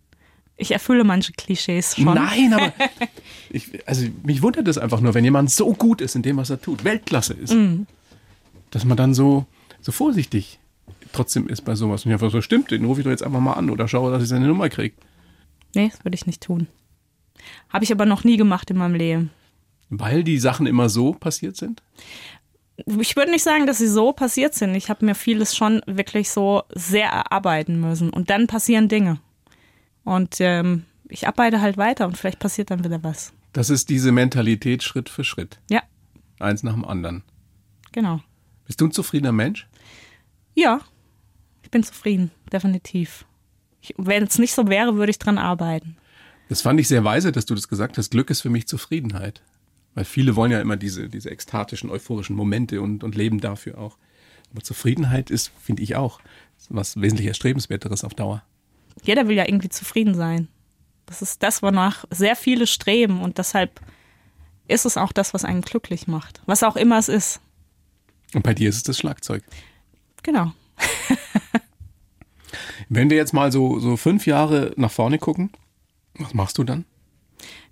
Ich 0.57 0.71
erfülle 0.71 1.03
manche 1.03 1.31
Klischees 1.33 1.95
schon. 1.95 2.05
Nein, 2.13 2.53
aber 2.53 2.71
ich, 3.49 3.87
also 3.87 4.05
mich 4.23 4.41
wundert 4.41 4.67
es 4.67 4.77
einfach 4.77 5.01
nur, 5.01 5.13
wenn 5.13 5.23
jemand 5.23 5.49
so 5.49 5.73
gut 5.73 6.01
ist 6.01 6.15
in 6.15 6.21
dem, 6.21 6.37
was 6.37 6.49
er 6.49 6.61
tut, 6.61 6.83
Weltklasse 6.83 7.33
ist, 7.33 7.53
Mhm. 7.53 7.87
dass 8.69 8.85
man 8.85 8.95
dann 8.97 9.13
so, 9.13 9.45
so 9.81 9.91
vorsichtig 9.91 10.59
trotzdem 11.13 11.47
ist 11.49 11.61
bei 11.65 11.75
sowas. 11.75 12.05
Und 12.05 12.11
ja, 12.11 12.21
was 12.21 12.31
so 12.31 12.41
stimmt, 12.41 12.71
den 12.71 12.85
rufe 12.85 13.01
ich 13.01 13.03
doch 13.05 13.11
jetzt 13.11 13.23
einfach 13.23 13.39
mal 13.39 13.53
an 13.53 13.69
oder 13.69 13.87
schaue, 13.87 14.11
dass 14.11 14.21
ich 14.23 14.29
seine 14.29 14.47
Nummer 14.47 14.69
kriege. 14.69 14.95
Nee, 15.73 15.89
das 15.89 16.03
würde 16.05 16.15
ich 16.15 16.25
nicht 16.27 16.41
tun. 16.43 16.67
Habe 17.69 17.83
ich 17.83 17.91
aber 17.91 18.05
noch 18.05 18.23
nie 18.23 18.37
gemacht 18.37 18.69
in 18.69 18.77
meinem 18.77 18.95
Leben. 18.95 19.31
Weil 19.89 20.23
die 20.23 20.37
Sachen 20.37 20.67
immer 20.67 20.89
so 20.89 21.13
passiert 21.13 21.57
sind. 21.57 21.81
Ich 22.99 23.15
würde 23.15 23.31
nicht 23.31 23.43
sagen, 23.43 23.65
dass 23.67 23.79
sie 23.79 23.87
so 23.87 24.11
passiert 24.13 24.53
sind. 24.53 24.73
Ich 24.75 24.89
habe 24.89 25.05
mir 25.05 25.15
vieles 25.15 25.55
schon 25.55 25.81
wirklich 25.85 26.29
so 26.29 26.63
sehr 26.73 27.07
erarbeiten 27.09 27.79
müssen. 27.81 28.09
Und 28.09 28.29
dann 28.29 28.47
passieren 28.47 28.87
Dinge. 28.87 29.19
Und 30.03 30.37
ähm, 30.39 30.85
ich 31.09 31.27
arbeite 31.27 31.61
halt 31.61 31.77
weiter 31.77 32.07
und 32.07 32.17
vielleicht 32.17 32.39
passiert 32.39 32.71
dann 32.71 32.83
wieder 32.83 33.03
was. 33.03 33.33
Das 33.53 33.69
ist 33.69 33.89
diese 33.89 34.11
Mentalität 34.11 34.81
Schritt 34.83 35.09
für 35.09 35.23
Schritt. 35.23 35.59
Ja, 35.69 35.81
Eins 36.39 36.63
nach 36.63 36.73
dem 36.73 36.85
anderen. 36.85 37.23
genau. 37.91 38.21
Bist 38.65 38.79
du 38.81 38.85
ein 38.87 38.91
zufriedener 38.91 39.33
Mensch? 39.33 39.67
Ja, 40.55 40.79
ich 41.61 41.69
bin 41.69 41.83
zufrieden, 41.83 42.31
definitiv. 42.51 43.25
Wenn 43.97 44.23
es 44.23 44.39
nicht 44.39 44.53
so 44.53 44.67
wäre, 44.67 44.95
würde 44.95 45.09
ich 45.11 45.19
dran 45.19 45.37
arbeiten. 45.37 45.97
Das 46.49 46.61
fand 46.61 46.79
ich 46.79 46.87
sehr 46.87 47.03
weise, 47.03 47.31
dass 47.31 47.45
du 47.45 47.53
das 47.55 47.67
gesagt 47.67 47.97
hast. 47.97 48.11
Glück 48.11 48.29
ist 48.29 48.41
für 48.41 48.49
mich 48.49 48.67
Zufriedenheit. 48.67 49.41
Weil 49.93 50.05
viele 50.05 50.35
wollen 50.35 50.51
ja 50.51 50.61
immer 50.61 50.77
diese, 50.77 51.09
diese 51.09 51.29
ekstatischen, 51.29 51.89
euphorischen 51.89 52.35
Momente 52.35 52.81
und, 52.81 53.03
und 53.03 53.15
leben 53.15 53.41
dafür 53.41 53.77
auch. 53.77 53.97
Aber 54.51 54.61
Zufriedenheit 54.61 55.29
ist, 55.29 55.51
finde 55.61 55.83
ich 55.83 55.95
auch, 55.95 56.21
was 56.69 56.99
wesentlich 56.99 57.27
Erstrebenswerteres 57.27 58.03
auf 58.03 58.13
Dauer. 58.13 58.43
Jeder 59.03 59.27
will 59.27 59.35
ja 59.35 59.45
irgendwie 59.45 59.69
zufrieden 59.69 60.15
sein. 60.15 60.47
Das 61.05 61.21
ist 61.21 61.43
das, 61.43 61.61
wonach 61.61 62.05
sehr 62.09 62.35
viele 62.35 62.67
streben 62.67 63.21
und 63.21 63.37
deshalb 63.37 63.81
ist 64.67 64.85
es 64.85 64.97
auch 64.97 65.11
das, 65.11 65.33
was 65.33 65.43
einen 65.43 65.61
glücklich 65.61 66.07
macht. 66.07 66.41
Was 66.45 66.63
auch 66.63 66.75
immer 66.75 66.97
es 66.97 67.09
ist. 67.09 67.41
Und 68.33 68.43
bei 68.43 68.53
dir 68.53 68.69
ist 68.69 68.77
es 68.77 68.83
das 68.83 68.97
Schlagzeug. 68.97 69.43
Genau. 70.23 70.53
Wenn 72.89 73.09
wir 73.09 73.17
jetzt 73.17 73.33
mal 73.33 73.51
so, 73.51 73.79
so 73.79 73.97
fünf 73.97 74.25
Jahre 74.25 74.73
nach 74.77 74.91
vorne 74.91 75.19
gucken, 75.19 75.51
was 76.15 76.33
machst 76.33 76.57
du 76.57 76.63
dann? 76.63 76.85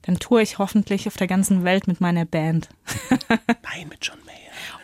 Dann 0.01 0.19
toure 0.19 0.41
ich 0.41 0.57
hoffentlich 0.57 1.07
auf 1.07 1.17
der 1.17 1.27
ganzen 1.27 1.63
Welt 1.63 1.87
mit 1.87 2.01
meiner 2.01 2.25
Band. 2.25 2.69
Nein, 3.63 3.89
mit 3.89 3.99
John 4.01 4.17
Mayer. 4.25 4.35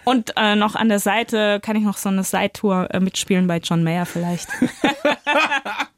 Und 0.03 0.33
äh, 0.37 0.55
noch 0.55 0.75
an 0.75 0.89
der 0.89 0.99
Seite 0.99 1.59
kann 1.61 1.75
ich 1.75 1.83
noch 1.83 1.97
so 1.97 2.09
eine 2.09 2.23
Side-Tour 2.23 2.93
äh, 2.93 2.99
mitspielen 2.99 3.47
bei 3.47 3.57
John 3.57 3.83
Mayer 3.83 4.05
vielleicht. 4.05 4.49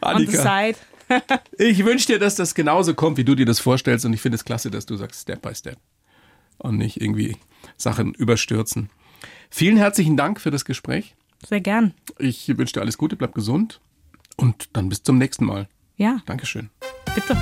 On 0.00 0.18
the 0.18 0.26
Annika, 0.26 0.42
side. 0.42 0.78
ich 1.58 1.84
wünsche 1.84 2.06
dir, 2.06 2.18
dass 2.18 2.36
das 2.36 2.54
genauso 2.54 2.94
kommt, 2.94 3.16
wie 3.16 3.24
du 3.24 3.34
dir 3.34 3.46
das 3.46 3.60
vorstellst. 3.60 4.04
Und 4.04 4.12
ich 4.12 4.20
finde 4.20 4.36
es 4.36 4.44
klasse, 4.44 4.70
dass 4.70 4.86
du 4.86 4.96
sagst 4.96 5.22
Step 5.22 5.42
by 5.42 5.54
Step 5.54 5.78
und 6.58 6.76
nicht 6.78 7.00
irgendwie 7.00 7.36
Sachen 7.76 8.14
überstürzen. 8.14 8.90
Vielen 9.50 9.76
herzlichen 9.76 10.16
Dank 10.16 10.40
für 10.40 10.50
das 10.50 10.64
Gespräch. 10.64 11.14
Sehr 11.46 11.60
gern. 11.60 11.94
Ich 12.18 12.48
wünsche 12.56 12.74
dir 12.74 12.80
alles 12.80 12.98
Gute, 12.98 13.16
bleib 13.16 13.34
gesund 13.34 13.80
und 14.36 14.68
dann 14.72 14.88
bis 14.88 15.02
zum 15.02 15.18
nächsten 15.18 15.44
Mal. 15.44 15.68
Ja, 15.96 16.20
Dankeschön. 16.26 16.70
bitte. 17.14 17.36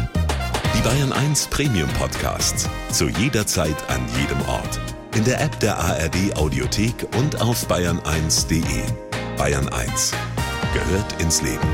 Die 0.77 0.83
Bayern 0.83 1.13
1 1.13 1.49
Premium 1.49 1.89
Podcasts. 1.91 2.69
Zu 2.91 3.09
jeder 3.09 3.47
Zeit, 3.47 3.77
an 3.91 4.01
jedem 4.19 4.41
Ort. 4.49 4.81
In 5.15 5.25
der 5.25 5.41
App 5.41 5.59
der 5.61 5.77
ARD 5.77 6.37
Audiothek 6.37 7.07
und 7.19 7.41
auf 7.41 7.69
bayern1.de. 7.69 8.85
Bayern 9.37 9.69
1 9.69 10.15
gehört 10.73 11.21
ins 11.21 11.43
Leben. 11.43 11.69